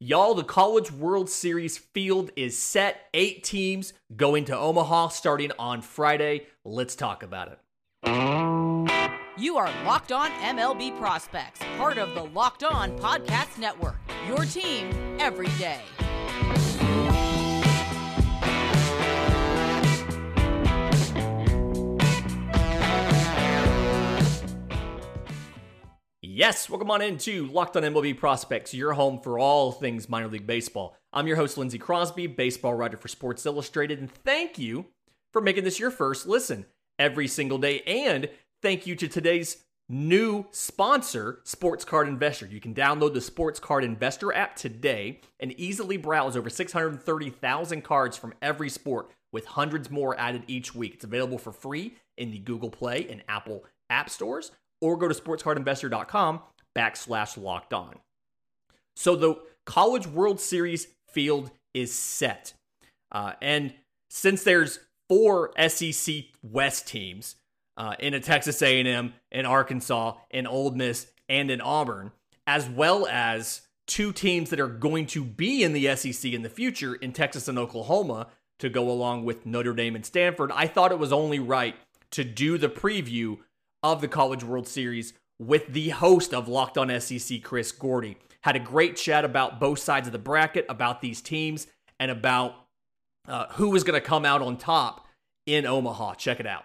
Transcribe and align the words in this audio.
Y'all, 0.00 0.32
the 0.32 0.44
College 0.44 0.92
World 0.92 1.28
Series 1.28 1.76
field 1.76 2.30
is 2.36 2.56
set. 2.56 3.08
Eight 3.14 3.42
teams 3.42 3.92
going 4.14 4.44
to 4.44 4.56
Omaha 4.56 5.08
starting 5.08 5.50
on 5.58 5.82
Friday. 5.82 6.46
Let's 6.64 6.94
talk 6.94 7.24
about 7.24 7.48
it. 7.48 7.58
You 9.36 9.56
are 9.56 9.68
Locked 9.84 10.12
On 10.12 10.30
MLB 10.30 10.96
Prospects, 11.00 11.58
part 11.76 11.98
of 11.98 12.14
the 12.14 12.22
Locked 12.22 12.62
On 12.62 12.96
Podcast 12.98 13.58
Network. 13.58 13.96
Your 14.28 14.44
team 14.44 14.88
every 15.18 15.48
day. 15.58 15.80
Yes, 26.38 26.70
welcome 26.70 26.92
on 26.92 27.02
into 27.02 27.48
Locked 27.48 27.76
on 27.76 27.82
MLB 27.82 28.16
Prospects, 28.16 28.72
your 28.72 28.92
home 28.92 29.18
for 29.18 29.40
all 29.40 29.72
things 29.72 30.08
minor 30.08 30.28
league 30.28 30.46
baseball. 30.46 30.94
I'm 31.12 31.26
your 31.26 31.34
host, 31.34 31.58
Lindsey 31.58 31.78
Crosby, 31.78 32.28
baseball 32.28 32.74
writer 32.74 32.96
for 32.96 33.08
Sports 33.08 33.44
Illustrated, 33.44 33.98
and 33.98 34.08
thank 34.08 34.56
you 34.56 34.86
for 35.32 35.42
making 35.42 35.64
this 35.64 35.80
your 35.80 35.90
first 35.90 36.28
listen 36.28 36.66
every 36.96 37.26
single 37.26 37.58
day. 37.58 37.80
And 37.80 38.28
thank 38.62 38.86
you 38.86 38.94
to 38.94 39.08
today's 39.08 39.64
new 39.88 40.46
sponsor, 40.52 41.40
Sports 41.42 41.84
Card 41.84 42.06
Investor. 42.06 42.46
You 42.46 42.60
can 42.60 42.72
download 42.72 43.14
the 43.14 43.20
Sports 43.20 43.58
Card 43.58 43.82
Investor 43.82 44.32
app 44.32 44.54
today 44.54 45.18
and 45.40 45.50
easily 45.58 45.96
browse 45.96 46.36
over 46.36 46.48
630,000 46.50 47.82
cards 47.82 48.16
from 48.16 48.32
every 48.40 48.68
sport, 48.68 49.10
with 49.32 49.44
hundreds 49.44 49.90
more 49.90 50.16
added 50.16 50.44
each 50.46 50.72
week. 50.72 50.94
It's 50.94 51.04
available 51.04 51.38
for 51.38 51.50
free 51.50 51.96
in 52.16 52.30
the 52.30 52.38
Google 52.38 52.70
Play 52.70 53.08
and 53.10 53.24
Apple 53.28 53.64
app 53.90 54.08
stores 54.08 54.52
or 54.80 54.96
go 54.96 55.08
to 55.08 55.14
sportscardinvestor.com 55.14 56.40
backslash 56.76 57.40
locked 57.42 57.72
on. 57.72 57.96
So 58.94 59.16
the 59.16 59.36
College 59.64 60.06
World 60.06 60.40
Series 60.40 60.88
field 61.06 61.50
is 61.74 61.94
set. 61.94 62.54
Uh, 63.12 63.32
and 63.40 63.74
since 64.08 64.42
there's 64.42 64.80
four 65.08 65.52
SEC 65.68 66.24
West 66.42 66.86
teams 66.86 67.36
uh, 67.76 67.94
in 67.98 68.14
a 68.14 68.20
Texas 68.20 68.60
A&M, 68.62 69.14
in 69.30 69.46
Arkansas, 69.46 70.14
in 70.30 70.46
Ole 70.46 70.72
Miss, 70.72 71.06
and 71.28 71.50
in 71.50 71.60
Auburn, 71.60 72.12
as 72.46 72.68
well 72.68 73.06
as 73.06 73.62
two 73.86 74.12
teams 74.12 74.50
that 74.50 74.60
are 74.60 74.68
going 74.68 75.06
to 75.06 75.24
be 75.24 75.62
in 75.62 75.72
the 75.72 75.94
SEC 75.96 76.32
in 76.32 76.42
the 76.42 76.48
future 76.48 76.94
in 76.94 77.12
Texas 77.12 77.48
and 77.48 77.58
Oklahoma 77.58 78.26
to 78.58 78.68
go 78.68 78.90
along 78.90 79.24
with 79.24 79.46
Notre 79.46 79.72
Dame 79.72 79.96
and 79.96 80.04
Stanford, 80.04 80.50
I 80.52 80.66
thought 80.66 80.92
it 80.92 80.98
was 80.98 81.12
only 81.12 81.38
right 81.38 81.76
to 82.10 82.24
do 82.24 82.58
the 82.58 82.68
preview 82.68 83.38
of 83.82 84.00
the 84.00 84.08
College 84.08 84.44
World 84.44 84.66
Series 84.66 85.12
with 85.38 85.66
the 85.68 85.90
host 85.90 86.34
of 86.34 86.48
Locked 86.48 86.78
On 86.78 87.00
SEC, 87.00 87.42
Chris 87.42 87.72
Gordy. 87.72 88.16
Had 88.42 88.56
a 88.56 88.60
great 88.60 88.96
chat 88.96 89.24
about 89.24 89.60
both 89.60 89.78
sides 89.78 90.08
of 90.08 90.12
the 90.12 90.18
bracket, 90.18 90.66
about 90.68 91.00
these 91.00 91.20
teams, 91.20 91.66
and 92.00 92.10
about 92.10 92.54
uh, 93.26 93.46
who 93.52 93.74
is 93.74 93.84
going 93.84 94.00
to 94.00 94.06
come 94.06 94.24
out 94.24 94.42
on 94.42 94.56
top 94.56 95.06
in 95.46 95.66
Omaha. 95.66 96.14
Check 96.14 96.40
it 96.40 96.46
out. 96.46 96.64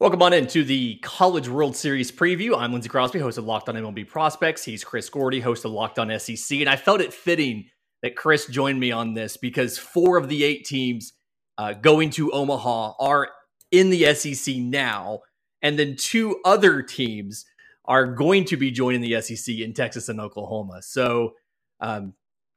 Welcome 0.00 0.22
on 0.22 0.32
into 0.32 0.62
the 0.62 0.96
College 1.02 1.48
World 1.48 1.74
Series 1.74 2.12
preview. 2.12 2.56
I'm 2.56 2.72
Lindsey 2.72 2.88
Crosby, 2.88 3.18
host 3.18 3.36
of 3.36 3.44
Locked 3.44 3.68
On 3.68 3.74
MLB 3.74 4.06
Prospects. 4.06 4.64
He's 4.64 4.84
Chris 4.84 5.08
Gordy, 5.10 5.40
host 5.40 5.64
of 5.64 5.72
Locked 5.72 5.98
On 5.98 6.16
SEC. 6.20 6.60
And 6.60 6.68
I 6.68 6.76
felt 6.76 7.00
it 7.00 7.12
fitting 7.12 7.66
that 8.02 8.14
Chris 8.14 8.46
joined 8.46 8.78
me 8.78 8.92
on 8.92 9.14
this 9.14 9.36
because 9.36 9.76
four 9.76 10.16
of 10.16 10.28
the 10.28 10.44
eight 10.44 10.64
teams 10.64 11.14
uh, 11.56 11.72
going 11.72 12.10
to 12.10 12.30
Omaha 12.30 12.92
are 13.00 13.28
in 13.72 13.90
the 13.90 14.14
SEC 14.14 14.54
now 14.56 15.22
and 15.62 15.78
then 15.78 15.96
two 15.96 16.40
other 16.44 16.82
teams 16.82 17.44
are 17.84 18.06
going 18.06 18.44
to 18.44 18.56
be 18.56 18.70
joining 18.70 19.00
the 19.00 19.20
SEC 19.20 19.56
in 19.56 19.72
Texas 19.72 20.08
and 20.08 20.20
Oklahoma. 20.20 20.82
So, 20.82 21.34
um, 21.80 22.14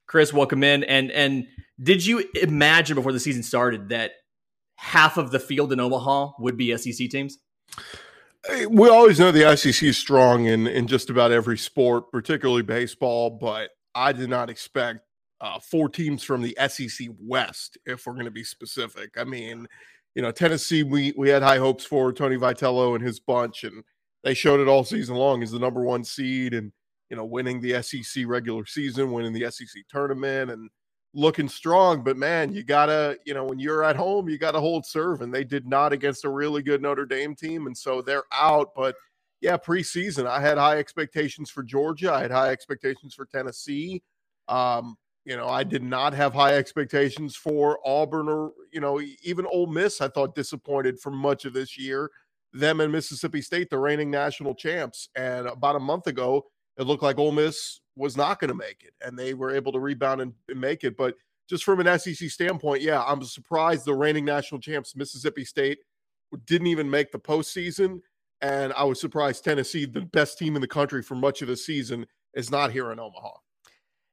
Chris, 0.07 0.33
welcome 0.33 0.63
in. 0.63 0.83
And 0.83 1.09
and 1.11 1.47
did 1.81 2.05
you 2.05 2.23
imagine 2.41 2.95
before 2.95 3.13
the 3.13 3.19
season 3.19 3.44
started 3.44 3.89
that 3.89 4.11
half 4.75 5.17
of 5.17 5.31
the 5.31 5.39
field 5.39 5.72
in 5.72 5.79
Omaha 5.79 6.31
would 6.39 6.57
be 6.57 6.75
SEC 6.75 7.09
teams? 7.09 7.38
We 8.69 8.90
always 8.90 9.19
know 9.19 9.31
the 9.31 9.56
SEC 9.56 9.84
is 9.84 9.97
strong 9.97 10.45
in 10.45 10.67
in 10.67 10.88
just 10.88 11.09
about 11.09 11.31
every 11.31 11.57
sport, 11.57 12.11
particularly 12.11 12.63
baseball. 12.63 13.29
But 13.29 13.69
I 13.95 14.11
did 14.11 14.29
not 14.29 14.50
expect 14.50 15.00
uh, 15.40 15.59
four 15.59 15.90
teams 15.90 16.23
from 16.23 16.41
the 16.41 16.57
SEC 16.67 17.07
West, 17.19 17.78
if 17.85 18.06
we're 18.06 18.13
going 18.13 18.25
to 18.25 18.31
be 18.31 18.44
specific. 18.44 19.17
I 19.17 19.23
mean, 19.23 19.67
you 20.16 20.22
know, 20.22 20.31
Tennessee, 20.31 20.83
we 20.83 21.13
we 21.17 21.29
had 21.29 21.44
high 21.44 21.57
hopes 21.57 21.85
for 21.85 22.11
Tony 22.11 22.38
Vitello 22.38 22.95
and 22.95 23.03
his 23.03 23.19
bunch, 23.19 23.63
and 23.63 23.83
they 24.23 24.33
showed 24.33 24.59
it 24.59 24.67
all 24.67 24.83
season 24.83 25.16
long 25.16 25.41
as 25.44 25.51
the 25.51 25.59
number 25.59 25.81
one 25.81 26.03
seed, 26.03 26.53
and 26.53 26.72
you 27.09 27.17
know, 27.17 27.25
winning 27.25 27.59
the 27.61 27.81
SEC 27.81 28.25
regular 28.25 28.66
season, 28.66 29.11
winning 29.11 29.33
the 29.33 29.49
SEC 29.51 29.83
tournament, 29.89 30.51
and 30.51 30.69
looking 31.13 31.49
strong. 31.49 32.03
But 32.03 32.17
man, 32.17 32.53
you 32.53 32.63
gotta, 32.63 33.17
you 33.25 33.33
know, 33.33 33.45
when 33.45 33.59
you're 33.59 33.83
at 33.83 33.95
home, 33.95 34.29
you 34.29 34.38
gotta 34.38 34.59
hold 34.59 34.85
serve, 34.85 35.22
and 35.22 35.33
they 35.33 35.44
did 35.44 35.66
not 35.67 35.94
against 35.94 36.25
a 36.25 36.29
really 36.29 36.61
good 36.61 36.81
Notre 36.81 37.05
Dame 37.05 37.35
team, 37.35 37.67
and 37.67 37.78
so 37.78 38.01
they're 38.01 38.23
out. 38.31 38.69
But 38.75 38.95
yeah, 39.41 39.57
preseason, 39.57 40.28
I 40.28 40.39
had 40.39 40.57
high 40.57 40.78
expectations 40.78 41.49
for 41.49 41.63
Georgia. 41.63 42.13
I 42.13 42.22
had 42.22 42.31
high 42.31 42.49
expectations 42.49 43.13
for 43.13 43.25
Tennessee. 43.25 44.03
Um, 44.47 44.97
you 45.26 45.38
know, 45.38 45.48
I 45.48 45.64
did 45.64 45.84
not 45.84 46.14
have 46.14 46.34
high 46.34 46.56
expectations 46.56 47.36
for 47.36 47.80
Auburn 47.86 48.28
or, 48.28 48.54
you 48.72 48.82
know, 48.82 49.00
even 49.24 49.46
Ole 49.46 49.68
Miss. 49.68 50.02
I 50.02 50.08
thought 50.08 50.36
disappointed 50.36 51.00
for 51.00 51.12
much 51.12 51.46
of 51.46 51.54
this 51.54 51.78
year. 51.78 52.09
Them 52.54 52.82
and 52.82 52.92
Mississippi 52.92 53.42
State, 53.42 53.70
the 53.70 53.78
reigning 53.78 54.09
national 54.09 54.56
champs. 54.56 55.09
And 55.16 55.48
about 55.48 55.76
a 55.76 55.80
month 55.80 56.08
ago, 56.08 56.46
it 56.78 56.84
looked 56.84 57.04
like 57.04 57.20
Ole 57.20 57.32
Miss 57.32 57.82
was 57.96 58.18
not 58.18 58.40
going 58.40 58.50
to 58.50 58.56
make 58.56 58.84
it, 58.84 58.94
and 59.06 59.18
they 59.18 59.34
were 59.34 59.54
able 59.54 59.72
to 59.74 59.80
rebound 59.80 60.22
and, 60.22 60.34
and 60.50 60.59
make 60.59 60.84
it. 60.84 60.98
But 60.98 61.16
just 61.48 61.64
from 61.64 61.80
an 61.80 62.00
SEC 62.00 62.30
standpoint, 62.30 62.82
yeah, 62.82 63.03
I'm 63.03 63.22
surprised 63.24 63.86
the 63.86 63.94
reigning 63.94 64.26
national 64.26 64.59
champs, 64.62 64.96
Mississippi 64.96 65.46
State, 65.46 65.80
didn't 66.46 66.68
even 66.68 66.90
make 66.90 67.12
the 67.12 67.20
postseason. 67.20 68.00
And 68.42 68.74
I 68.74 68.84
was 68.84 69.00
surprised 69.00 69.44
Tennessee, 69.44 69.86
the 69.86 70.02
best 70.02 70.40
team 70.40 70.56
in 70.56 70.62
the 70.62 70.68
country 70.68 71.03
for 71.03 71.16
much 71.16 71.42
of 71.42 71.48
the 71.48 71.58
season, 71.58 72.08
is 72.34 72.50
not 72.50 72.72
here 72.72 72.92
in 72.92 73.00
Omaha. 73.00 73.34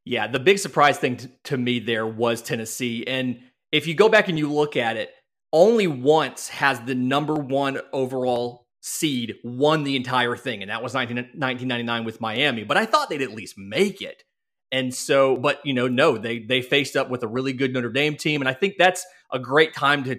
Yeah, 0.08 0.26
the 0.26 0.40
big 0.40 0.58
surprise 0.58 0.96
thing 0.98 1.18
t- 1.18 1.28
to 1.44 1.58
me 1.58 1.80
there 1.80 2.06
was 2.06 2.40
Tennessee. 2.40 3.06
And 3.06 3.40
if 3.70 3.86
you 3.86 3.94
go 3.94 4.08
back 4.08 4.28
and 4.28 4.38
you 4.38 4.50
look 4.50 4.74
at 4.74 4.96
it, 4.96 5.10
only 5.52 5.86
once 5.86 6.48
has 6.48 6.80
the 6.80 6.94
number 6.94 7.34
one 7.34 7.78
overall 7.92 8.66
seed 8.80 9.34
won 9.44 9.84
the 9.84 9.96
entire 9.96 10.34
thing, 10.34 10.62
and 10.62 10.70
that 10.70 10.82
was 10.82 10.94
19, 10.94 11.16
1999 11.16 12.04
with 12.04 12.22
Miami. 12.22 12.64
But 12.64 12.78
I 12.78 12.86
thought 12.86 13.10
they'd 13.10 13.20
at 13.20 13.34
least 13.34 13.58
make 13.58 14.00
it. 14.00 14.24
And 14.72 14.94
so, 14.94 15.36
but 15.36 15.60
you 15.64 15.74
know, 15.74 15.88
no, 15.88 16.16
they 16.16 16.38
they 16.38 16.62
faced 16.62 16.96
up 16.96 17.10
with 17.10 17.22
a 17.22 17.28
really 17.28 17.52
good 17.52 17.74
Notre 17.74 17.92
Dame 17.92 18.16
team, 18.16 18.40
and 18.40 18.48
I 18.48 18.54
think 18.54 18.76
that's 18.78 19.04
a 19.30 19.38
great 19.38 19.74
time 19.74 20.04
to 20.04 20.18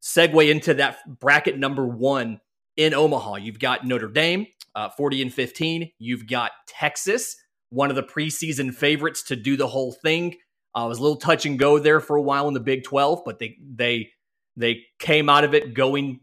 segue 0.00 0.48
into 0.48 0.74
that 0.74 0.98
bracket 1.18 1.58
number 1.58 1.84
one 1.84 2.40
in 2.76 2.94
Omaha. 2.94 3.36
You've 3.36 3.58
got 3.58 3.84
Notre 3.84 4.08
Dame, 4.08 4.46
uh, 4.76 4.90
40 4.90 5.22
and 5.22 5.34
15. 5.34 5.90
You've 5.98 6.28
got 6.28 6.52
Texas, 6.68 7.36
one 7.74 7.90
of 7.90 7.96
the 7.96 8.02
preseason 8.02 8.72
favorites 8.72 9.22
to 9.24 9.36
do 9.36 9.56
the 9.56 9.66
whole 9.66 9.92
thing. 9.92 10.36
Uh, 10.76 10.84
it 10.86 10.88
was 10.88 10.98
a 10.98 11.02
little 11.02 11.16
touch 11.16 11.44
and 11.44 11.58
go 11.58 11.78
there 11.78 12.00
for 12.00 12.16
a 12.16 12.22
while 12.22 12.48
in 12.48 12.54
the 12.54 12.60
Big 12.60 12.84
12, 12.84 13.22
but 13.24 13.38
they 13.38 13.56
they 13.74 14.10
they 14.56 14.82
came 14.98 15.28
out 15.28 15.44
of 15.44 15.54
it 15.54 15.74
going 15.74 16.20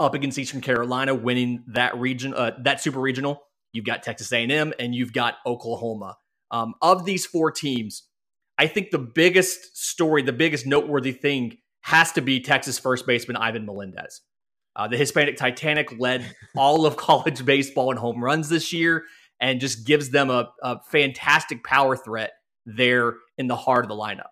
up 0.00 0.14
against 0.14 0.38
Eastern 0.38 0.60
Carolina, 0.60 1.14
winning 1.14 1.64
that 1.68 1.96
region, 1.98 2.32
uh, 2.34 2.52
that 2.62 2.80
super 2.80 3.00
regional. 3.00 3.42
You've 3.72 3.84
got 3.84 4.02
Texas 4.02 4.32
A&M 4.32 4.72
and 4.78 4.94
you've 4.94 5.12
got 5.12 5.34
Oklahoma. 5.44 6.16
Um, 6.50 6.74
of 6.80 7.04
these 7.04 7.26
four 7.26 7.50
teams, 7.50 8.04
I 8.56 8.66
think 8.66 8.90
the 8.90 8.98
biggest 8.98 9.76
story, 9.76 10.22
the 10.22 10.32
biggest 10.32 10.66
noteworthy 10.66 11.12
thing 11.12 11.58
has 11.82 12.12
to 12.12 12.22
be 12.22 12.40
Texas 12.40 12.78
first 12.78 13.06
baseman 13.06 13.36
Ivan 13.36 13.66
Melendez. 13.66 14.22
Uh, 14.74 14.88
the 14.88 14.96
Hispanic 14.96 15.36
Titanic 15.36 15.98
led 15.98 16.34
all 16.56 16.86
of 16.86 16.96
college 16.96 17.44
baseball 17.44 17.90
in 17.90 17.98
home 17.98 18.24
runs 18.24 18.48
this 18.48 18.72
year 18.72 19.04
and 19.40 19.60
just 19.60 19.86
gives 19.86 20.10
them 20.10 20.30
a, 20.30 20.50
a 20.62 20.80
fantastic 20.90 21.62
power 21.64 21.96
threat 21.96 22.32
there 22.66 23.16
in 23.38 23.46
the 23.46 23.56
heart 23.56 23.84
of 23.84 23.88
the 23.88 23.94
lineup. 23.94 24.30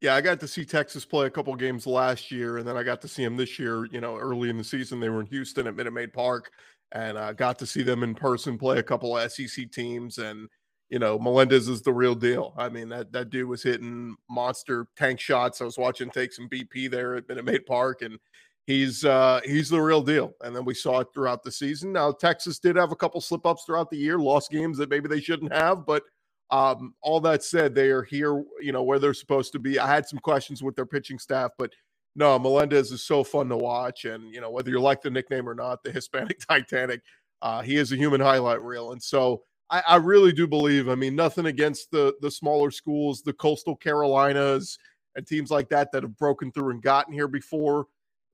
Yeah, 0.00 0.16
I 0.16 0.20
got 0.20 0.40
to 0.40 0.48
see 0.48 0.64
Texas 0.64 1.04
play 1.04 1.26
a 1.26 1.30
couple 1.30 1.54
games 1.54 1.86
last 1.86 2.32
year, 2.32 2.58
and 2.58 2.66
then 2.66 2.76
I 2.76 2.82
got 2.82 3.00
to 3.02 3.08
see 3.08 3.22
them 3.22 3.36
this 3.36 3.56
year. 3.58 3.86
You 3.86 4.00
know, 4.00 4.16
early 4.16 4.50
in 4.50 4.58
the 4.58 4.64
season, 4.64 4.98
they 4.98 5.08
were 5.08 5.20
in 5.20 5.26
Houston 5.26 5.68
at 5.68 5.76
Minute 5.76 5.92
Maid 5.92 6.12
Park, 6.12 6.50
and 6.90 7.16
I 7.16 7.32
got 7.32 7.56
to 7.60 7.66
see 7.66 7.82
them 7.82 8.02
in 8.02 8.14
person 8.14 8.58
play 8.58 8.78
a 8.78 8.82
couple 8.82 9.16
SEC 9.28 9.70
teams. 9.70 10.18
And 10.18 10.48
you 10.90 10.98
know, 10.98 11.20
Melendez 11.20 11.68
is 11.68 11.82
the 11.82 11.92
real 11.92 12.16
deal. 12.16 12.52
I 12.58 12.68
mean, 12.68 12.88
that 12.88 13.12
that 13.12 13.30
dude 13.30 13.48
was 13.48 13.62
hitting 13.62 14.16
monster 14.28 14.88
tank 14.96 15.20
shots. 15.20 15.60
I 15.60 15.64
was 15.64 15.78
watching 15.78 16.10
take 16.10 16.32
some 16.32 16.48
BP 16.48 16.90
there 16.90 17.14
at 17.14 17.28
Minute 17.28 17.44
Maid 17.44 17.66
Park, 17.66 18.02
and 18.02 18.18
he's 18.66 19.04
uh 19.04 19.40
he's 19.44 19.68
the 19.68 19.80
real 19.80 20.02
deal 20.02 20.32
and 20.42 20.54
then 20.54 20.64
we 20.64 20.74
saw 20.74 21.00
it 21.00 21.08
throughout 21.12 21.42
the 21.42 21.50
season 21.50 21.92
now 21.92 22.12
texas 22.12 22.58
did 22.58 22.76
have 22.76 22.92
a 22.92 22.96
couple 22.96 23.20
slip 23.20 23.44
ups 23.44 23.64
throughout 23.64 23.90
the 23.90 23.96
year 23.96 24.18
lost 24.18 24.50
games 24.50 24.78
that 24.78 24.90
maybe 24.90 25.08
they 25.08 25.20
shouldn't 25.20 25.52
have 25.52 25.84
but 25.84 26.04
um 26.50 26.94
all 27.02 27.20
that 27.20 27.42
said 27.42 27.74
they 27.74 27.90
are 27.90 28.02
here 28.02 28.44
you 28.60 28.72
know 28.72 28.82
where 28.82 28.98
they're 28.98 29.14
supposed 29.14 29.52
to 29.52 29.58
be 29.58 29.78
i 29.78 29.86
had 29.86 30.06
some 30.06 30.18
questions 30.18 30.62
with 30.62 30.76
their 30.76 30.86
pitching 30.86 31.18
staff 31.18 31.50
but 31.58 31.72
no 32.14 32.38
melendez 32.38 32.92
is 32.92 33.02
so 33.02 33.24
fun 33.24 33.48
to 33.48 33.56
watch 33.56 34.04
and 34.04 34.32
you 34.32 34.40
know 34.40 34.50
whether 34.50 34.70
you 34.70 34.80
like 34.80 35.02
the 35.02 35.10
nickname 35.10 35.48
or 35.48 35.54
not 35.54 35.82
the 35.82 35.90
hispanic 35.90 36.38
titanic 36.48 37.00
uh 37.42 37.62
he 37.62 37.76
is 37.76 37.90
a 37.90 37.96
human 37.96 38.20
highlight 38.20 38.62
reel 38.62 38.92
and 38.92 39.02
so 39.02 39.42
I, 39.70 39.82
I 39.88 39.96
really 39.96 40.32
do 40.32 40.46
believe. 40.46 40.88
I 40.90 40.94
mean, 40.94 41.16
nothing 41.16 41.46
against 41.46 41.90
the 41.90 42.14
the 42.20 42.30
smaller 42.30 42.70
schools, 42.70 43.22
the 43.22 43.32
coastal 43.32 43.74
Carolinas 43.74 44.78
and 45.16 45.26
teams 45.26 45.50
like 45.50 45.68
that 45.70 45.90
that 45.92 46.02
have 46.02 46.16
broken 46.18 46.52
through 46.52 46.70
and 46.70 46.82
gotten 46.82 47.12
here 47.12 47.26
before. 47.26 47.86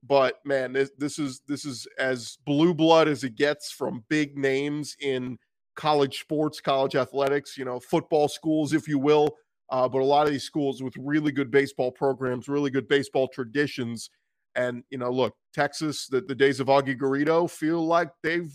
But 0.03 0.35
man, 0.45 0.73
this, 0.73 0.91
this 0.97 1.19
is 1.19 1.41
this 1.47 1.65
is 1.65 1.87
as 1.97 2.37
blue 2.45 2.73
blood 2.73 3.07
as 3.07 3.23
it 3.23 3.35
gets 3.35 3.71
from 3.71 4.05
big 4.09 4.37
names 4.37 4.95
in 5.01 5.37
college 5.75 6.19
sports, 6.19 6.61
college 6.61 6.95
athletics, 6.95 7.57
you 7.57 7.65
know, 7.65 7.79
football 7.79 8.27
schools, 8.27 8.73
if 8.73 8.87
you 8.87 8.99
will. 8.99 9.29
Uh, 9.69 9.87
but 9.87 10.01
a 10.01 10.05
lot 10.05 10.25
of 10.25 10.31
these 10.31 10.43
schools 10.43 10.81
with 10.81 10.93
really 10.97 11.31
good 11.31 11.51
baseball 11.51 11.91
programs, 11.91 12.47
really 12.47 12.71
good 12.71 12.87
baseball 12.87 13.27
traditions. 13.27 14.09
And, 14.55 14.83
you 14.89 14.97
know, 14.97 15.11
look, 15.11 15.35
Texas, 15.53 16.07
the, 16.07 16.21
the 16.21 16.35
days 16.35 16.59
of 16.59 16.67
Augie 16.67 16.99
Garrido 16.99 17.49
feel 17.49 17.85
like 17.85 18.09
they've 18.23 18.53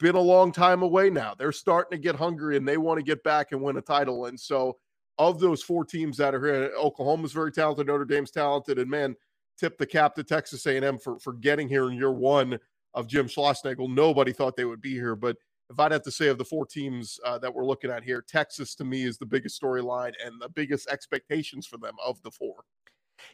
been 0.00 0.16
a 0.16 0.20
long 0.20 0.52
time 0.52 0.82
away 0.82 1.10
now. 1.10 1.34
They're 1.38 1.52
starting 1.52 1.96
to 1.96 2.02
get 2.02 2.16
hungry 2.16 2.56
and 2.56 2.66
they 2.66 2.76
want 2.76 2.98
to 2.98 3.04
get 3.04 3.22
back 3.22 3.52
and 3.52 3.62
win 3.62 3.76
a 3.76 3.82
title. 3.82 4.26
And 4.26 4.38
so, 4.38 4.76
of 5.18 5.40
those 5.40 5.62
four 5.62 5.84
teams 5.84 6.16
that 6.18 6.34
are 6.34 6.44
here, 6.44 6.72
Oklahoma's 6.76 7.32
very 7.32 7.50
talented, 7.50 7.88
Notre 7.88 8.04
Dame's 8.04 8.30
talented, 8.30 8.78
and 8.78 8.88
man, 8.88 9.16
tip 9.58 9.78
the 9.78 9.86
cap 9.86 10.14
to 10.14 10.24
Texas 10.24 10.66
A&M 10.66 10.98
for 10.98 11.18
for 11.18 11.32
getting 11.32 11.68
here 11.68 11.90
in 11.90 11.96
year 11.96 12.12
one 12.12 12.58
of 12.94 13.06
Jim 13.06 13.26
Schlossnagle. 13.26 13.92
Nobody 13.92 14.32
thought 14.32 14.56
they 14.56 14.64
would 14.64 14.80
be 14.80 14.94
here, 14.94 15.16
but 15.16 15.36
if 15.70 15.78
I'd 15.78 15.92
have 15.92 16.02
to 16.02 16.10
say 16.10 16.28
of 16.28 16.38
the 16.38 16.44
four 16.44 16.64
teams 16.66 17.20
uh, 17.24 17.38
that 17.38 17.54
we're 17.54 17.66
looking 17.66 17.90
at 17.90 18.02
here, 18.02 18.24
Texas 18.26 18.74
to 18.76 18.84
me 18.84 19.04
is 19.04 19.18
the 19.18 19.26
biggest 19.26 19.60
storyline 19.60 20.12
and 20.24 20.40
the 20.40 20.48
biggest 20.48 20.88
expectations 20.88 21.66
for 21.66 21.76
them 21.76 21.94
of 22.04 22.22
the 22.22 22.30
four. 22.30 22.64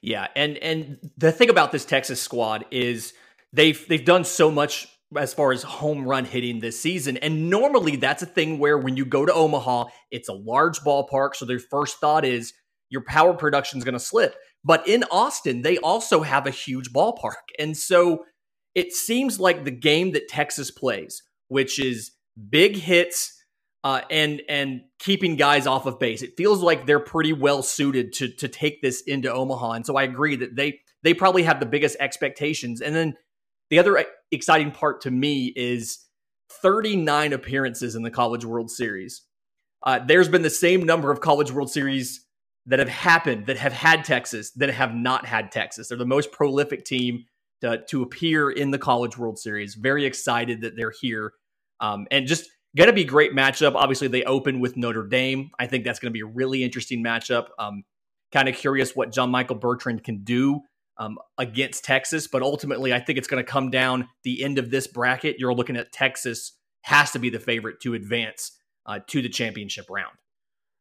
Yeah, 0.02 0.28
and 0.34 0.56
and 0.58 0.98
the 1.16 1.30
thing 1.30 1.50
about 1.50 1.70
this 1.72 1.84
Texas 1.84 2.20
squad 2.20 2.64
is 2.70 3.12
they've 3.52 3.86
they've 3.88 4.04
done 4.04 4.24
so 4.24 4.50
much 4.50 4.88
as 5.16 5.32
far 5.32 5.52
as 5.52 5.62
home 5.62 6.06
run 6.06 6.24
hitting 6.24 6.60
this 6.60 6.80
season. 6.80 7.16
And 7.18 7.48
normally 7.48 7.96
that's 7.96 8.22
a 8.22 8.26
thing 8.26 8.58
where 8.58 8.76
when 8.76 8.96
you 8.96 9.04
go 9.04 9.24
to 9.24 9.32
Omaha, 9.32 9.84
it's 10.10 10.28
a 10.28 10.32
large 10.32 10.80
ballpark. 10.80 11.36
So 11.36 11.44
their 11.44 11.60
first 11.60 11.98
thought 12.00 12.24
is 12.24 12.52
your 12.94 13.02
power 13.02 13.34
production 13.34 13.78
is 13.78 13.84
going 13.84 13.94
to 13.94 14.00
slip. 14.00 14.36
But 14.64 14.86
in 14.88 15.04
Austin, 15.10 15.62
they 15.62 15.78
also 15.78 16.22
have 16.22 16.46
a 16.46 16.50
huge 16.50 16.92
ballpark. 16.92 17.50
And 17.58 17.76
so 17.76 18.24
it 18.74 18.92
seems 18.92 19.40
like 19.40 19.64
the 19.64 19.72
game 19.72 20.12
that 20.12 20.28
Texas 20.28 20.70
plays, 20.70 21.22
which 21.48 21.80
is 21.80 22.12
big 22.48 22.76
hits 22.76 23.32
uh, 23.82 24.00
and 24.10 24.40
and 24.48 24.82
keeping 25.00 25.36
guys 25.36 25.66
off 25.66 25.86
of 25.86 25.98
base, 25.98 26.22
it 26.22 26.36
feels 26.36 26.62
like 26.62 26.86
they're 26.86 27.00
pretty 27.00 27.32
well 27.32 27.62
suited 27.62 28.12
to 28.14 28.28
to 28.28 28.48
take 28.48 28.80
this 28.80 29.02
into 29.02 29.30
Omaha. 29.30 29.72
And 29.72 29.84
so 29.84 29.96
I 29.96 30.04
agree 30.04 30.36
that 30.36 30.54
they 30.54 30.78
they 31.02 31.12
probably 31.14 31.42
have 31.42 31.58
the 31.58 31.66
biggest 31.66 31.96
expectations. 31.98 32.80
And 32.80 32.94
then 32.94 33.16
the 33.70 33.80
other 33.80 34.04
exciting 34.30 34.70
part 34.70 35.00
to 35.02 35.10
me 35.10 35.52
is 35.56 35.98
39 36.62 37.32
appearances 37.32 37.96
in 37.96 38.02
the 38.02 38.10
College 38.10 38.44
World 38.44 38.70
Series. 38.70 39.22
Uh, 39.82 39.98
there's 39.98 40.28
been 40.28 40.42
the 40.42 40.48
same 40.48 40.84
number 40.84 41.10
of 41.10 41.20
College 41.20 41.52
World 41.52 41.70
Series 41.70 42.23
that 42.66 42.78
have 42.78 42.88
happened 42.88 43.46
that 43.46 43.58
have 43.58 43.72
had 43.72 44.04
Texas 44.04 44.50
that 44.52 44.70
have 44.70 44.94
not 44.94 45.26
had 45.26 45.52
Texas. 45.52 45.88
They're 45.88 45.98
the 45.98 46.06
most 46.06 46.32
prolific 46.32 46.84
team 46.84 47.24
to, 47.60 47.82
to 47.88 48.02
appear 48.02 48.50
in 48.50 48.70
the 48.70 48.78
College 48.78 49.18
World 49.18 49.38
Series. 49.38 49.74
Very 49.74 50.04
excited 50.04 50.62
that 50.62 50.76
they're 50.76 50.92
here. 51.00 51.32
Um, 51.80 52.06
and 52.10 52.26
just 52.26 52.48
going 52.76 52.88
to 52.88 52.94
be 52.94 53.04
great 53.04 53.32
matchup. 53.32 53.74
Obviously, 53.74 54.08
they 54.08 54.24
open 54.24 54.60
with 54.60 54.76
Notre 54.76 55.06
Dame. 55.06 55.50
I 55.58 55.66
think 55.66 55.84
that's 55.84 55.98
going 55.98 56.10
to 56.10 56.14
be 56.14 56.22
a 56.22 56.26
really 56.26 56.62
interesting 56.62 57.02
matchup. 57.02 57.48
Um, 57.58 57.84
kind 58.32 58.48
of 58.48 58.54
curious 58.54 58.96
what 58.96 59.12
John 59.12 59.30
Michael 59.30 59.56
Bertrand 59.56 60.02
can 60.02 60.24
do 60.24 60.60
um, 60.98 61.18
against 61.38 61.84
Texas. 61.84 62.26
But 62.26 62.42
ultimately, 62.42 62.92
I 62.92 63.00
think 63.00 63.18
it's 63.18 63.28
going 63.28 63.44
to 63.44 63.50
come 63.50 63.70
down 63.70 64.08
the 64.22 64.42
end 64.42 64.58
of 64.58 64.70
this 64.70 64.86
bracket. 64.86 65.36
You're 65.38 65.54
looking 65.54 65.76
at 65.76 65.92
Texas 65.92 66.52
has 66.82 67.12
to 67.12 67.18
be 67.18 67.30
the 67.30 67.40
favorite 67.40 67.80
to 67.80 67.94
advance 67.94 68.58
uh, 68.86 69.00
to 69.06 69.22
the 69.22 69.28
championship 69.28 69.86
round. 69.88 70.14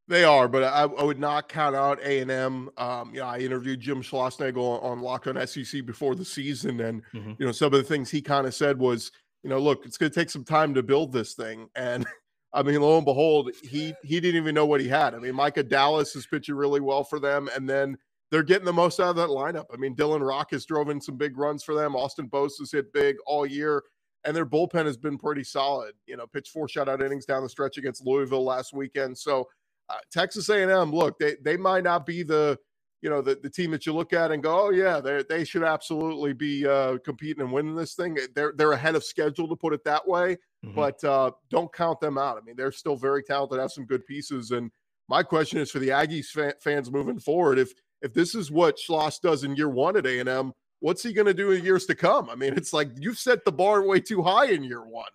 They 0.07 0.25
are, 0.25 0.49
but 0.49 0.63
I, 0.63 0.83
I 0.83 1.03
would 1.03 1.19
not 1.19 1.47
count 1.47 1.75
out 1.75 1.99
A 2.03 2.19
and 2.19 2.29
M. 2.29 2.69
Um, 2.77 3.13
know, 3.13 3.23
I 3.23 3.37
interviewed 3.39 3.79
Jim 3.79 4.01
Schlossnagle 4.01 4.57
on, 4.57 4.91
on 4.91 5.01
Locked 5.01 5.27
On 5.27 5.47
SEC 5.47 5.85
before 5.85 6.13
the 6.13 6.25
season, 6.25 6.81
and 6.81 7.01
mm-hmm. 7.13 7.33
you 7.39 7.45
know, 7.45 7.53
some 7.53 7.67
of 7.67 7.79
the 7.79 7.83
things 7.83 8.11
he 8.11 8.21
kind 8.21 8.45
of 8.45 8.53
said 8.53 8.77
was, 8.77 9.11
you 9.43 9.49
know, 9.49 9.59
look, 9.59 9.85
it's 9.85 9.97
going 9.97 10.11
to 10.11 10.19
take 10.19 10.29
some 10.29 10.43
time 10.43 10.73
to 10.73 10.83
build 10.83 11.13
this 11.13 11.35
thing, 11.35 11.69
and 11.75 12.05
I 12.51 12.63
mean, 12.63 12.81
lo 12.81 12.97
and 12.97 13.05
behold, 13.05 13.51
he 13.63 13.93
he 14.03 14.19
didn't 14.19 14.41
even 14.41 14.53
know 14.53 14.65
what 14.65 14.81
he 14.81 14.89
had. 14.89 15.15
I 15.15 15.19
mean, 15.19 15.35
Micah 15.35 15.63
Dallas 15.63 16.15
is 16.17 16.27
pitching 16.27 16.55
really 16.55 16.81
well 16.81 17.05
for 17.05 17.19
them, 17.19 17.49
and 17.55 17.69
then 17.69 17.97
they're 18.29 18.43
getting 18.43 18.65
the 18.65 18.73
most 18.73 18.99
out 18.99 19.11
of 19.11 19.15
that 19.15 19.29
lineup. 19.29 19.65
I 19.73 19.77
mean, 19.77 19.95
Dylan 19.95 20.27
Rock 20.27 20.51
has 20.51 20.65
drove 20.65 20.89
in 20.89 20.99
some 20.99 21.15
big 21.15 21.37
runs 21.37 21.63
for 21.63 21.75
them. 21.75 21.95
Austin 21.95 22.27
Bost 22.27 22.59
has 22.59 22.71
hit 22.71 22.91
big 22.91 23.15
all 23.25 23.45
year, 23.45 23.83
and 24.25 24.35
their 24.35 24.45
bullpen 24.45 24.85
has 24.85 24.97
been 24.97 25.17
pretty 25.17 25.45
solid. 25.45 25.93
You 26.07 26.17
know, 26.17 26.27
pitched 26.27 26.51
four 26.51 26.67
shutout 26.67 27.01
innings 27.01 27.25
down 27.25 27.43
the 27.43 27.49
stretch 27.49 27.77
against 27.77 28.05
Louisville 28.05 28.43
last 28.43 28.73
weekend. 28.73 29.17
So 29.17 29.47
uh, 29.89 29.95
Texas 30.11 30.49
A&M, 30.49 30.91
look, 30.91 31.19
they 31.19 31.35
they 31.43 31.57
might 31.57 31.83
not 31.83 32.05
be 32.05 32.23
the 32.23 32.57
you 33.01 33.09
know 33.09 33.21
the, 33.21 33.35
the 33.35 33.49
team 33.49 33.71
that 33.71 33.85
you 33.85 33.93
look 33.93 34.13
at 34.13 34.31
and 34.31 34.41
go, 34.41 34.67
oh 34.67 34.69
yeah, 34.69 35.01
they 35.01 35.23
they 35.27 35.43
should 35.43 35.63
absolutely 35.63 36.33
be 36.33 36.65
uh, 36.65 36.97
competing 37.03 37.41
and 37.41 37.51
winning 37.51 37.75
this 37.75 37.95
thing. 37.95 38.17
They're 38.33 38.53
they're 38.55 38.71
ahead 38.71 38.95
of 38.95 39.03
schedule 39.03 39.47
to 39.49 39.55
put 39.57 39.73
it 39.73 39.83
that 39.83 40.07
way, 40.07 40.37
mm-hmm. 40.65 40.73
but 40.73 41.03
uh, 41.03 41.31
don't 41.49 41.71
count 41.73 41.99
them 41.99 42.17
out. 42.17 42.37
I 42.37 42.41
mean, 42.45 42.55
they're 42.55 42.71
still 42.71 42.95
very 42.95 43.21
talented, 43.21 43.59
have 43.59 43.71
some 43.71 43.85
good 43.85 44.05
pieces. 44.05 44.51
And 44.51 44.71
my 45.09 45.21
question 45.21 45.59
is 45.59 45.69
for 45.69 45.79
the 45.79 45.89
Aggies 45.89 46.27
fan, 46.27 46.53
fans 46.61 46.89
moving 46.89 47.19
forward, 47.19 47.59
if 47.59 47.73
if 48.01 48.13
this 48.13 48.35
is 48.35 48.51
what 48.51 48.77
Schloss 48.77 49.19
does 49.19 49.43
in 49.43 49.55
year 49.57 49.69
one 49.69 49.97
at 49.97 50.05
A&M, 50.05 50.53
what's 50.79 51.03
he 51.03 51.13
going 51.13 51.27
to 51.27 51.33
do 51.33 51.51
in 51.51 51.63
years 51.63 51.85
to 51.87 51.95
come? 51.95 52.29
I 52.29 52.35
mean, 52.35 52.53
it's 52.53 52.71
like 52.71 52.89
you've 52.99 53.19
set 53.19 53.43
the 53.43 53.51
bar 53.51 53.83
way 53.83 53.99
too 53.99 54.21
high 54.21 54.45
in 54.45 54.63
year 54.63 54.85
one. 54.85 55.11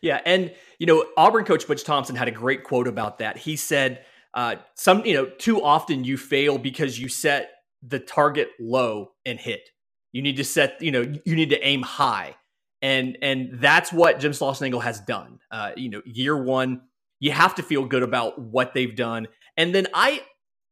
Yeah, 0.00 0.20
and 0.24 0.52
you 0.78 0.86
know, 0.86 1.06
Auburn 1.16 1.44
coach 1.44 1.66
Butch 1.66 1.84
Thompson 1.84 2.16
had 2.16 2.28
a 2.28 2.32
great 2.32 2.64
quote 2.64 2.88
about 2.88 3.18
that. 3.18 3.36
He 3.36 3.56
said, 3.56 4.04
uh, 4.34 4.56
"Some, 4.74 5.04
you 5.04 5.14
know, 5.14 5.26
too 5.26 5.62
often 5.62 6.04
you 6.04 6.16
fail 6.16 6.58
because 6.58 6.98
you 6.98 7.08
set 7.08 7.50
the 7.82 7.98
target 7.98 8.48
low 8.60 9.12
and 9.24 9.38
hit. 9.38 9.70
You 10.12 10.22
need 10.22 10.36
to 10.36 10.44
set, 10.44 10.80
you 10.80 10.90
know, 10.90 11.02
you 11.24 11.36
need 11.36 11.50
to 11.50 11.66
aim 11.66 11.82
high, 11.82 12.36
and 12.82 13.18
and 13.22 13.50
that's 13.54 13.92
what 13.92 14.18
Jim 14.18 14.32
Schlossnagle 14.32 14.82
has 14.82 15.00
done. 15.00 15.40
Uh, 15.50 15.72
you 15.76 15.90
know, 15.90 16.02
year 16.04 16.36
one, 16.42 16.82
you 17.20 17.32
have 17.32 17.54
to 17.56 17.62
feel 17.62 17.84
good 17.84 18.02
about 18.02 18.38
what 18.40 18.74
they've 18.74 18.96
done, 18.96 19.28
and 19.56 19.74
then 19.74 19.86
I 19.94 20.22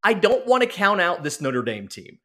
I 0.02 0.14
don't 0.14 0.46
want 0.46 0.62
to 0.62 0.68
count 0.68 1.00
out 1.00 1.22
this 1.22 1.40
Notre 1.40 1.62
Dame 1.62 1.88
team. 1.88 2.18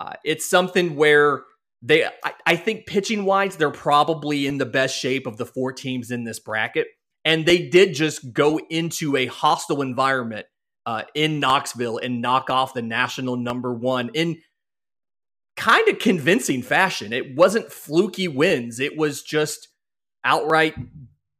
Uh, 0.00 0.14
it's 0.24 0.48
something 0.48 0.96
where 0.96 1.44
they, 1.82 2.04
I, 2.04 2.32
I 2.46 2.56
think 2.56 2.86
pitching 2.86 3.24
wise, 3.24 3.56
they're 3.56 3.70
probably 3.70 4.46
in 4.46 4.58
the 4.58 4.66
best 4.66 4.96
shape 4.96 5.26
of 5.26 5.36
the 5.36 5.46
four 5.46 5.72
teams 5.72 6.10
in 6.10 6.24
this 6.24 6.38
bracket. 6.38 6.86
And 7.24 7.44
they 7.46 7.68
did 7.68 7.94
just 7.94 8.32
go 8.32 8.58
into 8.70 9.16
a 9.16 9.26
hostile 9.26 9.82
environment 9.82 10.46
uh, 10.86 11.02
in 11.14 11.40
Knoxville 11.40 11.98
and 11.98 12.20
knock 12.20 12.50
off 12.50 12.74
the 12.74 12.82
national 12.82 13.36
number 13.36 13.72
one 13.72 14.10
in 14.14 14.40
kind 15.56 15.88
of 15.88 15.98
convincing 15.98 16.62
fashion. 16.62 17.12
It 17.12 17.36
wasn't 17.36 17.72
fluky 17.72 18.28
wins, 18.28 18.80
it 18.80 18.96
was 18.96 19.22
just 19.22 19.68
outright 20.24 20.74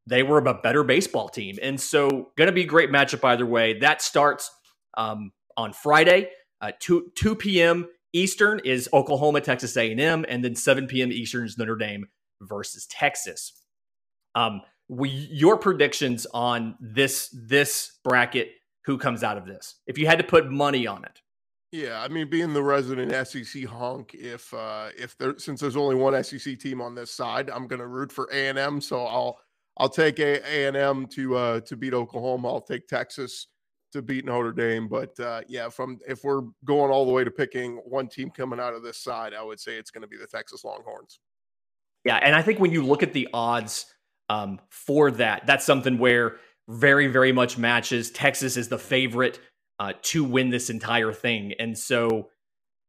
they 0.06 0.22
were 0.22 0.38
a 0.38 0.54
better 0.54 0.82
baseball 0.82 1.28
team. 1.28 1.58
And 1.62 1.80
so, 1.80 2.30
going 2.37 2.49
to 2.49 2.52
be 2.52 2.62
a 2.62 2.66
great 2.66 2.90
matchup 2.90 3.25
either 3.25 3.46
way. 3.46 3.78
That 3.78 4.02
starts 4.02 4.50
um, 4.94 5.32
on 5.56 5.72
Friday, 5.72 6.30
uh, 6.61 6.72
2, 6.80 7.12
2 7.14 7.37
p.m. 7.37 7.88
Eastern 8.12 8.61
is 8.64 8.88
Oklahoma, 8.92 9.40
Texas 9.40 9.76
A&M, 9.76 10.25
and 10.28 10.45
then 10.45 10.54
7 10.54 10.87
p.m. 10.87 11.11
Eastern 11.11 11.47
is 11.47 11.57
Notre 11.57 11.76
Dame 11.76 12.07
versus 12.40 12.87
Texas. 12.87 13.52
Um, 14.35 14.62
we, 14.88 15.09
your 15.09 15.57
predictions 15.57 16.26
on 16.35 16.76
this 16.81 17.28
this 17.33 17.99
bracket, 18.04 18.50
who 18.85 18.99
comes 18.99 19.23
out 19.23 19.38
of 19.38 19.47
this? 19.47 19.76
If 19.87 19.97
you 19.97 20.07
had 20.07 20.19
to 20.19 20.25
put 20.25 20.50
money 20.50 20.87
on 20.87 21.04
it. 21.04 21.21
Yeah, 21.71 22.02
I 22.02 22.09
mean, 22.09 22.28
being 22.28 22.52
the 22.52 22.62
resident 22.62 23.11
SEC 23.26 23.64
honk, 23.64 24.14
if 24.14 24.52
uh, 24.52 24.88
if 24.99 25.16
there 25.16 25.38
since 25.38 25.61
there's 25.61 25.76
only 25.76 25.95
one 25.95 26.23
SEC 26.23 26.59
team 26.59 26.83
on 26.83 26.95
this 26.95 27.11
side, 27.11 27.49
I'm 27.49 27.66
going 27.66 27.81
to 27.81 27.87
root 27.87 28.12
for 28.12 28.28
A 28.31 28.49
and 28.49 28.59
M. 28.59 28.81
So 28.81 29.07
I'll 29.07 29.38
I'll 29.78 29.88
take 29.88 30.19
A 30.19 30.66
and 30.66 30.76
M 30.76 31.07
to 31.14 31.37
uh, 31.37 31.61
to 31.61 31.76
beat 31.76 31.95
Oklahoma. 31.95 32.49
I'll 32.49 32.61
take 32.61 32.88
Texas 32.88 33.47
to 33.92 34.02
beat 34.02 34.25
Notre 34.25 34.52
Dame. 34.52 34.88
But 34.88 35.18
uh, 35.20 35.42
yeah, 35.49 35.68
from 35.68 35.99
if 36.06 36.25
we're 36.25 36.42
going 36.64 36.90
all 36.90 37.06
the 37.06 37.12
way 37.12 37.25
to 37.25 37.30
picking 37.30 37.76
one 37.84 38.08
team 38.08 38.30
coming 38.30 38.61
out 38.61 38.75
of 38.75 38.82
this 38.82 38.99
side, 38.99 39.34
I 39.34 39.42
would 39.42 39.61
say 39.61 39.76
it's 39.76 39.90
going 39.90 40.02
to 40.02 40.08
be 40.08 40.16
the 40.16 40.26
Texas 40.26 40.64
Longhorns. 40.64 41.20
Yeah, 42.04 42.16
and 42.16 42.34
I 42.34 42.42
think 42.42 42.58
when 42.58 42.72
you 42.72 42.84
look 42.84 43.02
at 43.02 43.12
the 43.12 43.28
odds 43.32 43.87
um, 44.28 44.58
for 44.70 45.11
that, 45.12 45.46
that's 45.46 45.64
something 45.64 45.99
where 45.99 46.37
very, 46.68 47.06
very 47.06 47.32
much 47.32 47.58
matches. 47.58 48.11
Texas 48.11 48.56
is 48.56 48.68
the 48.68 48.78
favorite 48.78 49.38
uh, 49.78 49.92
to 50.02 50.25
win 50.25 50.50
this 50.50 50.70
entire 50.70 51.12
thing, 51.12 51.54
and 51.58 51.76
so 51.76 52.28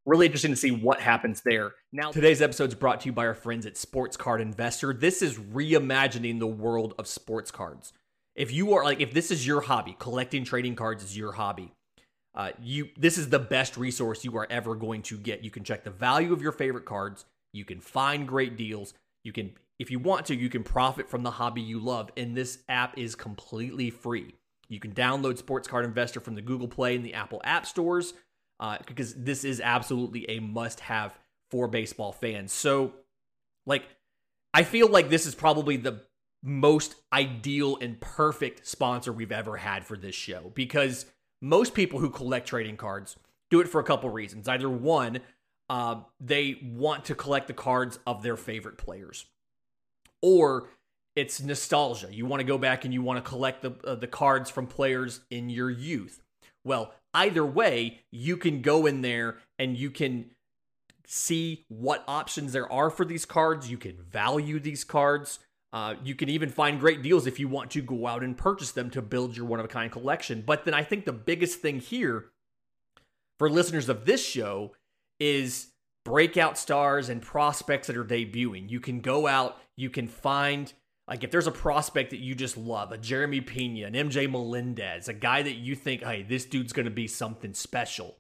really 0.06 0.26
interesting 0.26 0.52
to 0.52 0.58
see 0.58 0.72
what 0.72 1.00
happens 1.00 1.42
there. 1.42 1.74
Now, 1.92 2.12
today's 2.12 2.42
episode 2.42 2.70
is 2.70 2.76
brought 2.76 3.02
to 3.02 3.06
you 3.08 3.14
by 3.14 3.26
our 3.26 3.34
friends 3.34 3.66
at 3.66 3.78
Sports 3.78 4.18
Card 4.18 4.42
Investor. 4.42 4.94
This 4.94 5.22
is 5.22 5.38
reimagining 5.38 6.40
the 6.40 6.48
world 6.48 6.94
of 6.98 7.08
sports 7.08 7.52
cards. 7.52 7.94
If 8.36 8.52
you 8.52 8.74
are 8.74 8.84
like, 8.84 9.00
if 9.00 9.14
this 9.14 9.32
is 9.32 9.46
your 9.46 9.62
hobby, 9.62 9.96
collecting 10.00 10.44
trading 10.44 10.76
cards 10.76 11.04
is 11.04 11.18
your 11.18 11.34
hobby. 11.34 11.72
Uh, 12.36 12.52
you 12.60 12.90
this 12.98 13.20
is 13.20 13.30
the 13.30 13.38
best 13.38 13.78
resource 13.78 14.26
you 14.26 14.36
are 14.38 14.48
ever 14.50 14.76
going 14.76 15.04
to 15.04 15.18
get. 15.18 15.44
You 15.44 15.52
can 15.52 15.64
check 15.64 15.84
the 15.84 15.92
value 15.92 16.34
of 16.34 16.42
your 16.42 16.52
favorite 16.52 16.86
cards. 16.86 17.26
You 17.54 17.64
can 17.64 17.80
find 17.80 18.28
great 18.28 18.58
deals. 18.58 18.96
You 19.24 19.32
can 19.32 19.52
if 19.80 19.92
you 19.92 20.00
want 20.00 20.26
to, 20.28 20.36
you 20.36 20.50
can 20.50 20.64
profit 20.64 21.10
from 21.10 21.24
the 21.24 21.32
hobby 21.32 21.62
you 21.62 21.80
love. 21.80 22.10
And 22.18 22.36
this 22.36 22.60
app 22.70 22.98
is 22.98 23.16
completely 23.16 23.90
free. 23.90 24.34
You 24.70 24.80
can 24.80 24.94
download 24.94 25.38
Sports 25.38 25.68
Card 25.68 25.86
Investor 25.86 26.20
from 26.20 26.36
the 26.36 26.42
Google 26.42 26.68
Play 26.68 26.96
and 26.96 27.06
the 27.06 27.14
Apple 27.14 27.42
App 27.44 27.66
Stores 27.66 28.14
uh, 28.60 28.78
because 28.86 29.14
this 29.14 29.44
is 29.44 29.62
absolutely 29.62 30.30
a 30.30 30.40
must 30.40 30.80
have 30.80 31.18
for 31.52 31.68
baseball 31.68 32.12
fans. 32.12 32.52
So, 32.52 32.94
like, 33.66 33.84
I 34.54 34.64
feel 34.64 34.88
like 34.88 35.10
this 35.10 35.26
is 35.26 35.36
probably 35.36 35.78
the 35.78 36.02
most 36.44 36.96
ideal 37.14 37.78
and 37.80 38.00
perfect 38.02 38.68
sponsor 38.68 39.14
we've 39.14 39.32
ever 39.32 39.58
had 39.58 39.86
for 39.86 39.98
this 39.98 40.14
show 40.14 40.52
because 40.54 41.06
most 41.42 41.74
people 41.74 42.00
who 42.00 42.10
collect 42.10 42.48
trading 42.48 42.76
cards 42.78 43.16
do 43.50 43.62
it 43.62 43.70
for 43.70 43.80
a 43.80 43.84
couple 43.84 44.10
reasons. 44.10 44.48
Either 44.48 44.70
one, 44.70 45.20
uh, 45.70 46.02
they 46.20 46.60
want 46.64 47.06
to 47.06 47.16
collect 47.16 47.48
the 47.48 47.54
cards 47.54 47.98
of 48.06 48.22
their 48.24 48.36
favorite 48.36 48.78
players, 48.78 49.26
or 50.22 50.70
it's 51.16 51.42
nostalgia. 51.42 52.10
You 52.12 52.26
want 52.26 52.42
to 52.42 52.46
go 52.46 52.58
back 52.58 52.84
and 52.84 52.94
you 52.94 53.02
want 53.02 53.24
to 53.24 53.30
collect 53.30 53.62
the 53.62 53.74
uh, 53.86 53.96
the 53.96 54.08
cards 54.08 54.50
from 54.50 54.68
players 54.68 55.22
in 55.30 55.50
your 55.50 55.70
youth. 55.70 56.22
Well, 56.66 56.94
either 57.14 57.46
way, 57.46 58.02
you 58.12 58.38
can 58.38 58.62
go 58.62 58.86
in 58.86 59.02
there 59.02 59.38
and 59.60 59.78
you 59.78 59.92
can 59.92 60.32
see 61.06 61.66
what 61.68 62.04
options 62.08 62.54
there 62.54 62.72
are 62.72 62.90
for 62.90 63.06
these 63.06 63.26
cards. 63.26 63.70
You 63.70 63.78
can 63.78 63.98
value 63.98 64.60
these 64.60 64.84
cards. 64.84 65.40
Uh, 65.74 65.96
you 66.04 66.14
can 66.14 66.30
even 66.30 66.50
find 66.50 66.80
great 66.80 67.02
deals 67.02 67.26
if 67.26 67.40
you 67.40 67.48
want 67.48 67.72
to 67.72 67.82
go 67.82 68.06
out 68.06 68.24
and 68.24 68.38
purchase 68.38 68.72
them 68.72 68.92
to 68.92 69.02
build 69.02 69.36
your 69.36 69.48
one 69.48 69.60
of 69.60 69.66
a 69.66 69.70
kind 69.70 69.92
collection. 69.92 70.44
But 70.46 70.66
then 70.66 70.76
I 70.76 70.84
think 70.84 71.04
the 71.04 71.12
biggest 71.12 71.60
thing 71.62 71.80
here 71.80 72.26
for 73.40 73.50
listeners 73.50 73.90
of 73.90 74.06
this 74.06 74.24
show 74.24 74.76
is 75.20 75.68
breakout 76.06 76.60
stars 76.60 77.10
and 77.10 77.24
prospects 77.24 77.88
that 77.88 77.98
are 77.98 78.06
debuting. 78.06 78.70
You 78.70 78.80
can 78.80 79.00
go 79.00 79.26
out, 79.26 79.58
you 79.76 79.90
can 79.90 80.08
find 80.08 80.72
like 81.08 81.24
if 81.24 81.32
there's 81.32 81.48
a 81.48 81.52
prospect 81.52 82.12
that 82.12 82.20
you 82.20 82.36
just 82.36 82.56
love, 82.56 82.92
a 82.92 82.98
Jeremy 82.98 83.42
Pena, 83.42 83.88
an 83.88 83.94
MJ 83.94 84.30
Melendez, 84.30 85.08
a 85.08 85.14
guy 85.14 85.42
that 85.42 85.56
you 85.56 85.76
think, 85.76 86.04
hey, 86.04 86.24
this 86.24 86.46
dude's 86.46 86.72
going 86.72 86.86
to 86.86 86.92
be 86.92 87.08
something 87.08 87.54
special. 87.54 88.18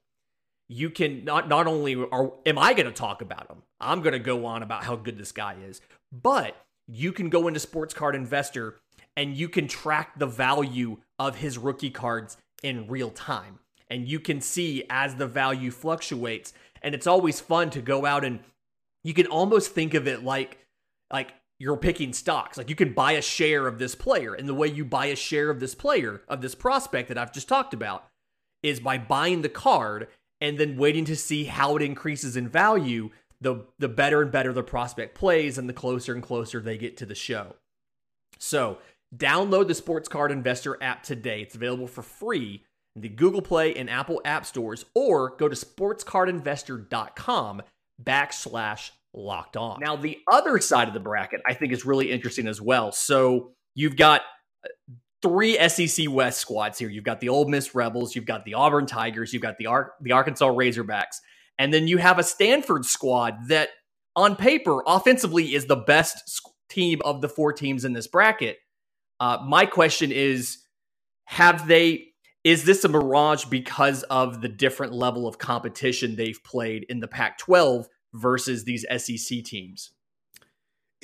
You 0.67 0.89
can 0.89 1.23
not 1.23 1.47
not 1.47 1.67
only 1.67 1.95
are 1.95 2.33
am 2.47 2.57
I 2.57 2.73
going 2.73 2.87
to 2.87 2.91
talk 2.91 3.21
about 3.21 3.49
him, 3.49 3.61
I'm 3.79 4.01
going 4.01 4.13
to 4.13 4.19
go 4.19 4.45
on 4.47 4.63
about 4.63 4.83
how 4.83 4.95
good 4.95 5.19
this 5.19 5.31
guy 5.31 5.57
is, 5.67 5.81
but 6.11 6.55
you 6.93 7.11
can 7.11 7.29
go 7.29 7.47
into 7.47 7.59
Sports 7.59 7.93
Card 7.93 8.15
Investor 8.15 8.79
and 9.17 9.35
you 9.35 9.49
can 9.49 9.67
track 9.67 10.17
the 10.17 10.27
value 10.27 10.97
of 11.19 11.37
his 11.37 11.57
rookie 11.57 11.89
cards 11.89 12.37
in 12.61 12.87
real 12.87 13.09
time. 13.09 13.59
And 13.89 14.07
you 14.07 14.19
can 14.19 14.41
see 14.41 14.83
as 14.89 15.15
the 15.15 15.27
value 15.27 15.71
fluctuates. 15.71 16.53
And 16.81 16.95
it's 16.95 17.07
always 17.07 17.39
fun 17.39 17.69
to 17.71 17.81
go 17.81 18.05
out 18.05 18.23
and 18.23 18.39
you 19.03 19.13
can 19.13 19.27
almost 19.27 19.71
think 19.71 19.93
of 19.93 20.07
it 20.07 20.23
like 20.23 20.59
like 21.11 21.33
you're 21.59 21.77
picking 21.77 22.13
stocks. 22.13 22.57
Like 22.57 22.69
you 22.69 22.75
can 22.75 22.93
buy 22.93 23.13
a 23.13 23.21
share 23.21 23.67
of 23.67 23.79
this 23.79 23.95
player. 23.95 24.33
And 24.33 24.47
the 24.47 24.53
way 24.53 24.67
you 24.67 24.83
buy 24.83 25.07
a 25.07 25.15
share 25.15 25.49
of 25.49 25.59
this 25.59 25.75
player, 25.75 26.21
of 26.27 26.41
this 26.41 26.55
prospect 26.55 27.07
that 27.09 27.17
I've 27.17 27.33
just 27.33 27.47
talked 27.47 27.73
about, 27.73 28.07
is 28.61 28.79
by 28.79 28.97
buying 28.97 29.41
the 29.41 29.49
card 29.49 30.07
and 30.41 30.57
then 30.57 30.77
waiting 30.77 31.05
to 31.05 31.15
see 31.15 31.45
how 31.45 31.75
it 31.75 31.81
increases 31.81 32.35
in 32.35 32.49
value 32.49 33.11
the 33.43 33.65
the 33.77 33.89
better 33.89 34.21
and 34.21 34.31
better 34.31 34.53
the 34.53 34.63
prospect 34.63 35.15
plays 35.15 35.57
and 35.57 35.67
the 35.69 35.73
closer 35.73 36.13
and 36.13 36.23
closer 36.23 36.61
they 36.61 36.77
get 36.77 36.95
to 36.97 37.05
the 37.05 37.15
show. 37.15 37.55
So, 38.39 38.79
download 39.15 39.67
the 39.67 39.75
Sports 39.75 40.09
Card 40.09 40.31
Investor 40.31 40.81
app 40.81 41.03
today. 41.03 41.41
It's 41.41 41.55
available 41.55 41.87
for 41.87 42.01
free 42.01 42.63
in 42.95 43.01
the 43.01 43.09
Google 43.09 43.41
Play 43.41 43.75
and 43.75 43.89
Apple 43.89 44.21
App 44.25 44.45
Stores, 44.45 44.85
or 44.95 45.35
go 45.37 45.47
to 45.47 45.55
sportscardinvestor.com 45.55 47.61
backslash 48.03 48.91
locked 49.13 49.57
on. 49.57 49.79
Now, 49.81 49.95
the 49.95 50.19
other 50.31 50.59
side 50.59 50.87
of 50.87 50.93
the 50.93 50.99
bracket 50.99 51.41
I 51.45 51.53
think 51.53 51.73
is 51.73 51.85
really 51.85 52.11
interesting 52.11 52.47
as 52.47 52.59
well. 52.59 52.91
So, 52.91 53.51
you've 53.75 53.97
got 53.97 54.21
uh, 54.65 54.69
three 55.21 55.57
SEC 55.69 56.07
West 56.09 56.39
squads 56.39 56.79
here. 56.79 56.89
You've 56.89 57.03
got 57.03 57.19
the 57.19 57.29
Ole 57.29 57.47
Miss 57.47 57.75
Rebels, 57.75 58.15
you've 58.15 58.25
got 58.25 58.45
the 58.45 58.55
Auburn 58.55 58.85
Tigers, 58.85 59.33
you've 59.33 59.43
got 59.43 59.57
the 59.57 59.67
Ar- 59.67 59.93
the 60.01 60.13
Arkansas 60.13 60.47
Razorbacks, 60.47 61.19
and 61.57 61.73
then 61.73 61.87
you 61.87 61.97
have 61.97 62.19
a 62.19 62.23
Stanford 62.23 62.85
squad 62.85 63.47
that, 63.47 63.69
on 64.15 64.35
paper, 64.35 64.81
offensively 64.85 65.55
is 65.55 65.65
the 65.65 65.75
best 65.75 66.41
team 66.69 67.01
of 67.03 67.21
the 67.21 67.29
four 67.29 67.53
teams 67.53 67.85
in 67.85 67.93
this 67.93 68.07
bracket. 68.07 68.57
Uh, 69.19 69.37
my 69.45 69.65
question 69.65 70.11
is 70.11 70.57
have 71.25 71.67
they 71.67 72.07
is 72.43 72.65
this 72.65 72.83
a 72.83 72.89
mirage 72.89 73.45
because 73.45 74.03
of 74.03 74.41
the 74.41 74.49
different 74.49 74.91
level 74.91 75.27
of 75.27 75.37
competition 75.37 76.15
they've 76.15 76.43
played 76.43 76.85
in 76.89 76.99
the 76.99 77.07
Pac 77.07 77.37
12 77.37 77.87
versus 78.13 78.65
these 78.65 78.85
SEC 78.97 79.43
teams? 79.43 79.91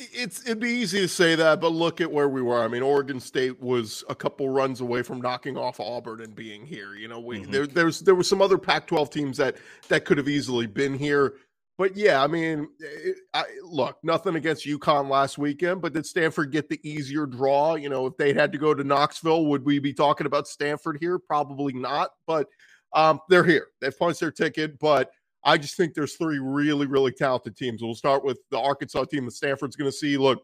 It's 0.02 0.42
it'd 0.46 0.62
be 0.62 0.70
easy 0.70 1.02
to 1.02 1.10
say 1.10 1.36
that, 1.36 1.60
but 1.60 1.74
look 1.74 2.00
at 2.00 2.10
where 2.10 2.30
we 2.30 2.42
were. 2.42 2.64
I 2.64 2.70
mean, 2.70 2.82
Oregon 2.82 3.20
State 3.20 3.62
was 3.62 4.04
a 4.08 4.16
couple 4.16 4.48
runs 4.48 4.80
away 4.80 5.02
from 5.02 5.20
knocking 5.20 5.58
off 5.58 5.82
Auburn 5.82 6.22
and 6.22 6.34
being 6.34 6.66
here. 6.66 6.96
You 6.96 7.10
know, 7.10 7.20
we, 7.20 7.42
mm-hmm. 7.42 7.52
there 7.52 7.68
there's 7.68 8.00
there 8.00 8.16
were 8.16 8.24
some 8.24 8.42
other 8.42 8.58
Pac-12 8.58 9.12
teams 9.12 9.38
that 9.38 9.58
that 9.90 10.06
could 10.06 10.18
have 10.18 10.30
easily 10.30 10.68
been 10.68 10.94
here. 10.94 11.36
But 11.78 11.98
yeah, 11.98 12.24
I 12.24 12.28
mean, 12.28 12.70
it, 12.80 13.18
I, 13.34 13.44
look, 13.64 13.98
nothing 14.02 14.36
against 14.36 14.66
UConn 14.66 15.10
last 15.10 15.38
weekend, 15.38 15.82
but 15.82 15.94
did 15.94 16.06
Stanford 16.06 16.52
get 16.52 16.70
the 16.70 16.80
easier 16.90 17.26
draw? 17.26 17.76
You 17.76 17.90
know, 17.90 18.06
if 18.06 18.16
they 18.16 18.34
had 18.34 18.54
to 18.54 18.58
go 18.58 18.74
to 18.74 18.84
Knoxville, 18.84 19.46
would 19.48 19.66
we 19.66 19.80
be 19.80 19.94
talking 19.94 20.28
about 20.28 20.48
Stanford 20.48 20.98
here? 21.00 21.20
Probably 21.20 21.74
not. 21.74 22.12
But 22.26 22.48
um, 22.94 23.20
they're 23.30 23.44
here. 23.44 23.68
They've 23.82 23.98
punched 23.98 24.20
their 24.20 24.32
ticket, 24.32 24.80
but 24.80 25.12
I 25.44 25.58
just 25.58 25.78
think 25.78 25.94
there's 25.94 26.16
three 26.16 26.40
really, 26.40 26.86
really 26.86 27.12
talented 27.12 27.56
teams. 27.56 27.82
We'll 27.82 27.96
start 27.96 28.24
with 28.24 28.40
the 28.52 28.60
Arkansas 28.60 29.06
team 29.06 29.26
that 29.26 29.32
Stanford's 29.32 29.76
going 29.76 29.90
to 29.90 29.96
see. 29.96 30.18
Look, 30.18 30.44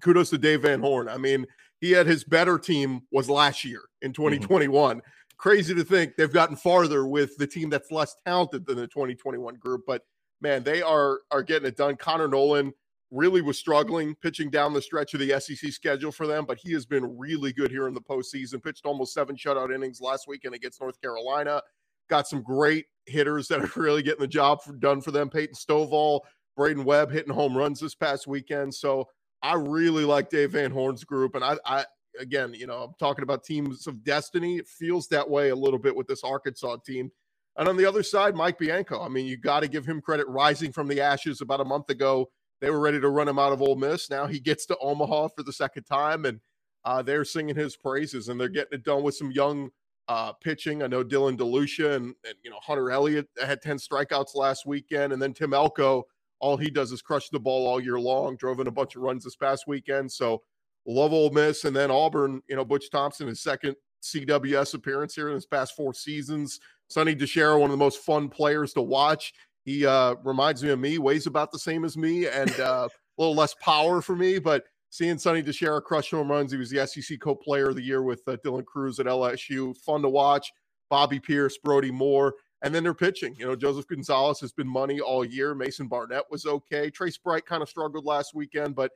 kudos 0.00 0.30
to 0.30 0.38
Dave 0.38 0.62
Van 0.62 0.80
Horn. 0.80 1.08
I 1.08 1.18
mean, 1.18 1.46
he 1.80 1.92
had 1.92 2.06
his 2.06 2.24
better 2.24 2.58
team 2.58 3.02
was 3.12 3.28
last 3.28 3.64
year 3.64 3.82
in 4.02 4.12
2021. 4.12 4.96
Mm-hmm. 4.96 5.06
Crazy 5.36 5.74
to 5.74 5.84
think 5.84 6.16
they've 6.16 6.32
gotten 6.32 6.56
farther 6.56 7.06
with 7.06 7.36
the 7.36 7.46
team 7.46 7.70
that's 7.70 7.92
less 7.92 8.16
talented 8.26 8.66
than 8.66 8.76
the 8.76 8.88
2021 8.88 9.54
group, 9.56 9.82
but 9.86 10.02
man, 10.40 10.64
they 10.64 10.82
are 10.82 11.20
are 11.30 11.42
getting 11.42 11.68
it 11.68 11.76
done. 11.76 11.96
Connor 11.96 12.28
Noland 12.28 12.72
really 13.10 13.40
was 13.40 13.58
struggling 13.58 14.14
pitching 14.16 14.50
down 14.50 14.74
the 14.74 14.82
stretch 14.82 15.14
of 15.14 15.20
the 15.20 15.40
SEC 15.40 15.72
schedule 15.72 16.12
for 16.12 16.26
them, 16.26 16.44
but 16.44 16.58
he 16.58 16.72
has 16.72 16.84
been 16.84 17.16
really 17.16 17.52
good 17.52 17.70
here 17.70 17.88
in 17.88 17.94
the 17.94 18.00
postseason. 18.00 18.62
Pitched 18.62 18.84
almost 18.84 19.14
seven 19.14 19.36
shutout 19.36 19.74
innings 19.74 20.00
last 20.00 20.26
weekend 20.26 20.54
against 20.54 20.80
North 20.80 21.00
Carolina. 21.00 21.62
Got 22.08 22.28
some 22.28 22.42
great 22.42 22.86
hitters 23.06 23.48
that 23.48 23.60
are 23.60 23.70
really 23.80 24.02
getting 24.02 24.20
the 24.20 24.28
job 24.28 24.62
for, 24.62 24.72
done 24.72 25.00
for 25.00 25.10
them. 25.10 25.30
Peyton 25.30 25.54
Stovall, 25.54 26.20
Braydon 26.56 26.84
Webb 26.84 27.10
hitting 27.10 27.32
home 27.32 27.56
runs 27.56 27.80
this 27.80 27.94
past 27.94 28.26
weekend. 28.26 28.74
So 28.74 29.08
I 29.42 29.54
really 29.54 30.04
like 30.04 30.30
Dave 30.30 30.52
Van 30.52 30.70
Horn's 30.70 31.04
group. 31.04 31.34
And 31.34 31.44
I, 31.44 31.56
I 31.64 31.84
again, 32.18 32.54
you 32.54 32.66
know, 32.66 32.82
I'm 32.82 32.94
talking 32.98 33.22
about 33.22 33.44
teams 33.44 33.86
of 33.86 34.02
destiny. 34.04 34.56
It 34.56 34.66
feels 34.66 35.08
that 35.08 35.28
way 35.28 35.50
a 35.50 35.56
little 35.56 35.78
bit 35.78 35.94
with 35.94 36.06
this 36.06 36.24
Arkansas 36.24 36.76
team. 36.84 37.10
And 37.56 37.68
on 37.68 37.76
the 37.76 37.86
other 37.86 38.02
side, 38.02 38.36
Mike 38.36 38.58
Bianco. 38.58 39.02
I 39.02 39.08
mean, 39.08 39.26
you 39.26 39.36
got 39.36 39.60
to 39.60 39.68
give 39.68 39.84
him 39.84 40.00
credit 40.00 40.28
rising 40.28 40.72
from 40.72 40.86
the 40.86 41.00
ashes 41.00 41.40
about 41.40 41.60
a 41.60 41.64
month 41.64 41.90
ago. 41.90 42.30
They 42.60 42.70
were 42.70 42.80
ready 42.80 43.00
to 43.00 43.08
run 43.08 43.28
him 43.28 43.38
out 43.38 43.52
of 43.52 43.62
Ole 43.62 43.76
Miss. 43.76 44.10
Now 44.10 44.26
he 44.26 44.40
gets 44.40 44.66
to 44.66 44.78
Omaha 44.78 45.28
for 45.36 45.42
the 45.42 45.52
second 45.52 45.84
time, 45.84 46.24
and 46.24 46.40
uh, 46.84 47.02
they're 47.02 47.24
singing 47.24 47.56
his 47.56 47.76
praises, 47.76 48.28
and 48.28 48.40
they're 48.40 48.48
getting 48.48 48.78
it 48.78 48.84
done 48.84 49.02
with 49.02 49.14
some 49.14 49.30
young 49.30 49.70
uh, 50.08 50.32
pitching. 50.32 50.82
I 50.82 50.86
know 50.86 51.04
Dylan 51.04 51.36
DeLucia 51.36 51.96
and, 51.96 52.14
and 52.26 52.34
you 52.42 52.50
know 52.50 52.58
Hunter 52.62 52.90
Elliott 52.90 53.28
had 53.40 53.62
10 53.62 53.76
strikeouts 53.76 54.34
last 54.34 54.66
weekend, 54.66 55.12
and 55.12 55.20
then 55.20 55.34
Tim 55.34 55.52
Elko, 55.52 56.04
all 56.40 56.56
he 56.56 56.70
does 56.70 56.92
is 56.92 57.02
crush 57.02 57.28
the 57.28 57.40
ball 57.40 57.66
all 57.66 57.80
year 57.80 58.00
long. 58.00 58.36
Drove 58.36 58.60
in 58.60 58.66
a 58.66 58.72
bunch 58.72 58.96
of 58.96 59.02
runs 59.02 59.24
this 59.24 59.36
past 59.36 59.64
weekend, 59.66 60.10
so 60.10 60.42
love 60.86 61.12
Ole 61.12 61.30
Miss, 61.30 61.64
and 61.64 61.76
then 61.76 61.90
Auburn. 61.90 62.42
You 62.48 62.56
know 62.56 62.64
Butch 62.64 62.90
Thompson, 62.90 63.28
his 63.28 63.42
second 63.42 63.76
CWS 64.02 64.74
appearance 64.74 65.14
here 65.14 65.28
in 65.28 65.34
his 65.34 65.46
past 65.46 65.76
four 65.76 65.92
seasons. 65.92 66.58
Sonny 66.88 67.14
DiChiara, 67.14 67.58
one 67.58 67.70
of 67.70 67.72
the 67.72 67.84
most 67.84 68.00
fun 68.00 68.28
players 68.28 68.72
to 68.72 68.82
watch. 68.82 69.34
He 69.64 69.84
uh, 69.84 70.14
reminds 70.24 70.62
me 70.62 70.70
of 70.70 70.78
me, 70.78 70.96
weighs 70.98 71.26
about 71.26 71.52
the 71.52 71.58
same 71.58 71.84
as 71.84 71.98
me, 71.98 72.26
and 72.26 72.58
uh, 72.58 72.88
a 72.88 73.20
little 73.20 73.34
less 73.34 73.54
power 73.60 74.00
for 74.00 74.16
me, 74.16 74.38
but 74.38 74.64
seeing 74.90 75.18
Sonny 75.18 75.42
DiChiara 75.42 75.82
crush 75.82 76.10
home 76.10 76.30
runs. 76.30 76.52
He 76.52 76.58
was 76.58 76.70
the 76.70 76.86
SEC 76.86 77.20
co-player 77.20 77.70
of 77.70 77.76
the 77.76 77.82
year 77.82 78.02
with 78.02 78.22
uh, 78.26 78.36
Dylan 78.44 78.64
Crews 78.64 78.98
at 79.00 79.06
LSU. 79.06 79.76
Fun 79.76 80.02
to 80.02 80.08
watch. 80.08 80.52
Bobby 80.90 81.20
Peirce, 81.20 81.58
Brody 81.58 81.90
Moore, 81.90 82.34
and 82.62 82.74
then 82.74 82.82
they're 82.82 82.94
pitching. 82.94 83.34
You 83.38 83.46
know, 83.46 83.56
Joseph 83.56 83.86
Gonzalez 83.86 84.40
has 84.40 84.52
been 84.52 84.68
money 84.68 85.00
all 85.00 85.24
year. 85.24 85.54
Mason 85.54 85.86
Barnett 85.86 86.24
was 86.30 86.46
okay. 86.46 86.90
Trace 86.90 87.18
Bright 87.18 87.46
kind 87.46 87.62
of 87.62 87.68
struggled 87.68 88.04
last 88.04 88.34
weekend, 88.34 88.74
but 88.74 88.90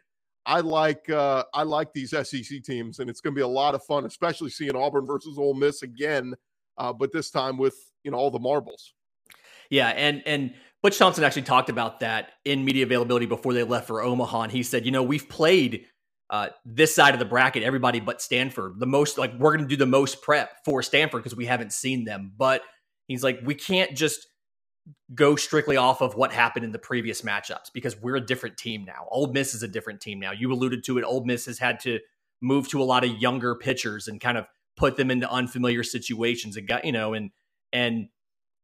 I 0.45 0.61
like 0.61 1.09
uh, 1.09 1.45
I 1.55 1.63
like 1.63 1.93
these 1.93 2.11
SEC 2.11 2.63
teams, 2.65 2.99
and 2.99 3.09
it's 3.09 3.21
going 3.21 3.35
to 3.35 3.39
be 3.39 3.43
a 3.43 3.49
lot 3.49 3.75
of 3.75 3.85
fun, 3.85 4.07
especially 4.07 4.51
seeing 4.51 4.75
Auburn 4.75 5.07
versus 5.07 5.39
Ole 5.39 5.55
Miss 5.55 5.83
again, 5.83 6.35
uh, 6.79 6.93
but 6.93 7.13
this 7.13 7.31
time 7.31 7.59
with 7.59 7.77
you 8.03 8.11
know 8.11 8.17
all 8.17 8.31
the 8.31 8.41
marbles. 8.41 8.95
Yeah, 9.71 9.89
and 9.91 10.23
and 10.27 10.55
Butch 10.83 10.99
Thompson 10.99 11.23
actually 11.25 11.43
talked 11.43 11.69
about 11.69 12.01
that 12.01 12.33
in 12.45 12.65
media 12.65 12.85
availability 12.85 13.27
before 13.27 13.55
they 13.55 13.63
left 13.63 13.87
for 13.87 14.03
Omaha. 14.03 14.43
And 14.43 14.53
he 14.53 14.63
said, 14.63 14.85
you 14.85 14.91
know, 14.91 15.03
we've 15.03 15.29
played 15.29 15.87
uh, 16.29 16.49
this 16.65 16.95
side 16.95 17.15
of 17.15 17.21
the 17.21 17.27
bracket, 17.27 17.63
everybody 17.63 18.01
but 18.01 18.21
Stanford. 18.21 18.81
The 18.81 18.87
most, 18.87 19.17
like, 19.17 19.33
we're 19.39 19.55
going 19.57 19.69
to 19.69 19.69
do 19.69 19.77
the 19.77 19.87
most 19.87 20.23
prep 20.23 20.51
for 20.65 20.83
Stanford 20.83 21.23
because 21.23 21.37
we 21.37 21.47
haven't 21.47 21.73
seen 21.73 22.05
them. 22.05 22.33
But 22.37 22.63
he's 23.07 23.23
like, 23.23 23.41
we 23.45 23.55
can't 23.55 23.97
just 23.97 24.27
go 25.15 25.37
strictly 25.37 25.77
off 25.77 26.01
of 26.01 26.17
what 26.17 26.33
happened 26.33 26.65
in 26.65 26.73
the 26.73 26.79
previous 26.79 27.23
matchups 27.23 27.71
because 27.73 27.97
we're 28.01 28.17
a 28.17 28.21
different 28.21 28.57
team 28.57 28.85
now. 28.85 29.07
Ole 29.11 29.33
Miss 29.33 29.55
is 29.55 29.63
a 29.63 29.69
different 29.69 30.01
team 30.01 30.19
now. 30.19 30.33
You 30.33 30.53
alluded 30.53 30.83
to 30.85 30.99
it. 30.99 31.05
Ole 31.05 31.25
Miss 31.25 31.47
has 31.47 31.59
had 31.59 31.79
to 31.81 32.01
move 32.41 32.69
to 32.71 32.83
a 32.83 32.85
lot 32.85 33.05
of 33.05 33.11
younger 33.19 33.55
pitchers 33.55 34.09
and 34.09 34.21
kind 34.21 34.37
of 34.37 34.47
put 34.77 34.97
them 34.97 35.11
into 35.11 35.31
unfamiliar 35.31 35.85
situations 35.85 36.57
and 36.57 36.67
got 36.67 36.85
you 36.85 36.93
know 36.93 37.15
and 37.15 37.31
and 37.73 38.09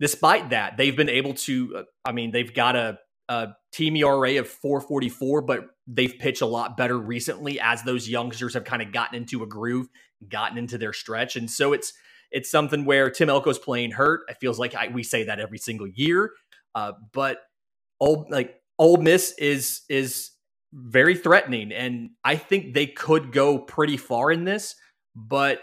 despite 0.00 0.50
that 0.50 0.76
they've 0.76 0.96
been 0.96 1.08
able 1.08 1.34
to 1.34 1.76
uh, 1.78 1.82
i 2.04 2.12
mean 2.12 2.30
they've 2.30 2.54
got 2.54 2.76
a, 2.76 2.98
a 3.28 3.48
team 3.72 3.96
era 3.96 4.38
of 4.38 4.48
444 4.48 5.42
but 5.42 5.66
they've 5.86 6.14
pitched 6.18 6.42
a 6.42 6.46
lot 6.46 6.76
better 6.76 6.98
recently 6.98 7.58
as 7.60 7.82
those 7.82 8.08
youngsters 8.08 8.54
have 8.54 8.64
kind 8.64 8.82
of 8.82 8.92
gotten 8.92 9.16
into 9.16 9.42
a 9.42 9.46
groove 9.46 9.88
gotten 10.26 10.58
into 10.58 10.78
their 10.78 10.92
stretch. 10.92 11.36
And 11.36 11.50
so 11.50 11.72
it's 11.72 11.92
it's 12.30 12.50
something 12.50 12.84
where 12.84 13.10
tim 13.10 13.28
elko's 13.28 13.58
playing 13.58 13.92
hurt. 13.92 14.22
It 14.28 14.36
feels 14.40 14.58
like 14.58 14.74
I, 14.74 14.88
we 14.88 15.02
say 15.02 15.24
that 15.24 15.40
every 15.40 15.58
single 15.58 15.86
year. 15.86 16.32
Uh, 16.74 16.92
but 17.12 17.38
old 18.00 18.30
like 18.30 18.54
Ole 18.78 18.98
Miss 18.98 19.32
is 19.38 19.82
is 19.88 20.30
very 20.74 21.16
threatening 21.16 21.72
and 21.72 22.10
i 22.24 22.36
think 22.36 22.74
they 22.74 22.86
could 22.86 23.32
go 23.32 23.58
pretty 23.58 23.96
far 23.96 24.30
in 24.30 24.44
this 24.44 24.74
but 25.16 25.62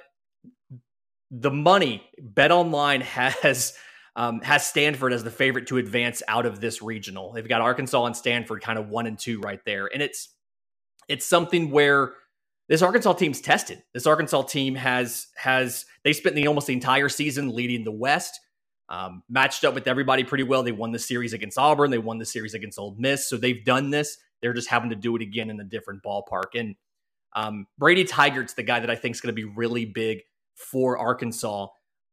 the 1.30 1.52
money 1.52 2.04
bet 2.20 2.52
online 2.52 3.02
has 3.42 3.78
um, 4.16 4.42
has 4.42 4.66
stanford 4.66 5.14
as 5.14 5.24
the 5.24 5.32
favorite 5.32 5.68
to 5.68 5.78
advance 5.78 6.24
out 6.28 6.46
of 6.46 6.62
this 6.62 6.82
regional. 6.82 7.32
They've 7.34 7.48
got 7.48 7.62
arkansas 7.62 8.06
and 8.06 8.16
stanford 8.16 8.62
kind 8.62 8.80
of 8.80 8.90
one 8.90 9.08
and 9.08 9.20
two 9.20 9.40
right 9.42 9.60
there. 9.66 9.88
And 9.92 10.02
it's 10.02 10.30
it's 11.08 11.26
something 11.26 11.70
where 11.70 12.14
this 12.68 12.82
arkansas 12.82 13.14
team's 13.14 13.42
tested. 13.42 13.84
This 13.94 14.08
arkansas 14.08 14.44
team 14.44 14.76
has 14.76 15.28
has 15.36 15.86
they 16.04 16.14
spent 16.14 16.36
the 16.36 16.48
almost 16.48 16.68
the 16.68 16.74
entire 16.74 17.10
season 17.10 17.54
leading 17.54 17.84
the 17.84 17.92
west 17.92 18.40
um, 18.90 19.24
matched 19.30 19.64
up 19.64 19.74
with 19.74 19.88
everybody 19.88 20.24
pretty 20.24 20.44
well. 20.44 20.64
They 20.64 20.72
won 20.72 20.92
the 20.92 21.00
series 21.00 21.34
against 21.34 21.58
auburn. 21.58 21.92
They 21.92 21.98
won 21.98 22.18
the 22.18 22.26
series 22.26 22.54
against 22.54 22.78
Ole 22.78 22.96
miss. 22.98 23.28
So 23.28 23.38
they've 23.38 23.64
done 23.64 23.90
this. 23.90 24.18
They're 24.42 24.54
just 24.54 24.70
having 24.70 24.92
to 24.92 24.96
do 24.96 25.16
it 25.16 25.22
again 25.22 25.50
in 25.50 25.60
a 25.60 25.64
different 25.64 26.04
ballpark. 26.04 26.54
And 26.54 26.76
um, 27.34 27.68
Brady 27.78 28.06
Tygart's 28.06 28.54
the 28.54 28.64
guy 28.64 28.80
that 28.80 28.90
i 28.90 28.96
think 28.96 29.16
is 29.16 29.22
going 29.22 29.36
to 29.36 29.42
be 29.42 29.44
really 29.44 29.86
big 29.86 30.22
for 30.56 30.98
Arkansas 30.98 31.68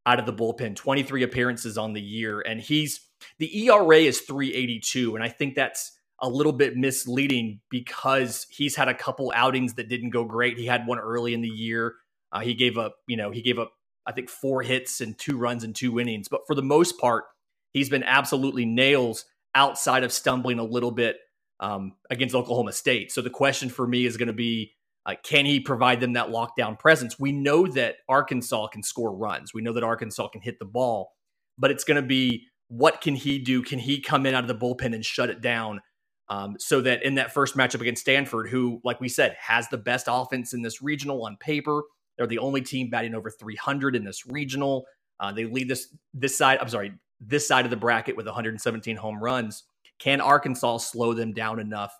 out 0.06 0.18
of 0.18 0.26
the 0.26 0.32
bullpen, 0.32 0.76
23 0.76 1.23
appearances 1.23 1.78
on 1.78 1.92
the 1.92 2.00
year. 2.00 2.40
And 2.40 2.61
he's 2.61 3.00
the 3.38 3.66
ERA 3.66 3.99
is 3.99 4.21
382. 4.21 5.14
And 5.14 5.25
I 5.25 5.28
think 5.28 5.54
that's 5.54 5.92
a 6.21 6.28
little 6.28 6.52
bit 6.52 6.76
misleading 6.76 7.61
because 7.68 8.47
he's 8.50 8.76
had 8.76 8.88
a 8.88 8.94
couple 8.94 9.32
outings 9.35 9.75
that 9.75 9.88
didn't 9.88 10.11
go 10.11 10.25
great. 10.25 10.59
He 10.59 10.66
had 10.66 10.87
one 10.87 10.99
early 10.99 11.35
in 11.35 11.40
the 11.40 11.49
year. 11.49 11.97
Uh, 12.30 12.40
he 12.40 12.54
gave 12.54 12.78
up, 12.78 12.97
you 13.06 13.16
know, 13.16 13.30
he 13.30 13.42
gave 13.42 13.59
up, 13.59 13.73
I 14.06 14.12
think, 14.12 14.30
four 14.30 14.62
hits 14.62 15.00
and 15.00 15.18
two 15.18 15.37
runs 15.37 15.64
and 15.64 15.75
two 15.75 15.99
innings. 16.00 16.28
But 16.28 16.42
for 16.47 16.54
the 16.54 16.62
most 16.62 16.99
part, 16.99 17.25
he's 17.73 17.88
been 17.88 18.04
absolutely 18.04 18.64
nails 18.64 19.25
outside 19.54 20.04
of 20.04 20.12
stumbling 20.12 20.59
a 20.59 20.64
little 20.64 20.92
bit 20.92 21.18
um, 21.61 21.92
against 22.11 22.35
Oklahoma 22.35 22.73
State. 22.73 23.12
So 23.12 23.21
the 23.21 23.30
question 23.30 23.68
for 23.68 23.87
me 23.87 24.06
is 24.06 24.16
going 24.16 24.28
to 24.28 24.32
be 24.32 24.73
uh, 25.04 25.14
can 25.23 25.44
he 25.44 25.61
provide 25.61 26.00
them 26.00 26.12
that 26.12 26.28
lockdown 26.28 26.78
presence? 26.78 27.18
We 27.18 27.32
know 27.32 27.66
that 27.66 27.97
Arkansas 28.09 28.68
can 28.68 28.82
score 28.82 29.14
runs. 29.14 29.52
We 29.52 29.62
know 29.62 29.73
that 29.73 29.82
Arkansas 29.82 30.28
can 30.28 30.40
hit 30.40 30.59
the 30.59 30.64
ball, 30.64 31.12
but 31.59 31.71
it's 31.71 31.85
going 31.85 32.00
to 32.00 32.06
be 32.06 32.47
what 32.68 33.00
can 33.00 33.14
he 33.14 33.38
do? 33.38 33.62
Can 33.62 33.78
he 33.78 34.00
come 34.00 34.25
in 34.25 34.35
out 34.35 34.44
of 34.44 34.49
the 34.49 34.54
bullpen 34.54 34.94
and 34.94 35.04
shut 35.04 35.28
it 35.28 35.42
down? 35.42 35.80
Um, 36.28 36.56
so 36.59 36.80
that 36.80 37.02
in 37.02 37.16
that 37.16 37.35
first 37.35 37.56
matchup 37.56 37.82
against 37.82 38.00
Stanford, 38.00 38.49
who, 38.49 38.80
like 38.85 39.00
we 39.00 39.09
said, 39.09 39.37
has 39.38 39.68
the 39.68 39.76
best 39.76 40.06
offense 40.09 40.54
in 40.54 40.62
this 40.62 40.80
regional 40.80 41.26
on 41.26 41.37
paper, 41.37 41.82
they're 42.16 42.26
the 42.26 42.38
only 42.38 42.62
team 42.62 42.88
batting 42.88 43.14
over 43.14 43.30
300 43.30 43.97
in 43.97 44.04
this 44.04 44.26
regional. 44.26 44.87
Uh, 45.21 45.32
they 45.32 45.44
lead 45.44 45.68
this 45.68 45.94
this 46.14 46.38
side. 46.38 46.59
I'm 46.61 46.68
sorry, 46.68 46.92
this 47.21 47.47
side 47.47 47.64
of 47.64 47.71
the 47.71 47.76
bracket 47.76 48.16
with 48.16 48.26
117 48.26 48.97
home 48.97 49.23
runs. 49.23 49.64
Can 49.99 50.21
Arkansas 50.21 50.78
slow 50.78 51.12
them 51.12 51.32
down 51.32 51.61
enough 51.61 51.92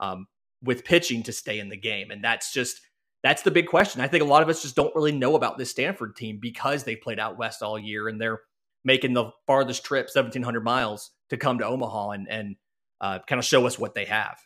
um, 0.00 0.26
with 0.62 0.84
pitching 0.84 1.22
to 1.24 1.32
stay 1.32 1.58
in 1.58 1.68
the 1.68 1.76
game. 1.76 2.10
And 2.10 2.22
that's 2.22 2.52
just 2.52 2.80
that's 3.22 3.42
the 3.42 3.50
big 3.50 3.68
question. 3.68 4.00
I 4.00 4.08
think 4.08 4.22
a 4.22 4.26
lot 4.26 4.42
of 4.42 4.48
us 4.48 4.62
just 4.62 4.76
don't 4.76 4.94
really 4.94 5.12
know 5.12 5.36
about 5.36 5.58
this 5.58 5.70
Stanford 5.70 6.16
team 6.16 6.38
because 6.40 6.84
they 6.84 6.96
played 6.96 7.20
out 7.20 7.38
west 7.38 7.62
all 7.62 7.78
year 7.78 8.08
and 8.08 8.20
they're 8.20 8.40
making 8.84 9.12
the 9.12 9.30
farthest 9.46 9.84
trip, 9.84 10.10
seventeen 10.10 10.42
hundred 10.42 10.64
miles, 10.64 11.10
to 11.30 11.36
come 11.36 11.58
to 11.58 11.66
Omaha 11.66 12.10
and 12.10 12.28
and 12.28 12.56
uh, 13.00 13.18
kind 13.26 13.38
of 13.38 13.44
show 13.44 13.66
us 13.66 13.78
what 13.78 13.94
they 13.94 14.04
have. 14.06 14.38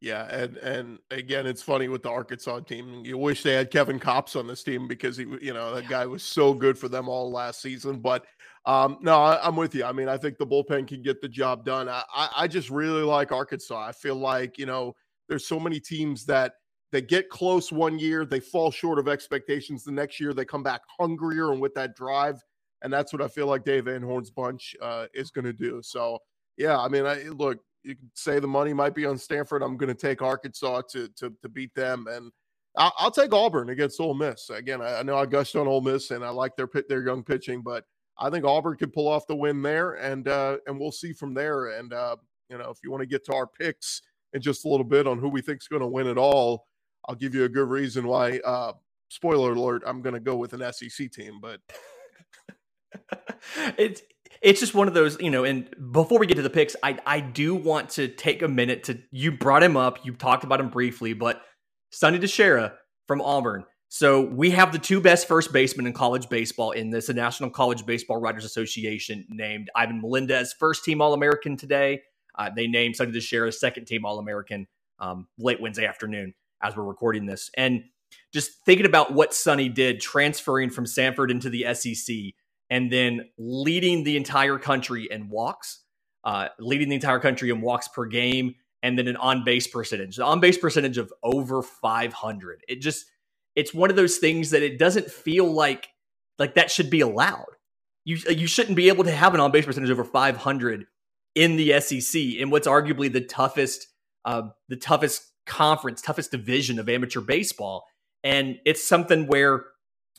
Yeah, 0.00 0.24
and 0.24 0.56
and 0.58 0.98
again, 1.10 1.46
it's 1.46 1.62
funny 1.62 1.88
with 1.88 2.02
the 2.02 2.10
Arkansas 2.10 2.60
team. 2.60 3.02
You 3.04 3.16
wish 3.16 3.42
they 3.42 3.54
had 3.54 3.70
Kevin 3.70 3.98
Kopps 3.98 4.38
on 4.38 4.46
this 4.46 4.62
team 4.62 4.86
because 4.86 5.16
he, 5.16 5.24
you 5.40 5.54
know, 5.54 5.74
that 5.74 5.88
guy 5.88 6.04
was 6.04 6.22
so 6.22 6.52
good 6.52 6.78
for 6.78 6.88
them 6.88 7.08
all 7.08 7.32
last 7.32 7.62
season. 7.62 8.00
But 8.00 8.26
um, 8.66 8.98
no, 9.00 9.16
I, 9.16 9.48
am 9.48 9.56
with 9.56 9.74
you. 9.74 9.84
I 9.84 9.92
mean, 9.92 10.08
I 10.08 10.18
think 10.18 10.36
the 10.36 10.46
bullpen 10.46 10.86
can 10.86 11.02
get 11.02 11.22
the 11.22 11.28
job 11.28 11.64
done. 11.64 11.88
I, 11.88 12.02
I, 12.14 12.28
I 12.36 12.48
just 12.48 12.68
really 12.68 13.02
like 13.02 13.32
Arkansas. 13.32 13.82
I 13.82 13.92
feel 13.92 14.16
like 14.16 14.58
you 14.58 14.66
know 14.66 14.94
there's 15.28 15.46
so 15.46 15.58
many 15.58 15.80
teams 15.80 16.24
that 16.26 16.54
they 16.92 17.02
get 17.02 17.28
close 17.28 17.72
one 17.72 17.98
year, 17.98 18.24
they 18.24 18.40
fall 18.40 18.70
short 18.70 18.98
of 18.98 19.08
expectations. 19.08 19.82
The 19.82 19.92
next 19.92 20.20
year, 20.20 20.32
they 20.32 20.44
come 20.44 20.62
back 20.62 20.82
hungrier 20.98 21.52
and 21.52 21.60
with 21.60 21.74
that 21.74 21.96
drive. 21.96 22.42
And 22.82 22.92
that's 22.92 23.12
what 23.12 23.22
I 23.22 23.28
feel 23.28 23.46
like 23.46 23.64
Dave 23.64 23.86
Van 23.86 24.02
Horn's 24.02 24.30
bunch 24.30 24.76
uh, 24.80 25.06
is 25.14 25.30
going 25.30 25.46
to 25.46 25.52
do. 25.52 25.80
So, 25.82 26.18
yeah, 26.56 26.78
I 26.78 26.88
mean, 26.88 27.06
I 27.06 27.22
look, 27.24 27.58
you 27.82 27.96
can 27.96 28.10
say 28.14 28.38
the 28.38 28.46
money 28.46 28.72
might 28.72 28.94
be 28.94 29.06
on 29.06 29.18
Stanford. 29.18 29.62
I'm 29.62 29.76
going 29.76 29.88
to 29.88 30.00
take 30.00 30.22
Arkansas 30.22 30.82
to, 30.92 31.08
to, 31.16 31.32
to 31.42 31.48
beat 31.48 31.74
them. 31.74 32.06
And 32.08 32.30
I'll, 32.76 33.10
take 33.10 33.32
Auburn 33.32 33.70
against 33.70 34.00
Ole 34.00 34.14
Miss. 34.14 34.50
Again, 34.50 34.82
I, 34.82 34.98
I, 34.98 35.02
know 35.02 35.16
I 35.16 35.26
gushed 35.26 35.56
on 35.56 35.68
Ole 35.68 35.80
Miss 35.80 36.10
and 36.10 36.24
I 36.24 36.30
like 36.30 36.56
their 36.56 36.68
their 36.88 37.06
young 37.06 37.22
pitching, 37.22 37.62
but 37.62 37.84
I 38.18 38.30
think 38.30 38.44
Auburn 38.44 38.76
could 38.76 38.92
pull 38.92 39.08
off 39.08 39.26
the 39.26 39.36
win 39.36 39.62
there, 39.62 39.92
and 39.92 40.26
uh, 40.28 40.58
and 40.66 40.78
we'll 40.78 40.92
see 40.92 41.12
from 41.12 41.34
there. 41.34 41.78
And 41.78 41.92
uh, 41.92 42.16
you 42.48 42.58
know, 42.58 42.70
if 42.70 42.78
you 42.82 42.90
want 42.90 43.02
to 43.02 43.06
get 43.06 43.24
to 43.26 43.34
our 43.34 43.46
picks, 43.46 44.02
in 44.34 44.42
just 44.42 44.64
a 44.64 44.68
little 44.68 44.84
bit 44.84 45.06
on 45.06 45.18
who 45.18 45.28
we 45.28 45.40
think 45.40 45.62
is 45.62 45.68
going 45.68 45.80
to 45.80 45.88
win 45.88 46.06
it 46.06 46.18
all. 46.18 46.66
I'll 47.08 47.14
give 47.14 47.34
you 47.34 47.44
a 47.44 47.48
good 47.48 47.68
reason 47.68 48.06
why. 48.06 48.40
Uh, 48.44 48.72
spoiler 49.08 49.52
alert: 49.52 49.82
I'm 49.86 50.02
going 50.02 50.14
to 50.14 50.20
go 50.20 50.36
with 50.36 50.52
an 50.52 50.72
SEC 50.72 51.10
team, 51.10 51.38
but 51.40 51.60
it's 53.78 54.02
it's 54.42 54.60
just 54.60 54.74
one 54.74 54.88
of 54.88 54.94
those, 54.94 55.18
you 55.20 55.30
know. 55.30 55.44
And 55.44 55.74
before 55.92 56.18
we 56.18 56.26
get 56.26 56.34
to 56.36 56.42
the 56.42 56.50
picks, 56.50 56.76
I 56.82 56.98
I 57.06 57.20
do 57.20 57.54
want 57.54 57.90
to 57.90 58.08
take 58.08 58.42
a 58.42 58.48
minute 58.48 58.84
to. 58.84 58.98
You 59.10 59.32
brought 59.32 59.62
him 59.62 59.76
up. 59.76 60.04
You 60.04 60.12
talked 60.12 60.44
about 60.44 60.60
him 60.60 60.68
briefly, 60.68 61.12
but 61.14 61.40
Sonny 61.90 62.18
DiChiara 62.18 62.72
from 63.06 63.20
Auburn. 63.20 63.64
So 63.88 64.22
we 64.22 64.50
have 64.50 64.72
the 64.72 64.78
two 64.80 65.00
best 65.00 65.28
first 65.28 65.52
basemen 65.52 65.86
in 65.86 65.92
college 65.92 66.28
baseball 66.28 66.72
in 66.72 66.90
this, 66.90 67.06
the 67.06 67.14
National 67.14 67.48
College 67.48 67.86
Baseball 67.86 68.16
Writers 68.16 68.44
Association 68.44 69.24
named 69.28 69.70
Ivan 69.76 70.00
Melendez, 70.00 70.52
first 70.58 70.84
team 70.84 71.00
All 71.00 71.14
American 71.14 71.56
today. 71.56 72.02
Uh, 72.36 72.50
they 72.54 72.66
named 72.66 72.96
Sonny 72.96 73.12
DiChiara 73.12 73.52
second 73.52 73.86
team 73.86 74.04
All 74.04 74.18
American 74.18 74.66
um, 74.98 75.28
late 75.38 75.60
Wednesday 75.60 75.86
afternoon 75.86 76.34
as 76.62 76.76
we're 76.76 76.84
recording 76.84 77.26
this. 77.26 77.50
And 77.56 77.84
just 78.32 78.64
thinking 78.64 78.86
about 78.86 79.12
what 79.12 79.34
Sonny 79.34 79.68
did 79.68 80.00
transferring 80.00 80.70
from 80.70 80.84
Samford 80.84 81.30
into 81.30 81.50
the 81.50 81.66
SEC 81.74 82.34
and 82.70 82.90
then 82.90 83.28
leading 83.38 84.04
the 84.04 84.16
entire 84.16 84.58
country 84.58 85.08
in 85.10 85.28
walks, 85.28 85.80
uh, 86.24 86.48
leading 86.58 86.88
the 86.88 86.94
entire 86.94 87.20
country 87.20 87.50
in 87.50 87.60
walks 87.60 87.88
per 87.88 88.06
game, 88.06 88.54
and 88.82 88.98
then 88.98 89.08
an 89.08 89.16
on 89.16 89.44
base 89.44 89.66
percentage, 89.66 90.16
the 90.16 90.24
on 90.24 90.40
base 90.40 90.58
percentage 90.58 90.98
of 90.98 91.12
over 91.22 91.62
500. 91.62 92.62
It 92.68 92.80
just, 92.80 93.06
it's 93.54 93.72
one 93.72 93.90
of 93.90 93.96
those 93.96 94.18
things 94.18 94.50
that 94.50 94.62
it 94.62 94.78
doesn't 94.78 95.10
feel 95.10 95.50
like 95.50 95.88
like 96.38 96.54
that 96.54 96.70
should 96.70 96.90
be 96.90 97.00
allowed. 97.00 97.46
You 98.04 98.16
you 98.28 98.46
shouldn't 98.46 98.76
be 98.76 98.88
able 98.88 99.04
to 99.04 99.12
have 99.12 99.34
an 99.34 99.40
on 99.40 99.52
base 99.52 99.64
percentage 99.64 99.90
over 99.90 100.04
500 100.04 100.86
in 101.34 101.56
the 101.56 101.80
SEC 101.80 102.20
in 102.20 102.50
what's 102.50 102.68
arguably 102.68 103.12
the 103.12 103.20
toughest, 103.20 103.88
uh, 104.24 104.42
the 104.68 104.76
toughest 104.76 105.32
conference, 105.46 106.00
toughest 106.00 106.30
division 106.30 106.78
of 106.78 106.88
amateur 106.88 107.20
baseball. 107.20 107.86
And 108.22 108.58
it's 108.64 108.86
something 108.86 109.26
where 109.26 109.66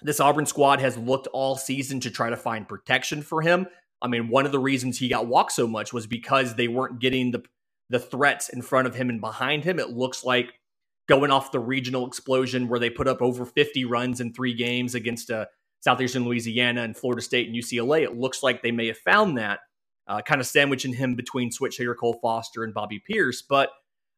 this 0.01 0.19
Auburn 0.19 0.45
squad 0.45 0.79
has 0.81 0.97
looked 0.97 1.27
all 1.27 1.55
season 1.55 1.99
to 2.01 2.11
try 2.11 2.29
to 2.29 2.37
find 2.37 2.67
protection 2.67 3.21
for 3.21 3.41
him. 3.41 3.67
I 4.01 4.07
mean, 4.07 4.29
one 4.29 4.45
of 4.45 4.51
the 4.51 4.59
reasons 4.59 4.99
he 4.99 5.07
got 5.07 5.27
walked 5.27 5.53
so 5.53 5.67
much 5.67 5.93
was 5.93 6.05
because 6.05 6.55
they 6.55 6.67
weren't 6.67 6.99
getting 6.99 7.31
the 7.31 7.43
the 7.89 7.99
threats 7.99 8.49
in 8.49 8.63
front 8.63 8.87
of 8.87 8.95
him 8.95 9.09
and 9.09 9.21
behind 9.21 9.63
him. 9.63 9.79
It 9.79 9.91
looks 9.91 10.23
like 10.23 10.53
going 11.07 11.29
off 11.29 11.51
the 11.51 11.59
regional 11.59 12.07
explosion 12.07 12.67
where 12.67 12.79
they 12.79 12.89
put 12.89 13.07
up 13.07 13.21
over 13.21 13.45
50 13.45 13.85
runs 13.85 14.19
in 14.19 14.33
three 14.33 14.55
games 14.55 14.95
against 14.95 15.29
uh, 15.29 15.45
Southeastern 15.81 16.25
Louisiana 16.25 16.81
and 16.81 16.97
Florida 16.97 17.21
State 17.21 17.47
and 17.47 17.55
UCLA. 17.55 18.01
It 18.01 18.17
looks 18.17 18.41
like 18.41 18.63
they 18.63 18.71
may 18.71 18.87
have 18.87 18.97
found 18.97 19.37
that 19.37 19.59
uh, 20.07 20.21
kind 20.21 20.41
of 20.41 20.47
sandwiching 20.47 20.93
him 20.93 21.15
between 21.15 21.51
switch 21.51 21.77
hitter 21.77 21.95
Cole 21.95 22.19
Foster 22.21 22.63
and 22.63 22.73
Bobby 22.73 22.99
Peirce. 22.99 23.41
But 23.41 23.69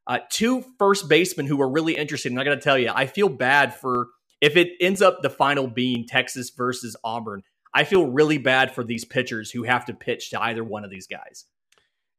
uh, 0.07 0.19
two 0.29 0.63
first 0.79 1.09
basemen 1.09 1.47
who 1.47 1.61
are 1.61 1.69
really 1.69 1.95
interesting. 1.95 2.33
And 2.33 2.39
I 2.39 2.43
got 2.43 2.55
to 2.55 2.61
tell 2.61 2.77
you, 2.77 2.91
I 2.93 3.05
feel 3.05 3.29
bad 3.29 3.75
for 3.75 4.07
if 4.41 4.55
it 4.55 4.69
ends 4.79 5.01
up 5.01 5.21
the 5.21 5.29
final 5.29 5.67
being 5.67 6.05
Texas 6.07 6.49
versus 6.49 6.95
Auburn. 7.03 7.43
I 7.73 7.83
feel 7.83 8.07
really 8.07 8.37
bad 8.37 8.73
for 8.73 8.83
these 8.83 9.05
pitchers 9.05 9.51
who 9.51 9.63
have 9.63 9.85
to 9.85 9.93
pitch 9.93 10.31
to 10.31 10.41
either 10.41 10.63
one 10.63 10.83
of 10.83 10.89
these 10.89 11.05
guys. 11.05 11.45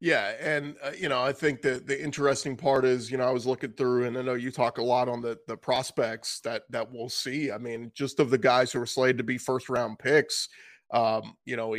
Yeah, 0.00 0.35
and 0.40 0.76
uh, 0.81 0.92
you 0.96 1.09
know, 1.09 1.20
I 1.20 1.33
think 1.33 1.62
that 1.62 1.88
the 1.88 2.00
interesting 2.00 2.57
part 2.57 2.85
is, 2.85 3.11
you 3.11 3.18
know, 3.18 3.26
I 3.26 3.33
was 3.33 3.46
looking 3.46 3.72
through, 3.72 4.04
and 4.04 4.16
I 4.16 4.22
know 4.22 4.35
you 4.35 4.52
talk 4.52 4.78
a 4.78 4.83
lot 4.83 5.09
on 5.09 5.20
the 5.20 5.38
the 5.48 5.57
prospects 5.57 6.38
that 6.40 6.62
that 6.70 6.92
we'll 6.92 7.09
see. 7.09 7.50
I 7.50 7.59
mean, 7.59 7.90
just 7.94 8.20
of 8.20 8.31
the 8.31 8.38
guys 8.38 8.70
who 8.70 8.81
are 8.81 8.87
slated 8.87 9.18
to 9.18 9.24
be 9.24 9.38
first 9.38 9.68
round 9.68 9.98
picks, 9.98 10.48
um, 10.92 11.35
you 11.44 11.57
know, 11.57 11.77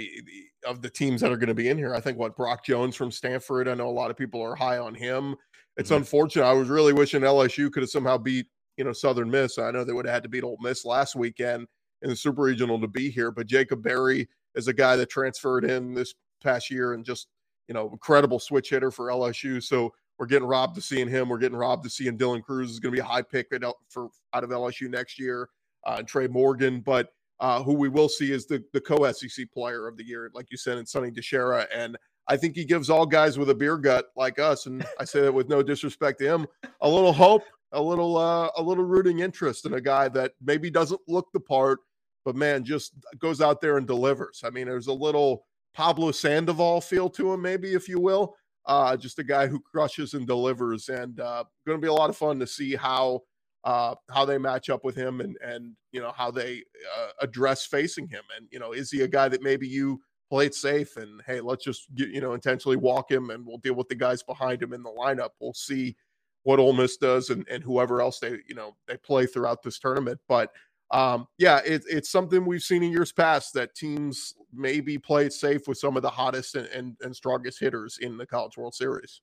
of 0.66 0.82
the 0.82 0.90
teams 0.90 1.22
that 1.22 1.32
are 1.32 1.38
going 1.38 1.48
to 1.48 1.56
be 1.56 1.70
in 1.70 1.78
here. 1.78 1.96
I 1.96 2.00
think 2.00 2.18
what 2.18 2.36
Brock 2.36 2.64
Jones 2.64 2.96
from 2.96 3.12
Stanford, 3.12 3.68
I 3.68 3.74
know 3.74 3.90
a 3.90 3.92
lot 3.92 4.12
of 4.12 4.18
people 4.18 4.42
are 4.42 4.56
high 4.56 4.78
on 4.78 4.94
him. 4.94 5.36
It's 5.78 5.90
mm-hmm. 5.90 5.98
unfortunate. 5.98 6.46
I 6.46 6.54
was 6.54 6.70
really 6.70 6.94
wishing 6.94 7.22
LSU 7.22 7.72
could 7.72 7.84
have 7.84 7.90
somehow 7.90 8.18
beat, 8.18 8.48
you 8.78 8.84
know, 8.84 8.94
Southern 8.94 9.30
Miss. 9.30 9.58
I 9.58 9.72
know 9.72 9.84
they 9.84 9.94
would 9.94 10.06
have 10.06 10.14
had 10.14 10.24
to 10.24 10.30
beat 10.30 10.44
Ole 10.44 10.58
Miss 10.62 10.86
last 10.86 11.16
weekend 11.16 11.68
in 12.02 12.10
the 12.10 12.16
Super 12.16 12.44
Regional 12.44 12.80
to 12.80 12.88
be 12.88 13.10
here, 13.10 13.32
but 13.32 13.48
Jacob 13.48 13.82
Berry 13.82 14.28
is 14.56 14.68
a 14.68 14.74
guy 14.74 14.96
that 14.96 15.10
transferred 15.10 15.66
in 15.66 15.94
this 15.94 16.14
past 16.42 16.70
year 16.70 16.94
and 16.94 17.04
just, 17.04 17.28
you 17.68 17.74
know, 17.74 17.90
incredible 17.92 18.40
switch 18.40 18.70
hitter 18.70 18.92
for 18.92 19.08
LSU. 19.08 19.62
So 19.62 19.94
we're 20.18 20.28
getting 20.28 20.48
robbed 20.48 20.76
to 20.76 20.82
seeing 20.82 21.08
him. 21.08 21.30
We're 21.30 21.38
getting 21.38 21.58
robbed 21.58 21.84
to 21.86 21.90
seeing 21.90 22.18
Dylan 22.18 22.44
Crews 22.44 22.70
is 22.70 22.80
going 22.80 22.94
to 22.94 22.98
be 22.98 23.02
a 23.02 23.10
high 23.10 23.22
pick 23.22 23.48
for 23.90 24.10
out 24.34 24.44
of 24.44 24.50
LSU 24.50 24.90
next 24.90 25.18
year. 25.18 25.50
Uh, 25.88 25.96
and 26.00 26.08
Trey 26.08 26.28
Morgan, 26.28 26.82
but 26.82 27.08
uh, 27.40 27.64
who 27.64 27.74
we 27.74 27.90
will 27.90 28.10
see 28.10 28.32
is 28.32 28.46
the 28.46 28.64
the 28.74 28.82
co 28.82 29.10
SEC 29.12 29.52
player 29.52 29.88
of 29.88 29.98
the 29.98 30.06
year, 30.06 30.30
like 30.34 30.48
you 30.52 30.58
said, 30.58 30.78
in 30.78 30.86
Sonny 30.86 31.12
DiChiara. 31.12 31.68
And 31.74 31.98
I 32.28 32.38
think 32.38 32.56
he 32.56 32.66
gives 32.66 32.90
all 32.90 33.06
guys 33.06 33.38
with 33.38 33.50
a 33.50 33.56
beer 33.56 33.78
gut 33.78 34.08
like 34.16 34.40
us, 34.40 34.66
and 34.66 34.86
I 35.00 35.06
say 35.06 35.22
that 35.22 35.34
with 35.34 35.50
no 35.50 35.64
disrespect 35.64 36.20
to 36.20 36.26
him, 36.26 36.48
a 36.82 36.90
little 36.90 37.14
hope, 37.14 37.44
a 37.72 37.82
little 37.82 38.18
uh, 38.18 38.50
a 38.58 38.62
little 38.62 38.84
rooting 38.84 39.20
interest 39.20 39.66
in 39.66 39.74
a 39.74 39.82
guy 39.82 40.10
that 40.10 40.34
maybe 40.42 40.70
doesn't 40.70 41.02
look 41.08 41.28
the 41.34 41.40
part, 41.40 41.80
but 42.26 42.36
man, 42.36 42.64
just 42.64 42.94
goes 43.20 43.42
out 43.42 43.62
there 43.62 43.78
and 43.78 43.88
delivers. 43.88 44.42
I 44.44 44.50
mean, 44.50 44.68
there's 44.68 44.88
a 44.88 44.94
little 44.94 45.46
Pablo 45.74 46.12
Sandoval 46.12 46.82
feel 46.82 47.10
to 47.12 47.34
him, 47.34 47.42
maybe 47.42 47.74
if 47.74 47.88
you 47.88 48.00
will. 48.00 48.36
Uh, 48.66 48.96
just 48.96 49.18
a 49.18 49.24
guy 49.24 49.48
who 49.48 49.60
crushes 49.60 50.14
and 50.14 50.28
delivers, 50.28 50.90
and 50.90 51.20
uh, 51.20 51.44
going 51.66 51.80
to 51.80 51.82
be 51.82 51.88
a 51.88 51.94
lot 51.94 52.10
of 52.10 52.18
fun 52.18 52.38
to 52.40 52.46
see 52.46 52.76
how 52.76 53.22
uh, 53.64 53.96
how 54.10 54.26
they 54.26 54.38
match 54.38 54.70
up 54.70 54.84
with 54.84 54.96
him 54.96 55.22
and 55.22 55.38
and 55.44 55.76
you 55.92 56.02
know 56.02 56.12
how 56.16 56.32
they 56.32 56.64
uh, 56.98 57.10
address 57.22 57.66
facing 57.66 58.08
him. 58.08 58.24
And 58.38 58.48
you 58.52 58.60
know 58.60 58.72
is 58.72 58.92
he 58.92 59.02
a 59.02 59.08
guy 59.08 59.28
that 59.30 59.44
maybe 59.44 59.68
you 59.68 60.02
play 60.30 60.46
it 60.46 60.54
safe 60.54 60.96
and 60.96 61.22
hey 61.26 61.42
let's 61.42 61.66
just 61.66 61.94
get, 61.96 62.10
you 62.10 62.22
know 62.22 62.34
intentionally 62.34 62.78
walk 62.78 63.10
him 63.10 63.32
and 63.32 63.46
we'll 63.46 63.58
deal 63.58 63.74
with 63.74 63.88
the 63.88 63.96
guys 63.96 64.22
behind 64.24 64.62
him 64.62 64.74
in 64.74 64.84
the 64.84 64.92
lineup. 64.92 65.30
We'll 65.40 65.54
see 65.54 65.96
what 66.44 66.60
Ole 66.60 66.74
Miss 66.74 66.98
does 66.98 67.30
and 67.30 67.46
and 67.50 67.64
whoever 67.64 68.02
else 68.02 68.20
they 68.20 68.38
you 68.48 68.56
know 68.56 68.76
they 68.88 68.98
play 68.98 69.26
throughout 69.26 69.62
this 69.64 69.80
tournament. 69.80 70.20
But 70.28 70.52
um 70.92 71.28
yeah 71.38 71.60
it, 71.66 71.84
it's 71.88 72.10
something 72.10 72.46
we've 72.46 72.64
seen 72.64 72.82
in 72.82 72.92
years 72.92 73.12
past 73.12 73.54
that 73.54 73.76
teams 73.76 74.34
maybe 74.52 74.98
play 74.98 75.26
it 75.26 75.34
safe 75.34 75.68
with 75.68 75.78
some 75.78 75.96
of 75.96 76.02
the 76.02 76.10
hottest 76.10 76.56
and, 76.56 76.66
and, 76.70 76.98
and 77.02 77.16
strongest 77.16 77.60
hitters 77.60 78.00
in 78.02 78.18
the 78.18 78.26
college 78.26 78.58
world 78.58 78.74
series. 78.74 79.22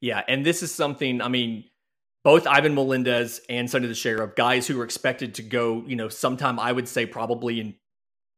Yeah 0.00 0.22
and 0.28 0.46
this 0.46 0.62
is 0.62 0.72
something 0.72 1.20
i 1.20 1.26
mean 1.26 1.64
both 2.22 2.46
Ivan 2.46 2.74
Melendez 2.74 3.40
and 3.48 3.70
Sonny 3.70 3.88
DiChiara, 3.88 4.36
guys 4.36 4.66
who 4.66 4.80
are 4.80 4.84
expected 4.84 5.34
to 5.36 5.42
go, 5.42 5.82
you 5.86 5.96
know, 5.96 6.08
sometime 6.08 6.58
I 6.58 6.72
would 6.72 6.88
say 6.88 7.06
probably 7.06 7.60
in 7.60 7.74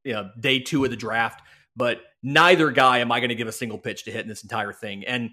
you 0.05 0.13
know, 0.13 0.31
day 0.39 0.59
two 0.59 0.85
of 0.85 0.91
the 0.91 0.97
draft, 0.97 1.43
but 1.77 2.01
neither 2.23 2.71
guy 2.71 2.99
am 2.99 3.13
I 3.13 3.21
going 3.21 3.31
to 3.31 3.35
give 3.35 3.49
a 3.49 3.53
single 3.53 3.79
pitch 3.79 4.05
to 4.05 4.11
hit 4.11 4.23
in 4.23 4.29
this 4.29 4.43
entire 4.43 4.73
thing. 4.73 5.05
And 5.05 5.31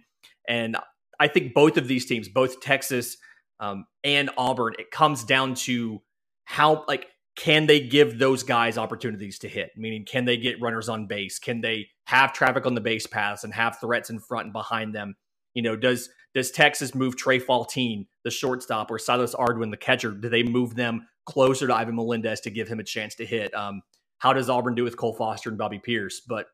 and 0.48 0.78
I 1.20 1.28
think 1.28 1.54
both 1.54 1.78
of 1.78 1.88
these 1.88 2.06
teams, 2.06 2.30
both 2.30 2.62
Texas 2.62 3.18
um, 3.60 3.86
and 4.04 4.30
Auburn, 4.38 4.74
it 4.80 4.90
comes 4.90 5.24
down 5.24 5.56
to 5.56 6.02
how 6.46 6.86
like 6.88 7.08
can 7.36 7.68
they 7.68 7.80
give 7.80 8.20
those 8.20 8.44
guys 8.44 8.78
opportunities 8.78 9.40
to 9.40 9.48
hit? 9.48 9.72
Meaning, 9.78 10.06
can 10.06 10.26
they 10.26 10.38
get 10.38 10.62
runners 10.62 10.90
on 10.90 11.08
base? 11.08 11.40
Can 11.40 11.62
they 11.62 11.88
have 12.06 12.34
traffic 12.34 12.66
on 12.66 12.76
the 12.76 12.82
base 12.82 13.08
paths 13.08 13.44
and 13.44 13.54
have 13.54 13.80
threats 13.80 14.10
in 14.10 14.20
front 14.20 14.46
and 14.46 14.54
behind 14.54 14.94
them? 14.94 15.16
You 15.54 15.62
know, 15.62 15.76
does 15.76 16.10
does 16.36 16.52
Texas 16.52 16.94
move 16.94 17.16
Trey 17.16 17.40
Faltine, 17.40 18.08
the 18.24 18.32
shortstop, 18.32 18.92
or 18.92 19.00
Silas 19.00 19.36
Ardoin, 19.36 19.72
the 19.72 19.78
catcher? 19.78 20.12
Do 20.12 20.30
they 20.30 20.44
move 20.44 20.76
them 20.76 21.08
closer 21.26 21.68
to 21.68 21.76
Ivan 21.76 21.96
Melendez 21.96 22.42
to 22.42 22.50
give 22.50 22.68
him 22.68 22.80
a 22.80 22.84
chance 22.84 23.16
to 23.16 23.26
hit? 23.26 23.54
Um, 23.54 23.82
how 24.18 24.34
does 24.34 24.50
Auburn 24.50 24.76
do 24.76 24.84
with 24.84 24.98
Cole 24.98 25.14
Foster 25.14 25.50
and 25.50 25.58
Bobby 25.58 25.80
Peirce? 25.80 26.22
But 26.22 26.48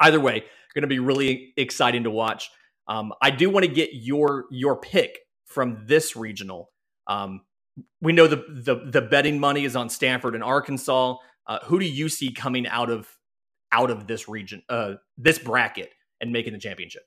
either 0.00 0.20
way, 0.20 0.44
going 0.74 0.82
to 0.82 0.88
be 0.88 0.98
really 0.98 1.52
exciting 1.56 2.04
to 2.04 2.10
watch. 2.10 2.50
Um, 2.86 3.12
I 3.20 3.30
do 3.30 3.50
want 3.50 3.64
to 3.66 3.72
get 3.72 3.90
your 3.92 4.46
your 4.50 4.76
pick 4.76 5.18
from 5.46 5.84
this 5.86 6.16
regional. 6.16 6.70
Um, 7.06 7.42
we 8.00 8.12
know 8.12 8.26
the, 8.26 8.36
the 8.48 8.84
the 8.90 9.02
betting 9.02 9.38
money 9.38 9.64
is 9.64 9.76
on 9.76 9.88
Stanford 9.88 10.34
and 10.34 10.44
Arkansas. 10.44 11.16
Uh, 11.46 11.58
who 11.64 11.78
do 11.78 11.86
you 11.86 12.08
see 12.08 12.32
coming 12.32 12.66
out 12.66 12.90
of 12.90 13.08
out 13.72 13.90
of 13.90 14.06
this 14.06 14.28
region, 14.28 14.62
uh, 14.68 14.94
this 15.16 15.38
bracket, 15.38 15.92
and 16.20 16.32
making 16.32 16.52
the 16.52 16.58
championship? 16.58 17.02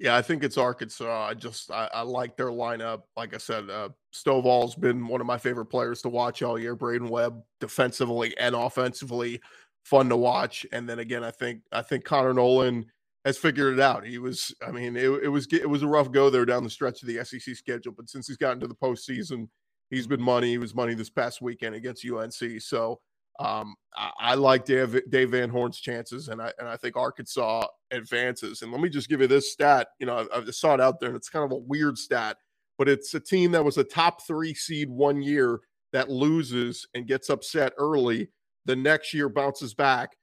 Yeah, 0.00 0.16
I 0.16 0.22
think 0.22 0.42
it's 0.42 0.58
Arkansas. 0.58 1.28
I 1.28 1.34
just 1.34 1.70
I, 1.70 1.88
I 1.94 2.02
like 2.02 2.36
their 2.36 2.48
lineup. 2.48 3.02
Like 3.16 3.32
I 3.32 3.38
said, 3.38 3.70
uh, 3.70 3.90
Stovall's 4.12 4.74
been 4.74 5.06
one 5.06 5.20
of 5.20 5.26
my 5.26 5.38
favorite 5.38 5.66
players 5.66 6.02
to 6.02 6.08
watch 6.08 6.42
all 6.42 6.58
year. 6.58 6.74
Braydon 6.74 7.08
Webb, 7.08 7.42
defensively 7.60 8.36
and 8.36 8.54
offensively, 8.56 9.40
fun 9.84 10.08
to 10.08 10.16
watch. 10.16 10.66
And 10.72 10.88
then 10.88 10.98
again, 10.98 11.22
I 11.22 11.30
think 11.30 11.60
I 11.70 11.82
think 11.82 12.04
Connor 12.04 12.34
Noland 12.34 12.86
has 13.24 13.38
figured 13.38 13.74
it 13.74 13.80
out. 13.80 14.04
He 14.04 14.18
was, 14.18 14.54
I 14.66 14.70
mean, 14.70 14.96
it, 14.96 15.08
it 15.08 15.28
was 15.28 15.46
it 15.52 15.68
was 15.68 15.82
a 15.82 15.88
rough 15.88 16.10
go 16.10 16.28
there 16.28 16.44
down 16.44 16.64
the 16.64 16.70
stretch 16.70 17.02
of 17.02 17.08
the 17.08 17.24
SEC 17.24 17.54
schedule, 17.54 17.92
but 17.96 18.10
since 18.10 18.26
he's 18.26 18.36
gotten 18.36 18.60
to 18.60 18.66
the 18.66 18.74
postseason, 18.74 19.48
he's 19.90 20.08
been 20.08 20.20
money. 20.20 20.50
He 20.50 20.58
was 20.58 20.74
money 20.74 20.94
this 20.94 21.10
past 21.10 21.40
weekend 21.40 21.76
against 21.76 22.04
UNC. 22.04 22.60
So 22.60 23.00
um, 23.40 23.74
I, 23.96 24.10
I, 24.18 24.34
like 24.34 24.64
Dave, 24.64 25.00
Dave 25.08 25.30
Van 25.30 25.50
Horn's 25.50 25.80
chances, 25.80 26.28
and 26.28 26.40
I 26.40 26.52
and 26.58 26.68
I 26.68 26.76
think 26.76 26.96
Arkansas 26.96 27.66
advances. 27.90 28.62
And 28.62 28.70
let 28.70 28.80
me 28.80 28.88
just 28.88 29.08
give 29.08 29.20
you 29.20 29.26
this 29.26 29.52
stat. 29.52 29.88
You 29.98 30.06
know, 30.06 30.26
I, 30.32 30.38
I 30.38 30.44
saw 30.50 30.74
it 30.74 30.80
out 30.80 31.00
there, 31.00 31.08
and 31.08 31.16
it's 31.16 31.28
kind 31.28 31.44
of 31.44 31.52
a 31.52 31.60
weird 31.60 31.98
stat, 31.98 32.36
but 32.78 32.88
it's 32.88 33.14
a 33.14 33.20
team 33.20 33.50
that 33.52 33.64
was 33.64 33.78
a 33.78 33.84
top 33.84 34.22
three 34.26 34.54
seed 34.54 34.88
one 34.88 35.20
year 35.20 35.60
that 35.92 36.10
loses 36.10 36.86
and 36.94 37.06
gets 37.06 37.28
upset 37.28 37.72
early. 37.76 38.28
The 38.66 38.76
next 38.76 39.12
year 39.12 39.28
bounces 39.28 39.74
back 39.74 40.16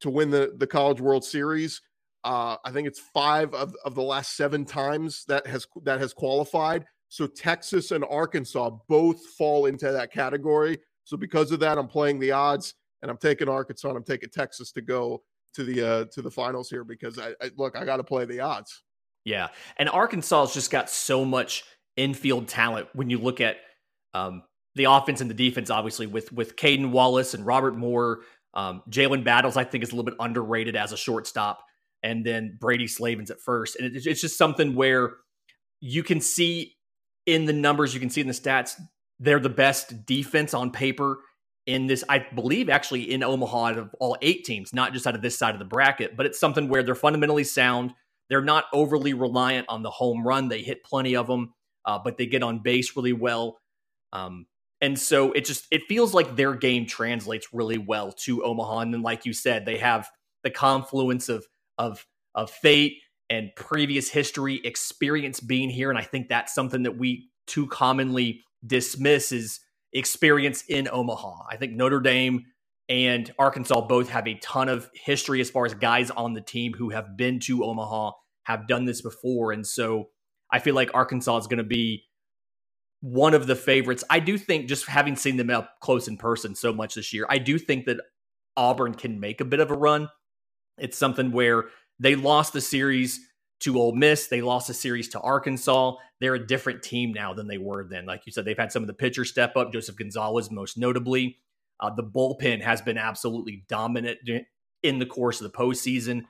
to 0.00 0.10
win 0.10 0.30
the 0.30 0.54
the 0.58 0.66
College 0.66 1.00
World 1.00 1.24
Series. 1.24 1.80
Uh, 2.22 2.56
I 2.64 2.72
think 2.72 2.88
it's 2.88 3.00
five 3.14 3.54
of, 3.54 3.74
of 3.84 3.94
the 3.94 4.02
last 4.02 4.36
seven 4.36 4.64
times 4.64 5.24
that 5.28 5.46
has 5.46 5.66
that 5.84 6.00
has 6.00 6.12
qualified. 6.12 6.84
So 7.08 7.26
Texas 7.26 7.92
and 7.92 8.04
Arkansas 8.08 8.70
both 8.88 9.24
fall 9.38 9.66
into 9.66 9.90
that 9.92 10.12
category. 10.12 10.78
So 11.06 11.16
because 11.16 11.52
of 11.52 11.60
that, 11.60 11.78
I'm 11.78 11.88
playing 11.88 12.18
the 12.18 12.32
odds 12.32 12.74
and 13.00 13.10
I'm 13.10 13.16
taking 13.16 13.48
Arkansas 13.48 13.88
I'm 13.88 14.04
taking 14.04 14.28
Texas 14.28 14.72
to 14.72 14.82
go 14.82 15.22
to 15.54 15.64
the 15.64 15.82
uh 15.82 16.04
to 16.12 16.20
the 16.20 16.30
finals 16.30 16.68
here 16.68 16.84
because 16.84 17.18
I, 17.18 17.30
I 17.40 17.50
look, 17.56 17.76
I 17.76 17.84
got 17.84 17.96
to 17.96 18.04
play 18.04 18.26
the 18.26 18.40
odds. 18.40 18.82
Yeah. 19.24 19.48
And 19.78 19.88
Arkansas 19.88 20.46
has 20.46 20.54
just 20.54 20.70
got 20.70 20.90
so 20.90 21.24
much 21.24 21.64
infield 21.96 22.48
talent 22.48 22.88
when 22.92 23.08
you 23.08 23.18
look 23.18 23.40
at 23.40 23.56
um 24.12 24.42
the 24.74 24.84
offense 24.84 25.22
and 25.22 25.30
the 25.30 25.34
defense, 25.34 25.70
obviously, 25.70 26.06
with 26.06 26.32
with 26.32 26.56
Cayden 26.56 26.92
Wallace 26.92 27.34
and 27.34 27.46
Robert 27.46 27.76
Moore. 27.76 28.20
Um, 28.54 28.82
Jalen 28.90 29.24
Battles, 29.24 29.56
I 29.56 29.64
think, 29.64 29.84
is 29.84 29.90
a 29.90 29.92
little 29.94 30.04
bit 30.04 30.16
underrated 30.18 30.76
as 30.76 30.92
a 30.92 30.96
shortstop. 30.96 31.62
And 32.02 32.24
then 32.24 32.56
Brady 32.60 32.86
Slavens 32.86 33.30
at 33.30 33.40
first. 33.40 33.76
And 33.76 33.94
it, 33.94 34.06
it's 34.06 34.20
just 34.20 34.38
something 34.38 34.74
where 34.74 35.14
you 35.80 36.02
can 36.02 36.20
see 36.20 36.76
in 37.26 37.44
the 37.44 37.52
numbers, 37.52 37.92
you 37.92 38.00
can 38.00 38.10
see 38.10 38.20
in 38.20 38.26
the 38.26 38.32
stats, 38.32 38.80
they're 39.18 39.40
the 39.40 39.48
best 39.48 40.06
defense 40.06 40.54
on 40.54 40.70
paper 40.70 41.18
in 41.66 41.86
this, 41.86 42.04
I 42.08 42.18
believe, 42.18 42.68
actually 42.68 43.10
in 43.12 43.22
Omaha 43.22 43.64
out 43.64 43.78
of 43.78 43.94
all 43.98 44.16
eight 44.22 44.44
teams, 44.44 44.72
not 44.72 44.92
just 44.92 45.06
out 45.06 45.14
of 45.14 45.22
this 45.22 45.36
side 45.36 45.54
of 45.54 45.58
the 45.58 45.64
bracket, 45.64 46.16
but 46.16 46.26
it's 46.26 46.38
something 46.38 46.68
where 46.68 46.82
they're 46.82 46.94
fundamentally 46.94 47.44
sound. 47.44 47.92
They're 48.28 48.42
not 48.42 48.66
overly 48.72 49.14
reliant 49.14 49.66
on 49.68 49.82
the 49.82 49.90
home 49.90 50.26
run. 50.26 50.48
They 50.48 50.62
hit 50.62 50.84
plenty 50.84 51.16
of 51.16 51.26
them, 51.26 51.54
uh, 51.84 51.98
but 52.02 52.18
they 52.18 52.26
get 52.26 52.42
on 52.42 52.60
base 52.60 52.96
really 52.96 53.12
well. 53.12 53.58
Um, 54.12 54.46
and 54.80 54.98
so 54.98 55.32
it 55.32 55.44
just 55.44 55.66
it 55.70 55.82
feels 55.88 56.12
like 56.12 56.36
their 56.36 56.54
game 56.54 56.86
translates 56.86 57.48
really 57.52 57.78
well 57.78 58.12
to 58.12 58.44
Omaha. 58.44 58.80
And 58.80 58.94
then, 58.94 59.02
like 59.02 59.24
you 59.24 59.32
said, 59.32 59.64
they 59.64 59.78
have 59.78 60.08
the 60.44 60.50
confluence 60.50 61.28
of 61.28 61.46
of 61.78 62.06
of 62.34 62.50
fate 62.50 62.98
and 63.28 63.50
previous 63.56 64.08
history, 64.08 64.60
experience 64.62 65.40
being 65.40 65.70
here, 65.70 65.90
and 65.90 65.98
I 65.98 66.02
think 66.02 66.28
that's 66.28 66.54
something 66.54 66.82
that 66.84 66.98
we 66.98 67.30
too 67.46 67.66
commonly 67.68 68.42
dismisses 68.64 69.60
experience 69.92 70.62
in 70.68 70.88
Omaha. 70.90 71.44
I 71.50 71.56
think 71.56 71.72
Notre 71.72 72.00
Dame 72.00 72.44
and 72.88 73.32
Arkansas 73.38 73.86
both 73.88 74.10
have 74.10 74.28
a 74.28 74.38
ton 74.38 74.68
of 74.68 74.88
history 74.94 75.40
as 75.40 75.50
far 75.50 75.66
as 75.66 75.74
guys 75.74 76.10
on 76.10 76.34
the 76.34 76.40
team 76.40 76.72
who 76.74 76.90
have 76.90 77.16
been 77.16 77.40
to 77.40 77.64
Omaha, 77.64 78.12
have 78.44 78.68
done 78.68 78.84
this 78.84 79.02
before. 79.02 79.52
And 79.52 79.66
so 79.66 80.10
I 80.52 80.60
feel 80.60 80.74
like 80.74 80.90
Arkansas 80.94 81.38
is 81.38 81.46
going 81.46 81.58
to 81.58 81.64
be 81.64 82.04
one 83.00 83.34
of 83.34 83.46
the 83.46 83.56
favorites. 83.56 84.04
I 84.08 84.20
do 84.20 84.38
think, 84.38 84.68
just 84.68 84.86
having 84.86 85.16
seen 85.16 85.36
them 85.36 85.50
up 85.50 85.80
close 85.80 86.08
in 86.08 86.16
person 86.16 86.54
so 86.54 86.72
much 86.72 86.94
this 86.94 87.12
year, 87.12 87.26
I 87.28 87.38
do 87.38 87.58
think 87.58 87.86
that 87.86 87.98
Auburn 88.56 88.94
can 88.94 89.18
make 89.20 89.40
a 89.40 89.44
bit 89.44 89.60
of 89.60 89.70
a 89.70 89.76
run. 89.76 90.08
It's 90.78 90.96
something 90.96 91.32
where 91.32 91.64
they 91.98 92.14
lost 92.14 92.52
the 92.52 92.60
series 92.60 93.20
to 93.60 93.78
Ole 93.78 93.94
Miss. 93.94 94.28
They 94.28 94.42
lost 94.42 94.70
a 94.70 94.74
series 94.74 95.08
to 95.10 95.20
Arkansas. 95.20 95.94
They're 96.20 96.34
a 96.34 96.46
different 96.46 96.82
team 96.82 97.12
now 97.12 97.34
than 97.34 97.46
they 97.46 97.58
were 97.58 97.84
then. 97.84 98.06
Like 98.06 98.22
you 98.26 98.32
said, 98.32 98.44
they've 98.44 98.56
had 98.56 98.72
some 98.72 98.82
of 98.82 98.86
the 98.86 98.94
pitchers 98.94 99.30
step 99.30 99.56
up, 99.56 99.72
Joseph 99.72 99.96
Gonzalez 99.96 100.50
most 100.50 100.78
notably. 100.78 101.38
Uh, 101.80 101.90
the 101.94 102.02
bullpen 102.02 102.62
has 102.62 102.80
been 102.80 102.98
absolutely 102.98 103.64
dominant 103.68 104.18
in 104.82 104.98
the 104.98 105.06
course 105.06 105.40
of 105.40 105.50
the 105.50 105.56
postseason, 105.56 106.22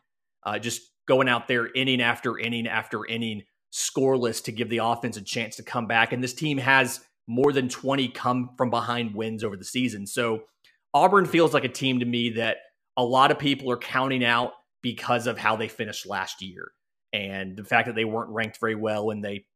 uh, 0.45 0.59
just 0.59 0.83
going 1.07 1.29
out 1.29 1.47
there 1.47 1.73
inning 1.73 2.01
after 2.01 2.39
inning 2.39 2.67
after 2.67 3.07
inning, 3.07 3.43
scoreless 3.73 4.43
to 4.45 4.53
give 4.53 4.69
the 4.69 4.79
offense 4.79 5.17
a 5.17 5.23
chance 5.23 5.57
to 5.57 5.63
come 5.63 5.87
back. 5.87 6.13
And 6.13 6.23
this 6.23 6.35
team 6.35 6.59
has 6.59 7.01
more 7.29 7.53
than 7.53 7.69
20 7.69 8.09
come 8.09 8.51
from 8.57 8.71
behind 8.71 9.15
wins 9.15 9.45
over 9.45 9.57
the 9.57 9.65
season. 9.65 10.07
So 10.07 10.45
Auburn 10.95 11.27
feels 11.27 11.55
like 11.55 11.65
a 11.65 11.69
team 11.69 12.01
to 12.01 12.07
me 12.07 12.31
that 12.31 12.59
a 12.97 13.05
lot 13.05 13.31
of 13.31 13.39
people 13.39 13.71
are 13.71 13.77
counting 13.77 14.25
out 14.25 14.53
because 14.83 15.27
of 15.27 15.39
how 15.39 15.57
they 15.57 15.69
finished 15.69 16.07
last 16.07 16.43
year 16.43 16.73
and 17.17 17.57
the 17.57 17.65
fact 17.65 17.87
that 17.87 17.95
they 17.95 18.05
weren't 18.05 18.31
ranked 18.31 18.61
very 18.61 18.75
well 18.75 19.11
and 19.11 19.25
they 19.25 19.47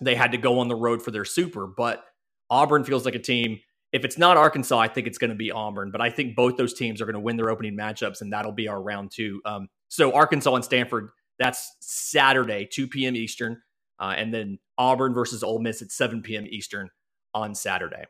they 0.00 0.14
had 0.14 0.32
to 0.32 0.38
go 0.38 0.58
on 0.58 0.68
the 0.68 0.76
road 0.76 1.02
for 1.02 1.10
their 1.10 1.24
super. 1.24 1.66
But 1.66 2.04
Auburn 2.50 2.84
feels 2.84 3.04
like 3.04 3.14
a 3.14 3.20
team. 3.20 3.60
If 3.92 4.04
it's 4.04 4.18
not 4.18 4.36
Arkansas, 4.36 4.78
I 4.78 4.88
think 4.88 5.06
it's 5.06 5.16
going 5.16 5.30
to 5.30 5.36
be 5.36 5.50
Auburn. 5.50 5.90
But 5.90 6.02
I 6.02 6.10
think 6.10 6.36
both 6.36 6.56
those 6.56 6.74
teams 6.74 7.00
are 7.00 7.06
going 7.06 7.14
to 7.14 7.20
win 7.20 7.36
their 7.36 7.50
opening 7.50 7.76
matchups, 7.76 8.20
and 8.20 8.32
that'll 8.32 8.52
be 8.52 8.68
our 8.68 8.80
round 8.80 9.10
two. 9.10 9.40
Um, 9.46 9.68
so 9.88 10.12
Arkansas 10.12 10.54
and 10.54 10.64
Stanford, 10.64 11.10
that's 11.38 11.76
Saturday, 11.80 12.68
2 12.70 12.88
p.m. 12.88 13.16
Eastern, 13.16 13.62
uh, 13.98 14.14
and 14.16 14.34
then 14.34 14.58
Auburn 14.76 15.14
versus 15.14 15.42
Ole 15.42 15.60
Miss 15.60 15.80
at 15.80 15.90
7 15.90 16.20
p.m. 16.20 16.46
Eastern 16.46 16.90
on 17.32 17.54
Saturday. 17.54 18.04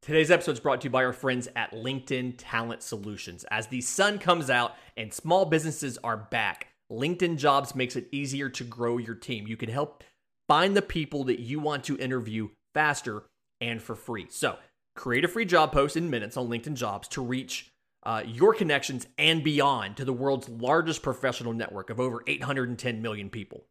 Today's 0.00 0.30
episode 0.30 0.52
is 0.52 0.60
brought 0.60 0.80
to 0.80 0.84
you 0.86 0.90
by 0.90 1.04
our 1.04 1.12
friends 1.12 1.48
at 1.56 1.72
LinkedIn 1.72 2.34
Talent 2.38 2.82
Solutions. 2.82 3.44
As 3.50 3.66
the 3.66 3.80
sun 3.80 4.18
comes 4.18 4.48
out 4.48 4.74
and 4.96 5.12
small 5.12 5.44
businesses 5.44 5.98
are 6.02 6.16
back, 6.16 6.67
LinkedIn 6.90 7.36
Jobs 7.36 7.74
makes 7.74 7.96
it 7.96 8.08
easier 8.10 8.48
to 8.48 8.64
grow 8.64 8.98
your 8.98 9.14
team. 9.14 9.46
You 9.46 9.56
can 9.56 9.68
help 9.68 10.02
find 10.46 10.76
the 10.76 10.82
people 10.82 11.24
that 11.24 11.40
you 11.40 11.60
want 11.60 11.84
to 11.84 11.98
interview 11.98 12.48
faster 12.74 13.24
and 13.60 13.82
for 13.82 13.94
free. 13.94 14.26
So, 14.30 14.56
create 14.94 15.24
a 15.24 15.28
free 15.28 15.44
job 15.44 15.72
post 15.72 15.96
in 15.96 16.10
minutes 16.10 16.36
on 16.36 16.48
LinkedIn 16.48 16.74
Jobs 16.74 17.06
to 17.08 17.22
reach 17.22 17.70
uh, 18.04 18.22
your 18.26 18.54
connections 18.54 19.06
and 19.18 19.44
beyond 19.44 19.96
to 19.96 20.04
the 20.04 20.12
world's 20.12 20.48
largest 20.48 21.02
professional 21.02 21.52
network 21.52 21.90
of 21.90 22.00
over 22.00 22.22
810 22.26 23.02
million 23.02 23.28
people. 23.28 23.64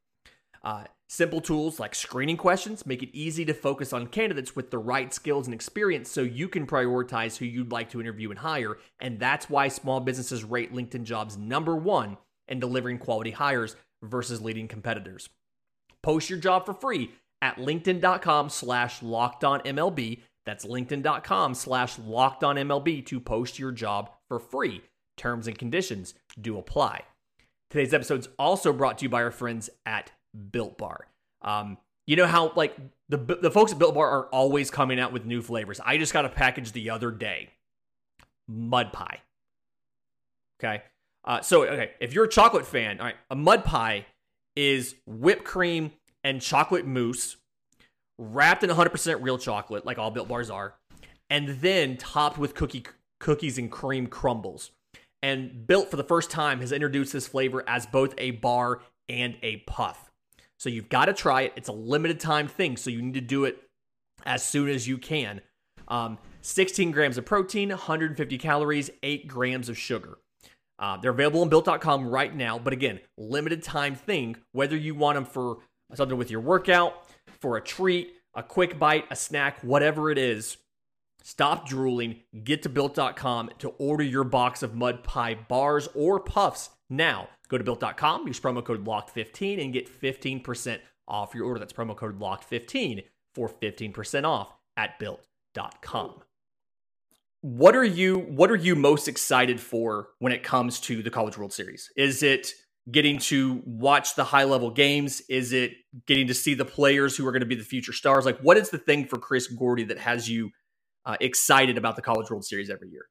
Uh, 0.63 0.83
simple 1.07 1.39
tools 1.39 1.79
like 1.79 1.95
screening 1.95 2.37
questions 2.37 2.85
make 2.85 3.01
it 3.01 3.09
easy 3.13 3.45
to 3.45 3.53
focus 3.53 3.93
on 3.93 4.07
candidates 4.07 4.55
with 4.55 4.69
the 4.69 4.77
right 4.77 5.13
skills 5.13 5.47
and 5.47 5.53
experience 5.53 6.11
so 6.11 6.21
you 6.21 6.49
can 6.49 6.67
prioritize 6.67 7.37
who 7.37 7.45
you'd 7.45 7.71
like 7.71 7.89
to 7.89 8.01
interview 8.01 8.29
and 8.29 8.39
hire. 8.39 8.77
And 8.99 9.19
that's 9.19 9.49
why 9.49 9.69
small 9.69 10.01
businesses 10.01 10.43
rate 10.43 10.73
LinkedIn 10.73 11.03
jobs 11.03 11.37
number 11.37 11.75
one 11.75 12.17
in 12.47 12.59
delivering 12.59 12.97
quality 12.97 13.31
hires 13.31 13.75
versus 14.03 14.41
leading 14.41 14.67
competitors. 14.67 15.29
Post 16.03 16.29
your 16.29 16.39
job 16.39 16.65
for 16.65 16.73
free 16.73 17.11
at 17.41 17.57
linkedin.com 17.57 18.49
slash 18.49 19.01
locked 19.01 19.43
on 19.43 19.59
MLB. 19.61 20.21
That's 20.45 20.65
linkedin.com 20.65 21.53
slash 21.55 21.99
locked 21.99 22.43
on 22.43 22.55
MLB 22.55 23.05
to 23.07 23.19
post 23.19 23.59
your 23.59 23.71
job 23.71 24.11
for 24.27 24.39
free. 24.39 24.81
Terms 25.17 25.47
and 25.47 25.57
conditions 25.57 26.13
do 26.39 26.57
apply. 26.57 27.01
Today's 27.69 27.93
episode 27.93 28.19
is 28.21 28.29
also 28.39 28.71
brought 28.71 28.99
to 28.99 29.03
you 29.03 29.09
by 29.09 29.23
our 29.23 29.31
friends 29.31 29.69
at 29.85 30.11
Built 30.51 30.77
Bar. 30.77 31.07
Um, 31.41 31.77
you 32.05 32.15
know 32.15 32.25
how 32.25 32.53
like 32.55 32.77
the 33.09 33.17
the 33.17 33.51
folks 33.51 33.73
at 33.73 33.79
Built 33.79 33.93
Bar 33.93 34.09
are 34.09 34.27
always 34.27 34.71
coming 34.71 34.99
out 34.99 35.11
with 35.11 35.25
new 35.25 35.41
flavors. 35.41 35.81
I 35.83 35.97
just 35.97 36.13
got 36.13 36.23
a 36.23 36.29
package 36.29 36.71
the 36.71 36.91
other 36.91 37.11
day. 37.11 37.49
Mud 38.47 38.93
pie. 38.93 39.19
Okay. 40.59 40.83
Uh, 41.27 41.41
so 41.41 41.65
okay, 41.65 41.91
if 41.99 42.13
you're 42.13 42.23
a 42.23 42.29
chocolate 42.29 42.65
fan, 42.65 42.99
all 42.99 43.05
right, 43.05 43.17
a 43.29 43.35
mud 43.35 43.65
pie 43.65 44.05
is 44.55 44.95
whipped 45.05 45.43
cream 45.43 45.91
and 46.23 46.41
chocolate 46.41 46.87
mousse 46.87 47.35
wrapped 48.17 48.63
in 48.63 48.69
100% 48.69 49.21
real 49.21 49.37
chocolate, 49.37 49.85
like 49.85 49.99
all 49.99 50.09
Built 50.09 50.29
Bars 50.29 50.49
are, 50.49 50.75
and 51.29 51.49
then 51.59 51.97
topped 51.97 52.37
with 52.37 52.55
cookie 52.55 52.85
cookies 53.19 53.57
and 53.57 53.69
cream 53.69 54.07
crumbles. 54.07 54.71
And 55.21 55.67
Built 55.67 55.91
for 55.91 55.97
the 55.97 56.03
first 56.03 56.31
time 56.31 56.61
has 56.61 56.71
introduced 56.71 57.11
this 57.11 57.27
flavor 57.27 57.63
as 57.67 57.85
both 57.85 58.13
a 58.17 58.31
bar 58.31 58.81
and 59.09 59.35
a 59.43 59.57
puff. 59.67 60.11
So 60.57 60.69
you've 60.69 60.89
got 60.89 61.05
to 61.05 61.13
try 61.13 61.41
it. 61.41 61.53
It's 61.55 61.69
a 61.69 61.73
limited 61.73 62.19
time 62.19 62.47
thing, 62.47 62.77
so 62.77 62.89
you 62.89 63.01
need 63.01 63.15
to 63.15 63.21
do 63.21 63.43
it 63.43 63.61
as 64.25 64.43
soon 64.43 64.69
as 64.69 64.87
you 64.87 64.97
can. 64.97 65.41
Um, 65.87 66.19
16 66.41 66.91
grams 66.91 67.17
of 67.17 67.25
protein, 67.25 67.69
150 67.69 68.37
calories, 68.37 68.89
8 69.03 69.27
grams 69.27 69.69
of 69.69 69.77
sugar. 69.77 70.17
Uh, 70.79 70.97
they're 70.97 71.11
available 71.11 71.41
on 71.41 71.49
built.com 71.49 72.07
right 72.07 72.35
now, 72.35 72.59
but 72.59 72.73
again, 72.73 72.99
limited 73.17 73.63
time 73.63 73.95
thing, 73.95 74.35
whether 74.51 74.77
you 74.77 74.93
want 74.93 75.15
them 75.15 75.25
for 75.25 75.57
something 75.95 76.17
with 76.17 76.29
your 76.29 76.41
workout, 76.41 77.07
for 77.39 77.57
a 77.57 77.61
treat, 77.61 78.13
a 78.35 78.43
quick 78.43 78.77
bite, 78.77 79.05
a 79.09 79.15
snack, 79.15 79.61
whatever 79.63 80.11
it 80.11 80.17
is. 80.17 80.57
Stop 81.23 81.67
drooling, 81.67 82.21
get 82.43 82.63
to 82.63 82.69
built.com 82.69 83.49
to 83.59 83.69
order 83.79 84.03
your 84.03 84.23
box 84.23 84.63
of 84.63 84.75
mud 84.75 85.03
pie 85.03 85.35
bars 85.35 85.89
or 85.95 86.19
puffs 86.19 86.69
now. 86.89 87.27
Go 87.49 87.57
to 87.57 87.63
built.com, 87.63 88.27
use 88.27 88.39
promo 88.39 88.63
code 88.63 88.85
LOCKED15 88.85 89.61
and 89.61 89.73
get 89.73 89.89
15% 89.89 90.79
off 91.07 91.33
your 91.33 91.45
order. 91.45 91.59
That's 91.59 91.73
promo 91.73 91.95
code 91.95 92.19
LOCKED15 92.19 93.03
for 93.33 93.49
15% 93.49 94.23
off 94.25 94.53
at 94.77 94.99
built.com 94.99 96.21
what 97.41 97.75
are 97.75 97.83
you 97.83 98.19
what 98.19 98.49
are 98.49 98.55
you 98.55 98.75
most 98.75 99.07
excited 99.07 99.59
for 99.59 100.09
when 100.19 100.33
it 100.33 100.43
comes 100.43 100.79
to 100.81 101.03
the 101.03 101.09
college 101.09 101.37
world 101.37 101.53
series? 101.53 101.89
Is 101.95 102.23
it 102.23 102.51
getting 102.91 103.19
to 103.19 103.61
watch 103.65 104.15
the 104.15 104.23
high 104.23 104.45
level 104.45 104.71
games? 104.71 105.21
Is 105.29 105.53
it 105.53 105.73
getting 106.05 106.27
to 106.27 106.33
see 106.33 106.53
the 106.53 106.65
players 106.65 107.15
who 107.15 107.27
are 107.27 107.31
going 107.31 107.41
to 107.41 107.47
be 107.47 107.55
the 107.55 107.63
future 107.63 107.93
stars? 107.93 108.25
Like 108.25 108.39
what 108.39 108.57
is 108.57 108.69
the 108.69 108.77
thing 108.77 109.05
for 109.05 109.17
chris 109.17 109.47
gordy 109.47 109.83
that 109.85 109.99
has 109.99 110.29
you 110.29 110.51
uh, 111.05 111.17
excited 111.21 111.77
about 111.77 111.95
the 111.95 112.01
college 112.01 112.29
world 112.29 112.45
series 112.45 112.69
every 112.69 112.89
year? 112.89 113.05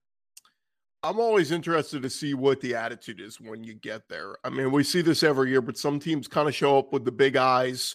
I'm 1.03 1.21
always 1.21 1.53
interested 1.53 2.03
to 2.03 2.11
see 2.11 2.35
what 2.35 2.61
the 2.61 2.75
attitude 2.75 3.21
is 3.21 3.41
when 3.41 3.63
you 3.63 3.75
get 3.75 4.09
there. 4.09 4.37
I 4.45 4.51
mean 4.51 4.73
we 4.73 4.83
see 4.83 5.03
this 5.03 5.23
every 5.23 5.51
year 5.51 5.61
but 5.61 5.79
some 5.79 6.01
teams 6.01 6.27
kind 6.27 6.49
of 6.49 6.55
show 6.55 6.79
up 6.79 6.93
with 6.93 7.05
the 7.05 7.13
big 7.13 7.37
eyes 7.37 7.95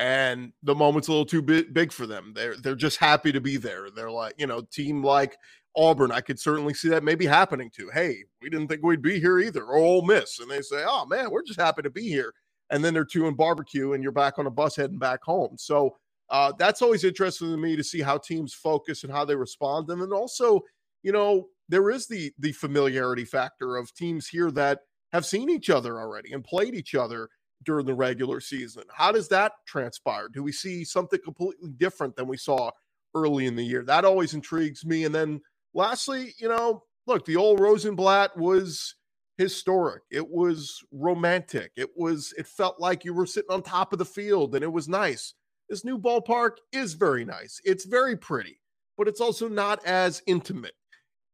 and 0.00 0.54
the 0.62 0.74
moment's 0.74 1.08
a 1.08 1.10
little 1.10 1.26
too 1.26 1.42
big 1.42 1.92
for 1.92 2.06
them. 2.06 2.32
They're 2.34 2.56
they're 2.56 2.74
just 2.74 2.96
happy 2.96 3.32
to 3.32 3.40
be 3.40 3.58
there. 3.58 3.90
They're 3.94 4.10
like, 4.10 4.34
you 4.38 4.46
know, 4.46 4.62
team 4.62 5.04
like 5.04 5.36
Auburn, 5.76 6.12
I 6.12 6.20
could 6.20 6.38
certainly 6.38 6.74
see 6.74 6.88
that 6.88 7.04
maybe 7.04 7.26
happening 7.26 7.70
to. 7.76 7.90
Hey, 7.92 8.24
we 8.42 8.50
didn't 8.50 8.68
think 8.68 8.82
we'd 8.82 9.02
be 9.02 9.20
here 9.20 9.38
either, 9.38 9.64
or 9.64 9.76
Ole 9.76 10.04
Miss, 10.04 10.40
and 10.40 10.50
they 10.50 10.62
say, 10.62 10.84
"Oh 10.86 11.06
man, 11.06 11.30
we're 11.30 11.44
just 11.44 11.60
happy 11.60 11.82
to 11.82 11.90
be 11.90 12.08
here." 12.08 12.32
And 12.70 12.84
then 12.84 12.94
they're 12.94 13.04
two 13.04 13.26
in 13.26 13.34
barbecue, 13.34 13.92
and 13.92 14.02
you're 14.02 14.12
back 14.12 14.38
on 14.38 14.46
a 14.46 14.50
bus 14.50 14.76
heading 14.76 14.98
back 14.98 15.22
home. 15.22 15.56
So 15.58 15.96
uh, 16.28 16.52
that's 16.58 16.82
always 16.82 17.04
interesting 17.04 17.50
to 17.50 17.56
me 17.56 17.76
to 17.76 17.84
see 17.84 18.00
how 18.00 18.18
teams 18.18 18.54
focus 18.54 19.04
and 19.04 19.12
how 19.12 19.24
they 19.24 19.36
respond, 19.36 19.90
and 19.90 20.00
then 20.02 20.12
also, 20.12 20.60
you 21.02 21.12
know, 21.12 21.48
there 21.68 21.90
is 21.90 22.06
the 22.06 22.32
the 22.38 22.52
familiarity 22.52 23.24
factor 23.24 23.76
of 23.76 23.94
teams 23.94 24.26
here 24.26 24.50
that 24.52 24.80
have 25.12 25.26
seen 25.26 25.50
each 25.50 25.70
other 25.70 26.00
already 26.00 26.32
and 26.32 26.44
played 26.44 26.74
each 26.74 26.94
other 26.94 27.28
during 27.64 27.86
the 27.86 27.94
regular 27.94 28.40
season. 28.40 28.84
How 28.92 29.12
does 29.12 29.28
that 29.28 29.52
transpire? 29.66 30.28
Do 30.28 30.42
we 30.42 30.52
see 30.52 30.84
something 30.84 31.20
completely 31.22 31.70
different 31.72 32.16
than 32.16 32.26
we 32.26 32.36
saw 32.36 32.70
early 33.14 33.46
in 33.46 33.56
the 33.56 33.64
year? 33.64 33.84
That 33.84 34.04
always 34.04 34.34
intrigues 34.34 34.84
me. 34.84 35.04
And 35.04 35.14
then 35.14 35.40
lastly, 35.74 36.34
you 36.38 36.48
know, 36.48 36.84
look, 37.06 37.24
the 37.24 37.36
old 37.36 37.60
Rosenblatt 37.60 38.36
was 38.36 38.94
historic. 39.38 40.02
It 40.10 40.28
was 40.28 40.78
romantic. 40.92 41.72
It 41.76 41.90
was, 41.96 42.34
it 42.36 42.46
felt 42.46 42.80
like 42.80 43.04
you 43.04 43.14
were 43.14 43.26
sitting 43.26 43.50
on 43.50 43.62
top 43.62 43.92
of 43.92 43.98
the 43.98 44.04
field 44.04 44.54
and 44.54 44.62
it 44.62 44.72
was 44.72 44.88
nice. 44.88 45.34
This 45.68 45.84
new 45.84 45.98
ballpark 45.98 46.56
is 46.72 46.94
very 46.94 47.24
nice. 47.24 47.60
It's 47.64 47.84
very 47.84 48.16
pretty, 48.16 48.60
but 48.98 49.08
it's 49.08 49.20
also 49.20 49.48
not 49.48 49.84
as 49.86 50.22
intimate. 50.26 50.74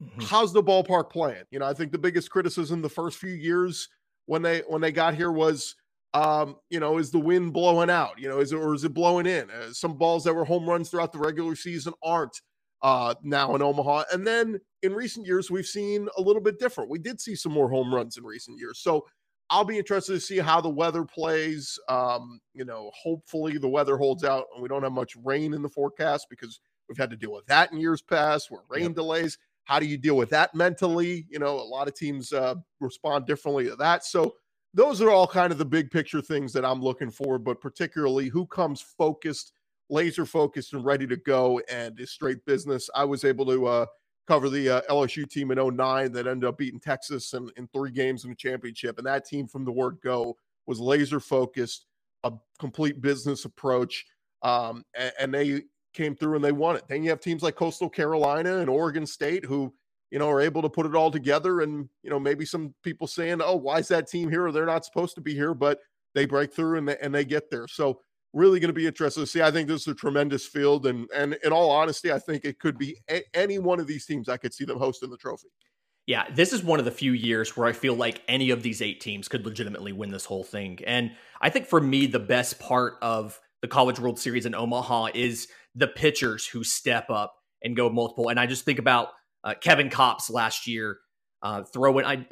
Mm-hmm. 0.02 0.22
How's 0.22 0.52
the 0.52 0.62
ballpark 0.62 1.10
playing? 1.10 1.44
You 1.50 1.58
know, 1.58 1.66
I 1.66 1.72
think 1.72 1.90
the 1.90 1.98
biggest 1.98 2.30
criticism 2.30 2.82
the 2.82 2.88
first 2.88 3.18
few 3.18 3.32
years 3.32 3.88
when 4.26 4.42
they 4.42 4.60
when 4.68 4.82
they 4.82 4.92
got 4.92 5.14
here 5.14 5.32
was 5.32 5.74
um, 6.14 6.56
you 6.70 6.80
know, 6.80 6.98
is 6.98 7.10
the 7.10 7.18
wind 7.18 7.52
blowing 7.52 7.90
out? 7.90 8.18
You 8.18 8.28
know, 8.28 8.38
is 8.38 8.52
it 8.52 8.56
or 8.56 8.74
is 8.74 8.84
it 8.84 8.94
blowing 8.94 9.26
in? 9.26 9.50
Uh, 9.50 9.72
some 9.72 9.98
balls 9.98 10.24
that 10.24 10.34
were 10.34 10.44
home 10.44 10.68
runs 10.68 10.88
throughout 10.88 11.12
the 11.12 11.18
regular 11.18 11.54
season 11.54 11.92
aren't 12.02 12.40
uh, 12.82 13.14
now 13.22 13.54
in 13.54 13.62
Omaha. 13.62 14.04
And 14.12 14.26
then 14.26 14.60
in 14.82 14.94
recent 14.94 15.26
years, 15.26 15.50
we've 15.50 15.66
seen 15.66 16.08
a 16.16 16.20
little 16.20 16.42
bit 16.42 16.58
different. 16.58 16.90
We 16.90 16.98
did 16.98 17.20
see 17.20 17.34
some 17.34 17.52
more 17.52 17.70
home 17.70 17.94
runs 17.94 18.16
in 18.16 18.24
recent 18.24 18.58
years. 18.58 18.78
So 18.78 19.06
I'll 19.48 19.64
be 19.64 19.78
interested 19.78 20.12
to 20.12 20.20
see 20.20 20.38
how 20.38 20.60
the 20.60 20.68
weather 20.68 21.04
plays. 21.04 21.78
Um, 21.88 22.40
you 22.52 22.64
know, 22.64 22.90
hopefully 22.94 23.58
the 23.58 23.68
weather 23.68 23.96
holds 23.96 24.24
out 24.24 24.46
and 24.52 24.62
we 24.62 24.68
don't 24.68 24.82
have 24.82 24.92
much 24.92 25.14
rain 25.24 25.54
in 25.54 25.62
the 25.62 25.68
forecast 25.68 26.26
because 26.28 26.60
we've 26.88 26.98
had 26.98 27.10
to 27.10 27.16
deal 27.16 27.32
with 27.32 27.46
that 27.46 27.72
in 27.72 27.78
years 27.78 28.02
past 28.02 28.50
where 28.50 28.62
rain 28.68 28.84
yep. 28.84 28.94
delays. 28.94 29.38
How 29.64 29.80
do 29.80 29.86
you 29.86 29.98
deal 29.98 30.16
with 30.16 30.30
that 30.30 30.54
mentally? 30.54 31.26
You 31.28 31.38
know, 31.38 31.58
a 31.58 31.62
lot 31.62 31.88
of 31.88 31.94
teams 31.94 32.32
uh, 32.32 32.54
respond 32.80 33.26
differently 33.26 33.64
to 33.66 33.76
that. 33.76 34.04
So 34.04 34.34
those 34.74 35.00
are 35.00 35.10
all 35.10 35.26
kind 35.26 35.52
of 35.52 35.58
the 35.58 35.64
big 35.64 35.90
picture 35.90 36.20
things 36.20 36.52
that 36.52 36.64
I'm 36.64 36.82
looking 36.82 37.10
for, 37.10 37.38
but 37.38 37.60
particularly 37.60 38.28
who 38.28 38.46
comes 38.46 38.80
focused, 38.80 39.52
laser 39.88 40.26
focused, 40.26 40.72
and 40.72 40.84
ready 40.84 41.06
to 41.06 41.16
go 41.16 41.60
and 41.70 41.98
is 42.00 42.10
straight 42.10 42.44
business. 42.44 42.90
I 42.94 43.04
was 43.04 43.24
able 43.24 43.46
to 43.46 43.66
uh, 43.66 43.86
cover 44.26 44.48
the 44.48 44.68
uh, 44.68 44.80
LSU 44.90 45.28
team 45.28 45.50
in 45.50 45.58
09 45.58 46.12
that 46.12 46.26
ended 46.26 46.48
up 46.48 46.58
beating 46.58 46.80
Texas 46.80 47.32
in, 47.32 47.48
in 47.56 47.68
three 47.68 47.90
games 47.90 48.24
in 48.24 48.30
the 48.30 48.36
championship. 48.36 48.98
And 48.98 49.06
that 49.06 49.26
team 49.26 49.46
from 49.46 49.64
the 49.64 49.72
word 49.72 49.98
go 50.02 50.36
was 50.66 50.80
laser 50.80 51.20
focused, 51.20 51.86
a 52.24 52.32
complete 52.58 53.00
business 53.00 53.44
approach. 53.44 54.04
Um, 54.42 54.84
and, 54.94 55.12
and 55.20 55.34
they 55.34 55.62
came 55.94 56.16
through 56.16 56.36
and 56.36 56.44
they 56.44 56.52
won 56.52 56.76
it. 56.76 56.84
Then 56.88 57.02
you 57.02 57.10
have 57.10 57.20
teams 57.20 57.42
like 57.42 57.54
Coastal 57.54 57.88
Carolina 57.88 58.58
and 58.58 58.68
Oregon 58.68 59.06
State 59.06 59.44
who 59.44 59.72
you 60.10 60.18
know, 60.18 60.30
are 60.30 60.40
able 60.40 60.62
to 60.62 60.68
put 60.68 60.86
it 60.86 60.94
all 60.94 61.10
together. 61.10 61.62
And, 61.62 61.88
you 62.02 62.10
know, 62.10 62.20
maybe 62.20 62.44
some 62.44 62.74
people 62.82 63.06
saying, 63.06 63.40
oh, 63.42 63.56
why 63.56 63.78
is 63.78 63.88
that 63.88 64.08
team 64.08 64.30
here? 64.30 64.50
They're 64.52 64.66
not 64.66 64.84
supposed 64.84 65.14
to 65.16 65.20
be 65.20 65.34
here, 65.34 65.54
but 65.54 65.80
they 66.14 66.26
break 66.26 66.52
through 66.52 66.78
and 66.78 66.88
they, 66.88 66.96
and 67.02 67.14
they 67.14 67.24
get 67.24 67.50
there. 67.50 67.66
So, 67.66 68.00
really 68.36 68.60
going 68.60 68.68
to 68.68 68.74
be 68.74 68.86
interesting 68.86 69.22
to 69.22 69.26
see. 69.26 69.40
I 69.40 69.50
think 69.50 69.66
this 69.66 69.82
is 69.82 69.88
a 69.88 69.94
tremendous 69.94 70.46
field. 70.46 70.86
And, 70.86 71.08
and 71.14 71.38
in 71.42 71.52
all 71.52 71.70
honesty, 71.70 72.12
I 72.12 72.18
think 72.18 72.44
it 72.44 72.58
could 72.58 72.76
be 72.76 72.98
a- 73.10 73.24
any 73.34 73.58
one 73.58 73.80
of 73.80 73.86
these 73.86 74.04
teams 74.04 74.28
I 74.28 74.36
could 74.36 74.52
see 74.52 74.64
them 74.64 74.78
hosting 74.78 75.10
the 75.10 75.16
trophy. 75.16 75.48
Yeah, 76.06 76.26
this 76.32 76.52
is 76.52 76.62
one 76.62 76.78
of 76.78 76.84
the 76.84 76.92
few 76.92 77.12
years 77.12 77.56
where 77.56 77.66
I 77.66 77.72
feel 77.72 77.94
like 77.94 78.22
any 78.28 78.50
of 78.50 78.62
these 78.62 78.80
eight 78.80 79.00
teams 79.00 79.26
could 79.26 79.44
legitimately 79.44 79.92
win 79.92 80.10
this 80.10 80.26
whole 80.26 80.44
thing. 80.44 80.78
And 80.86 81.12
I 81.40 81.50
think 81.50 81.66
for 81.66 81.80
me, 81.80 82.06
the 82.06 82.20
best 82.20 82.60
part 82.60 82.94
of 83.02 83.40
the 83.62 83.68
College 83.68 83.98
World 83.98 84.18
Series 84.20 84.46
in 84.46 84.54
Omaha 84.54 85.08
is 85.14 85.48
the 85.74 85.88
pitchers 85.88 86.46
who 86.46 86.62
step 86.62 87.10
up 87.10 87.34
and 87.62 87.74
go 87.74 87.88
multiple. 87.88 88.28
And 88.28 88.38
I 88.38 88.46
just 88.46 88.64
think 88.64 88.78
about 88.78 89.08
uh, 89.42 89.54
Kevin 89.60 89.88
Kopps 89.88 90.30
last 90.30 90.68
year 90.68 90.98
uh, 91.42 91.64
throwing, 91.64 92.04
I, 92.04 92.26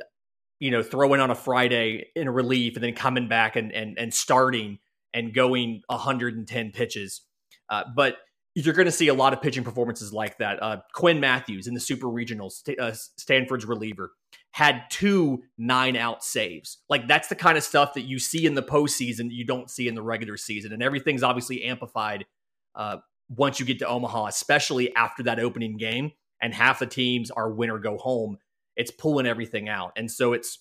you 0.60 0.70
know, 0.70 0.82
throwing 0.82 1.20
on 1.20 1.30
a 1.30 1.34
Friday 1.34 2.06
in 2.14 2.28
relief 2.28 2.76
and 2.76 2.84
then 2.84 2.94
coming 2.94 3.26
back 3.26 3.56
and 3.56 3.72
and 3.72 3.98
and 3.98 4.14
starting 4.14 4.78
and 5.14 5.32
going 5.32 5.82
110 5.86 6.72
pitches. 6.72 7.22
Uh, 7.70 7.84
but 7.94 8.18
you're 8.54 8.74
going 8.74 8.86
to 8.86 8.92
see 8.92 9.08
a 9.08 9.14
lot 9.14 9.32
of 9.32 9.40
pitching 9.40 9.64
performances 9.64 10.12
like 10.12 10.38
that. 10.38 10.62
Uh, 10.62 10.76
Quinn 10.92 11.18
Mathews 11.18 11.66
in 11.66 11.74
the 11.74 11.80
Super 11.80 12.06
Regionals, 12.06 12.60
uh, 12.78 12.92
Stanford's 12.92 13.64
reliever, 13.64 14.12
had 14.52 14.84
two 14.90 15.42
nine 15.58 15.96
out 15.96 16.22
saves. 16.22 16.78
Like 16.88 17.08
that's 17.08 17.28
the 17.28 17.34
kind 17.34 17.58
of 17.58 17.64
stuff 17.64 17.94
that 17.94 18.02
you 18.02 18.18
see 18.18 18.46
in 18.46 18.54
the 18.54 18.62
postseason 18.62 19.30
you 19.30 19.44
don't 19.44 19.68
see 19.68 19.88
in 19.88 19.94
the 19.94 20.02
regular 20.02 20.36
season, 20.36 20.72
and 20.72 20.82
everything's 20.82 21.24
obviously 21.24 21.64
amplified 21.64 22.26
uh, 22.76 22.98
once 23.28 23.58
you 23.58 23.66
get 23.66 23.80
to 23.80 23.88
Omaha, 23.88 24.26
especially 24.26 24.94
after 24.94 25.24
that 25.24 25.40
opening 25.40 25.76
game, 25.76 26.12
and 26.40 26.54
half 26.54 26.78
the 26.78 26.86
teams 26.86 27.32
are 27.32 27.50
win 27.50 27.70
or 27.70 27.80
go 27.80 27.96
home. 27.96 28.38
It's 28.76 28.92
pulling 28.92 29.26
everything 29.26 29.68
out, 29.68 29.92
and 29.96 30.08
so 30.10 30.32
it's 30.32 30.60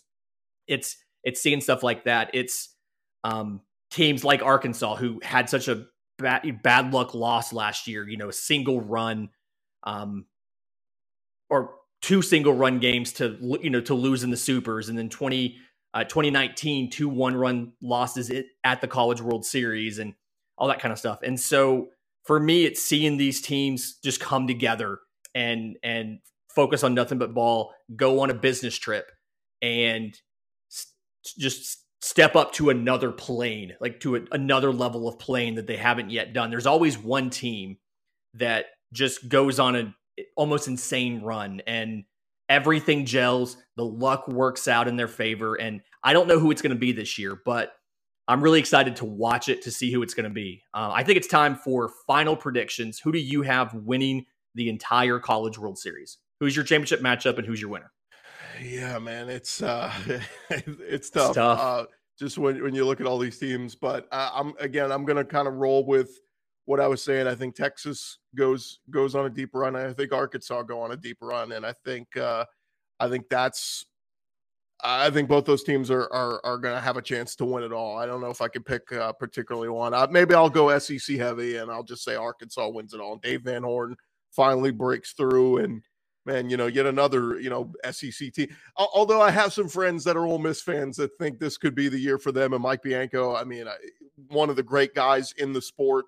it's 0.67 0.97
it's 1.23 1.41
seeing 1.41 1.61
stuff 1.61 1.83
like 1.83 2.05
that. 2.05 2.31
It's 2.33 2.75
um, 3.23 3.61
teams 3.93 4.23
like 4.23 4.41
Arkansas 4.41 4.95
who 4.95 5.19
had 5.23 5.49
such 5.49 5.67
a 5.67 5.85
bad, 6.17 6.63
bad 6.63 6.93
luck 6.93 7.13
loss 7.13 7.53
last 7.53 7.87
year, 7.87 8.09
you 8.09 8.17
know, 8.17 8.29
a 8.29 8.33
single 8.33 8.81
run, 8.81 9.29
um, 9.83 10.25
or 11.49 11.75
two 12.01 12.23
single 12.23 12.53
run 12.53 12.79
games 12.79 13.13
to, 13.13 13.37
you 13.61 13.69
know, 13.69 13.81
to 13.81 13.93
lose 13.93 14.23
in 14.23 14.31
the 14.31 14.37
supers. 14.37 14.89
And 14.89 14.97
then 14.97 15.09
20, 15.09 15.57
uh, 15.93 16.03
2019, 16.05 16.89
two 16.89 17.07
one 17.07 17.35
run 17.35 17.73
losses 17.83 18.31
at 18.63 18.81
the 18.81 18.87
College 18.87 19.21
World 19.21 19.45
Series 19.45 19.99
and 19.99 20.15
all 20.57 20.67
that 20.69 20.79
kind 20.79 20.91
of 20.91 20.97
stuff. 20.97 21.19
And 21.21 21.39
so 21.39 21.89
for 22.23 22.39
me, 22.39 22.65
it's 22.65 22.81
seeing 22.81 23.17
these 23.17 23.41
teams 23.41 23.99
just 24.03 24.19
come 24.19 24.47
together 24.47 24.99
and, 25.35 25.77
and 25.83 26.19
focus 26.49 26.83
on 26.83 26.95
nothing 26.95 27.19
but 27.19 27.35
ball, 27.35 27.73
go 27.95 28.21
on 28.21 28.31
a 28.31 28.33
business 28.33 28.75
trip 28.75 29.11
and 29.61 30.19
just 31.37 31.82
step 32.03 32.35
up 32.35 32.51
to 32.51 32.69
another 32.69 33.13
plane, 33.13 33.73
like 33.79 34.01
to 34.01 34.17
a, 34.17 34.21
another 34.33 34.73
level 34.73 35.07
of 35.07 35.17
plane 35.17 35.55
that 35.55 35.67
they 35.67 35.77
haven't 35.77 36.09
yet 36.09 36.33
done. 36.33 36.49
There's 36.49 36.65
always 36.65 36.97
one 36.97 37.29
team 37.29 37.77
that 38.33 38.65
just 38.91 39.29
goes 39.29 39.57
on 39.57 39.77
an 39.77 39.95
almost 40.35 40.67
insane 40.67 41.21
run 41.21 41.61
and 41.65 42.03
everything 42.49 43.05
gels, 43.05 43.55
the 43.77 43.85
luck 43.85 44.27
works 44.27 44.67
out 44.67 44.89
in 44.89 44.97
their 44.97 45.07
favor 45.07 45.55
and 45.55 45.79
I 46.03 46.11
don't 46.11 46.27
know 46.27 46.39
who 46.39 46.51
it's 46.51 46.61
going 46.61 46.75
to 46.75 46.79
be 46.79 46.91
this 46.91 47.17
year, 47.17 47.39
but 47.45 47.71
I'm 48.27 48.43
really 48.43 48.59
excited 48.59 48.97
to 48.97 49.05
watch 49.05 49.47
it 49.47 49.61
to 49.61 49.71
see 49.71 49.89
who 49.89 50.03
it's 50.03 50.13
going 50.13 50.25
to 50.25 50.29
be. 50.29 50.61
Uh, 50.73 50.91
I 50.93 51.03
think 51.03 51.15
it's 51.15 51.27
time 51.27 51.55
for 51.55 51.89
final 52.05 52.35
predictions. 52.35 52.99
Who 52.99 53.13
do 53.13 53.19
you 53.19 53.43
have 53.43 53.73
winning 53.73 54.25
the 54.55 54.67
entire 54.67 55.19
College 55.19 55.57
World 55.57 55.77
Series? 55.77 56.17
Who's 56.41 56.53
your 56.53 56.65
championship 56.65 56.99
matchup 56.99 57.37
and 57.37 57.47
who's 57.47 57.61
your 57.61 57.69
winner? 57.69 57.93
Yeah, 58.61 58.99
man, 58.99 59.29
it's 59.29 59.61
uh, 59.61 59.91
it's 60.49 61.09
tough. 61.09 61.29
It's 61.29 61.35
tough. 61.35 61.59
Uh, 61.59 61.85
just 62.17 62.37
when 62.37 62.61
when 62.61 62.75
you 62.75 62.85
look 62.85 63.01
at 63.01 63.07
all 63.07 63.17
these 63.17 63.37
teams, 63.39 63.75
but 63.75 64.07
uh, 64.11 64.29
I'm 64.33 64.53
again, 64.59 64.91
I'm 64.91 65.05
gonna 65.05 65.25
kind 65.25 65.47
of 65.47 65.55
roll 65.55 65.85
with 65.85 66.19
what 66.65 66.79
I 66.79 66.87
was 66.87 67.03
saying. 67.03 67.27
I 67.27 67.35
think 67.35 67.55
Texas 67.55 68.19
goes 68.35 68.79
goes 68.89 69.15
on 69.15 69.25
a 69.25 69.29
deep 69.29 69.49
run. 69.53 69.75
I 69.75 69.93
think 69.93 70.11
Arkansas 70.13 70.63
go 70.63 70.81
on 70.81 70.91
a 70.91 70.97
deep 70.97 71.17
run, 71.21 71.51
and 71.51 71.65
I 71.65 71.73
think 71.83 72.15
uh, 72.15 72.45
I 72.99 73.09
think 73.09 73.29
that's 73.29 73.85
I 74.83 75.09
think 75.09 75.29
both 75.29 75.45
those 75.45 75.63
teams 75.63 75.89
are 75.89 76.11
are, 76.13 76.41
are 76.45 76.57
going 76.57 76.75
to 76.75 76.81
have 76.81 76.97
a 76.97 77.01
chance 77.01 77.35
to 77.37 77.45
win 77.45 77.63
it 77.63 77.71
all. 77.71 77.97
I 77.97 78.05
don't 78.05 78.21
know 78.21 78.29
if 78.29 78.41
I 78.41 78.47
could 78.47 78.65
pick 78.65 78.91
uh, 78.91 79.13
particularly 79.13 79.69
one. 79.69 79.93
Uh, 79.93 80.07
maybe 80.09 80.35
I'll 80.35 80.49
go 80.49 80.77
SEC 80.77 81.17
heavy, 81.17 81.57
and 81.57 81.71
I'll 81.71 81.83
just 81.83 82.03
say 82.03 82.15
Arkansas 82.15 82.67
wins 82.67 82.93
it 82.93 82.99
all. 82.99 83.17
Dave 83.17 83.41
Van 83.41 83.63
Horn 83.63 83.95
finally 84.31 84.71
breaks 84.71 85.13
through, 85.13 85.57
and 85.57 85.81
man, 86.25 86.49
you 86.49 86.57
know, 86.57 86.67
yet 86.67 86.85
another, 86.85 87.39
you 87.39 87.49
know, 87.49 87.71
SEC 87.91 88.33
team. 88.33 88.55
Although 88.77 89.21
I 89.21 89.31
have 89.31 89.53
some 89.53 89.67
friends 89.67 90.03
that 90.03 90.17
are 90.17 90.25
Ole 90.25 90.39
Miss 90.39 90.61
fans 90.61 90.97
that 90.97 91.17
think 91.17 91.39
this 91.39 91.57
could 91.57 91.75
be 91.75 91.89
the 91.89 91.99
year 91.99 92.17
for 92.17 92.31
them. 92.31 92.53
And 92.53 92.61
Mike 92.61 92.81
Bianco, 92.81 93.35
I 93.35 93.43
mean, 93.43 93.67
one 94.29 94.49
of 94.49 94.55
the 94.55 94.63
great 94.63 94.93
guys 94.93 95.33
in 95.37 95.53
the 95.53 95.61
sport. 95.61 96.05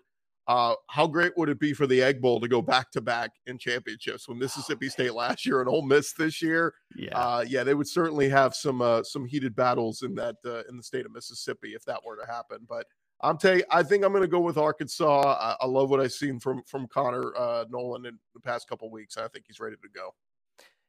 Uh, 0.47 0.75
how 0.89 1.07
great 1.07 1.35
would 1.35 1.49
it 1.49 1.59
be 1.59 1.73
for 1.73 1.87
the 1.87 2.03
Egg 2.03 2.21
Bowl 2.21 2.39
to 2.39 2.47
go 2.47 2.61
back 2.61 2.91
to 2.91 3.01
back 3.01 3.31
in 3.47 3.57
championships 3.57 4.27
when 4.27 4.37
Mississippi 4.37 4.89
State 4.89 5.15
last 5.15 5.43
year 5.43 5.59
and 5.59 5.67
Ole 5.67 5.81
Miss 5.81 6.13
this 6.13 6.39
year? 6.39 6.75
Yeah, 6.95 7.17
uh, 7.17 7.43
yeah, 7.47 7.63
they 7.63 7.73
would 7.73 7.87
certainly 7.87 8.29
have 8.29 8.53
some 8.53 8.79
uh, 8.79 9.01
some 9.01 9.25
heated 9.25 9.55
battles 9.55 10.03
in 10.03 10.13
that 10.15 10.35
uh, 10.45 10.61
in 10.69 10.77
the 10.77 10.83
state 10.83 11.03
of 11.07 11.13
Mississippi 11.13 11.69
if 11.69 11.83
that 11.85 11.99
were 12.05 12.15
to 12.15 12.31
happen. 12.31 12.59
But 12.69 12.85
I'm 13.21 13.37
telling 13.37 13.63
I 13.69 13.83
think 13.83 14.03
I'm 14.03 14.11
going 14.11 14.23
to 14.23 14.27
go 14.27 14.39
with 14.39 14.57
Arkansas. 14.57 15.21
I, 15.21 15.55
I, 15.61 15.65
love 15.65 15.89
what 15.89 15.99
I've 15.99 16.11
seen 16.11 16.39
from 16.39 16.63
from 16.63 16.87
Connor 16.87 17.35
uh, 17.37 17.65
Noland 17.69 18.05
in 18.05 18.19
the 18.33 18.39
past 18.39 18.67
couple 18.67 18.89
weeks. 18.91 19.17
I 19.17 19.27
think 19.27 19.45
he's 19.47 19.59
ready 19.59 19.75
to 19.77 19.89
go. 19.93 20.13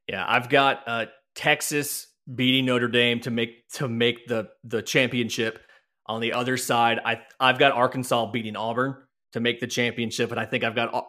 Yeah, 0.08 0.24
I've 0.26 0.48
got 0.48 0.82
uh, 0.86 1.06
Texas 1.34 2.08
beating 2.34 2.66
Notre 2.66 2.88
Dame 2.88 3.20
to 3.20 3.30
make 3.30 3.68
to 3.74 3.88
make 3.88 4.26
the 4.26 4.48
the 4.64 4.82
championship. 4.82 5.60
On 6.08 6.20
the 6.20 6.32
other 6.32 6.56
side, 6.56 7.00
I 7.04 7.20
I've 7.40 7.58
got 7.58 7.72
Arkansas 7.72 8.30
beating 8.30 8.56
Auburn 8.56 8.96
to 9.32 9.40
make 9.40 9.60
the 9.60 9.66
championship, 9.66 10.30
and 10.30 10.38
I 10.38 10.44
think 10.44 10.62
I've 10.62 10.74
got 10.74 11.06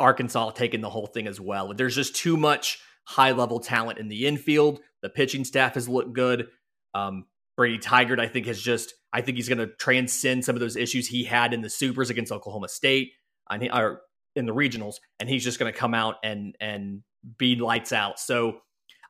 Arkansas 0.00 0.50
taking 0.50 0.80
the 0.80 0.90
whole 0.90 1.06
thing 1.06 1.26
as 1.26 1.40
well. 1.40 1.72
There's 1.74 1.94
just 1.94 2.16
too 2.16 2.36
much 2.36 2.78
high 3.04 3.32
level 3.32 3.60
talent 3.60 3.98
in 3.98 4.08
the 4.08 4.26
infield. 4.26 4.80
The 5.02 5.08
pitching 5.08 5.44
staff 5.44 5.74
has 5.74 5.88
looked 5.88 6.12
good. 6.12 6.48
Um, 6.94 7.26
Brady 7.58 7.78
Tygart, 7.78 8.20
I 8.20 8.28
think, 8.28 8.46
has 8.46 8.62
just 8.62 8.94
I 9.12 9.20
think 9.20 9.36
he's 9.36 9.48
going 9.48 9.58
to 9.58 9.66
transcend 9.66 10.44
some 10.44 10.54
of 10.54 10.60
those 10.60 10.76
issues 10.76 11.08
he 11.08 11.24
had 11.24 11.52
in 11.52 11.60
the 11.60 11.68
supers 11.68 12.08
against 12.08 12.30
Oklahoma 12.30 12.68
State 12.68 13.10
and 13.50 13.64
he, 13.64 13.68
or 13.68 14.02
in 14.36 14.46
the 14.46 14.54
regionals, 14.54 14.94
and 15.18 15.28
he's 15.28 15.42
just 15.42 15.58
going 15.58 15.70
to 15.70 15.76
come 15.76 15.92
out 15.92 16.14
and 16.22 16.54
and 16.60 17.02
be 17.36 17.56
lights 17.56 17.92
out. 17.92 18.20
So 18.20 18.60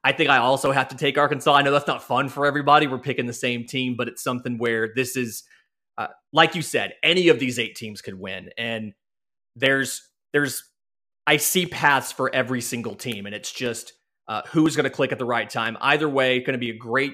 I 0.03 0.13
think 0.13 0.31
I 0.31 0.39
also 0.39 0.73
have 0.73 0.89
to 0.89 0.97
take 0.97 1.19
Arkansas. 1.19 1.53
I 1.53 1.61
know 1.61 1.71
that's 1.71 1.87
not 1.87 2.03
fun 2.03 2.31
for 2.31 2.47
everybody. 2.47 2.87
We're 2.87 2.99
picking 2.99 3.27
the 3.27 3.35
same 3.35 3.67
team, 3.67 3.97
but 3.99 4.09
it's 4.09 4.25
something 4.25 4.57
where 4.57 4.95
this 4.97 5.15
is, 5.15 5.45
uh, 5.99 6.07
like 6.33 6.55
you 6.55 6.63
said, 6.63 6.95
any 7.03 7.29
of 7.29 7.39
these 7.39 7.59
eight 7.59 7.77
teams 7.77 8.01
could 8.01 8.19
win, 8.19 8.49
and 8.57 8.95
there's 9.57 10.09
there's 10.33 10.65
I 11.27 11.37
see 11.37 11.67
paths 11.67 12.13
for 12.13 12.35
every 12.35 12.63
single 12.63 12.95
team, 12.95 13.27
and 13.27 13.35
it's 13.35 13.53
just 13.53 13.93
uh, 14.27 14.41
who's 14.49 14.75
going 14.75 14.85
to 14.85 14.91
click 14.91 15.13
at 15.13 15.19
the 15.19 15.27
right 15.27 15.51
time. 15.51 15.77
Either 15.83 16.09
way, 16.09 16.41
going 16.41 16.55
to 16.55 16.59
be 16.59 16.71
a 16.71 16.77
great 16.79 17.13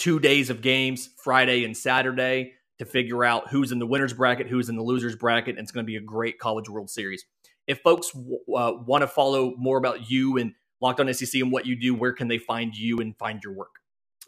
two 0.00 0.18
days 0.18 0.48
of 0.48 0.62
games, 0.62 1.10
Friday 1.22 1.64
and 1.64 1.76
Saturday, 1.76 2.54
to 2.78 2.86
figure 2.86 3.22
out 3.22 3.50
who's 3.50 3.70
in 3.70 3.78
the 3.78 3.86
winners 3.86 4.14
bracket, 4.14 4.48
who's 4.48 4.70
in 4.70 4.76
the 4.76 4.82
losers 4.82 5.14
bracket, 5.14 5.56
and 5.56 5.64
it's 5.64 5.70
going 5.70 5.84
to 5.84 5.86
be 5.86 5.96
a 5.96 6.00
great 6.00 6.38
College 6.38 6.68
World 6.70 6.88
Series. 6.88 7.26
If 7.66 7.80
folks 7.80 8.10
uh, 8.16 8.72
want 8.86 9.02
to 9.02 9.06
follow 9.06 9.54
more 9.58 9.76
about 9.76 10.10
you 10.10 10.38
and 10.38 10.54
Locked 10.80 11.00
On 11.00 11.12
SEC 11.12 11.42
and 11.42 11.52
what 11.52 11.66
you 11.66 11.76
do, 11.76 11.94
where 11.94 12.14
can 12.14 12.26
they 12.26 12.38
find 12.38 12.74
you 12.74 12.98
and 12.98 13.14
find 13.18 13.44
your 13.44 13.52
work? 13.52 13.68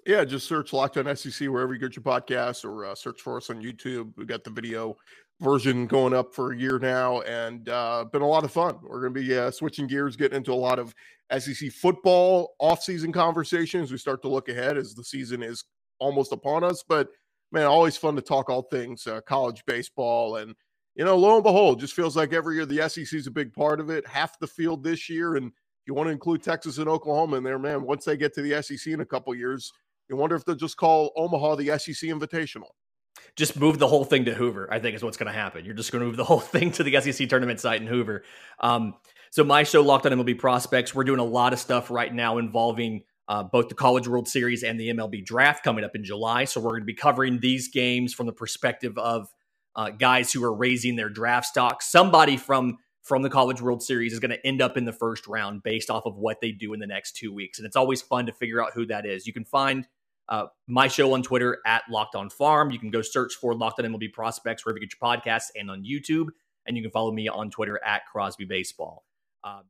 Yeah, 0.06 0.24
just 0.24 0.46
search 0.46 0.74
Locked 0.74 0.98
On 0.98 1.16
SEC 1.16 1.48
wherever 1.48 1.72
you 1.72 1.80
get 1.80 1.96
your 1.96 2.02
podcasts, 2.02 2.62
or 2.64 2.84
uh, 2.84 2.94
search 2.94 3.22
for 3.22 3.38
us 3.38 3.48
on 3.48 3.62
YouTube. 3.62 4.12
We 4.18 4.26
got 4.26 4.44
the 4.44 4.50
video 4.50 4.98
version 5.40 5.86
going 5.86 6.12
up 6.12 6.34
for 6.34 6.52
a 6.52 6.56
year 6.56 6.78
now, 6.78 7.22
and 7.22 7.66
uh, 7.70 8.04
been 8.12 8.20
a 8.20 8.28
lot 8.28 8.44
of 8.44 8.52
fun. 8.52 8.78
We're 8.82 9.00
going 9.00 9.14
to 9.14 9.20
be 9.20 9.38
uh, 9.38 9.50
switching 9.50 9.86
gears, 9.86 10.16
getting 10.16 10.36
into 10.36 10.52
a 10.52 10.54
lot 10.54 10.78
of 10.78 10.94
SEC 11.38 11.70
football 11.72 12.54
off-season 12.58 13.12
conversations. 13.12 13.90
We 13.90 13.98
start 13.98 14.22
to 14.22 14.28
look 14.28 14.48
ahead 14.48 14.76
as 14.76 14.94
the 14.94 15.04
season 15.04 15.42
is 15.42 15.64
almost 15.98 16.32
upon 16.32 16.64
us. 16.64 16.84
But 16.86 17.08
man, 17.50 17.66
always 17.66 17.96
fun 17.96 18.16
to 18.16 18.22
talk 18.22 18.50
all 18.50 18.62
things 18.62 19.06
uh, 19.06 19.20
college 19.22 19.62
baseball, 19.66 20.36
and 20.36 20.54
you 20.94 21.04
know, 21.04 21.16
lo 21.16 21.36
and 21.36 21.42
behold, 21.42 21.80
just 21.80 21.94
feels 21.94 22.16
like 22.16 22.32
every 22.32 22.56
year 22.56 22.66
the 22.66 22.88
SEC 22.88 23.12
is 23.12 23.26
a 23.26 23.30
big 23.30 23.52
part 23.52 23.80
of 23.80 23.88
it. 23.88 24.06
Half 24.06 24.38
the 24.38 24.46
field 24.46 24.84
this 24.84 25.08
year, 25.08 25.36
and 25.36 25.52
you 25.86 25.94
want 25.94 26.08
to 26.08 26.12
include 26.12 26.42
Texas 26.42 26.78
and 26.78 26.88
Oklahoma 26.88 27.36
in 27.36 27.44
there, 27.44 27.58
man. 27.58 27.82
Once 27.82 28.04
they 28.04 28.16
get 28.16 28.34
to 28.34 28.42
the 28.42 28.62
SEC 28.62 28.92
in 28.92 29.00
a 29.00 29.06
couple 29.06 29.34
years, 29.34 29.72
you 30.08 30.16
wonder 30.16 30.36
if 30.36 30.44
they'll 30.44 30.54
just 30.54 30.76
call 30.76 31.12
Omaha 31.16 31.56
the 31.56 31.78
SEC 31.78 32.10
Invitational 32.10 32.70
just 33.36 33.58
move 33.58 33.78
the 33.78 33.88
whole 33.88 34.04
thing 34.04 34.24
to 34.26 34.34
Hoover. 34.34 34.68
I 34.70 34.78
think 34.78 34.94
is 34.94 35.02
what's 35.02 35.16
going 35.16 35.32
to 35.32 35.38
happen. 35.38 35.64
You're 35.64 35.74
just 35.74 35.92
going 35.92 36.00
to 36.00 36.06
move 36.06 36.16
the 36.16 36.24
whole 36.24 36.40
thing 36.40 36.70
to 36.72 36.82
the 36.82 37.00
SEC 37.00 37.28
tournament 37.28 37.60
site 37.60 37.80
in 37.80 37.86
Hoover. 37.86 38.24
Um, 38.60 38.94
so 39.32 39.42
my 39.44 39.62
show, 39.62 39.80
Locked 39.80 40.04
On 40.04 40.12
MLB 40.12 40.38
Prospects, 40.38 40.94
we're 40.94 41.04
doing 41.04 41.18
a 41.18 41.24
lot 41.24 41.54
of 41.54 41.58
stuff 41.58 41.90
right 41.90 42.12
now 42.12 42.36
involving 42.36 43.00
uh, 43.28 43.42
both 43.42 43.70
the 43.70 43.74
College 43.74 44.06
World 44.06 44.28
Series 44.28 44.62
and 44.62 44.78
the 44.78 44.90
MLB 44.90 45.24
Draft 45.24 45.64
coming 45.64 45.84
up 45.84 45.92
in 45.96 46.04
July. 46.04 46.44
So 46.44 46.60
we're 46.60 46.72
going 46.72 46.82
to 46.82 46.86
be 46.86 46.92
covering 46.92 47.40
these 47.40 47.68
games 47.68 48.12
from 48.12 48.26
the 48.26 48.34
perspective 48.34 48.98
of 48.98 49.28
uh, 49.74 49.88
guys 49.88 50.34
who 50.34 50.44
are 50.44 50.54
raising 50.54 50.96
their 50.96 51.08
draft 51.08 51.46
stock. 51.46 51.80
Somebody 51.80 52.36
from 52.36 52.76
from 53.00 53.22
the 53.22 53.30
College 53.30 53.62
World 53.62 53.82
Series 53.82 54.12
is 54.12 54.18
going 54.18 54.32
to 54.32 54.46
end 54.46 54.60
up 54.60 54.76
in 54.76 54.84
the 54.84 54.92
first 54.92 55.26
round 55.26 55.62
based 55.62 55.88
off 55.88 56.04
of 56.04 56.14
what 56.16 56.42
they 56.42 56.52
do 56.52 56.74
in 56.74 56.78
the 56.78 56.86
next 56.86 57.16
two 57.16 57.32
weeks, 57.32 57.58
and 57.58 57.64
it's 57.64 57.74
always 57.74 58.02
fun 58.02 58.26
to 58.26 58.32
figure 58.34 58.62
out 58.62 58.74
who 58.74 58.84
that 58.84 59.06
is. 59.06 59.26
You 59.26 59.32
can 59.32 59.46
find 59.46 59.88
uh, 60.28 60.48
my 60.68 60.88
show 60.88 61.14
on 61.14 61.22
Twitter 61.22 61.56
at 61.64 61.84
Locked 61.88 62.16
On 62.16 62.28
Farm. 62.28 62.70
You 62.70 62.78
can 62.78 62.90
go 62.90 63.00
search 63.00 63.32
for 63.40 63.54
Locked 63.54 63.80
On 63.80 63.86
MLB 63.86 64.12
Prospects 64.12 64.66
wherever 64.66 64.78
you 64.78 64.86
get 64.86 64.94
your 65.00 65.08
podcasts 65.08 65.48
and 65.58 65.70
on 65.70 65.84
YouTube. 65.84 66.26
And 66.66 66.76
you 66.76 66.82
can 66.82 66.92
follow 66.92 67.12
me 67.12 67.28
on 67.28 67.50
Twitter 67.50 67.80
at 67.82 68.02
Crosby 68.12 68.44
Baseball. 68.44 69.04
Um, 69.44 69.64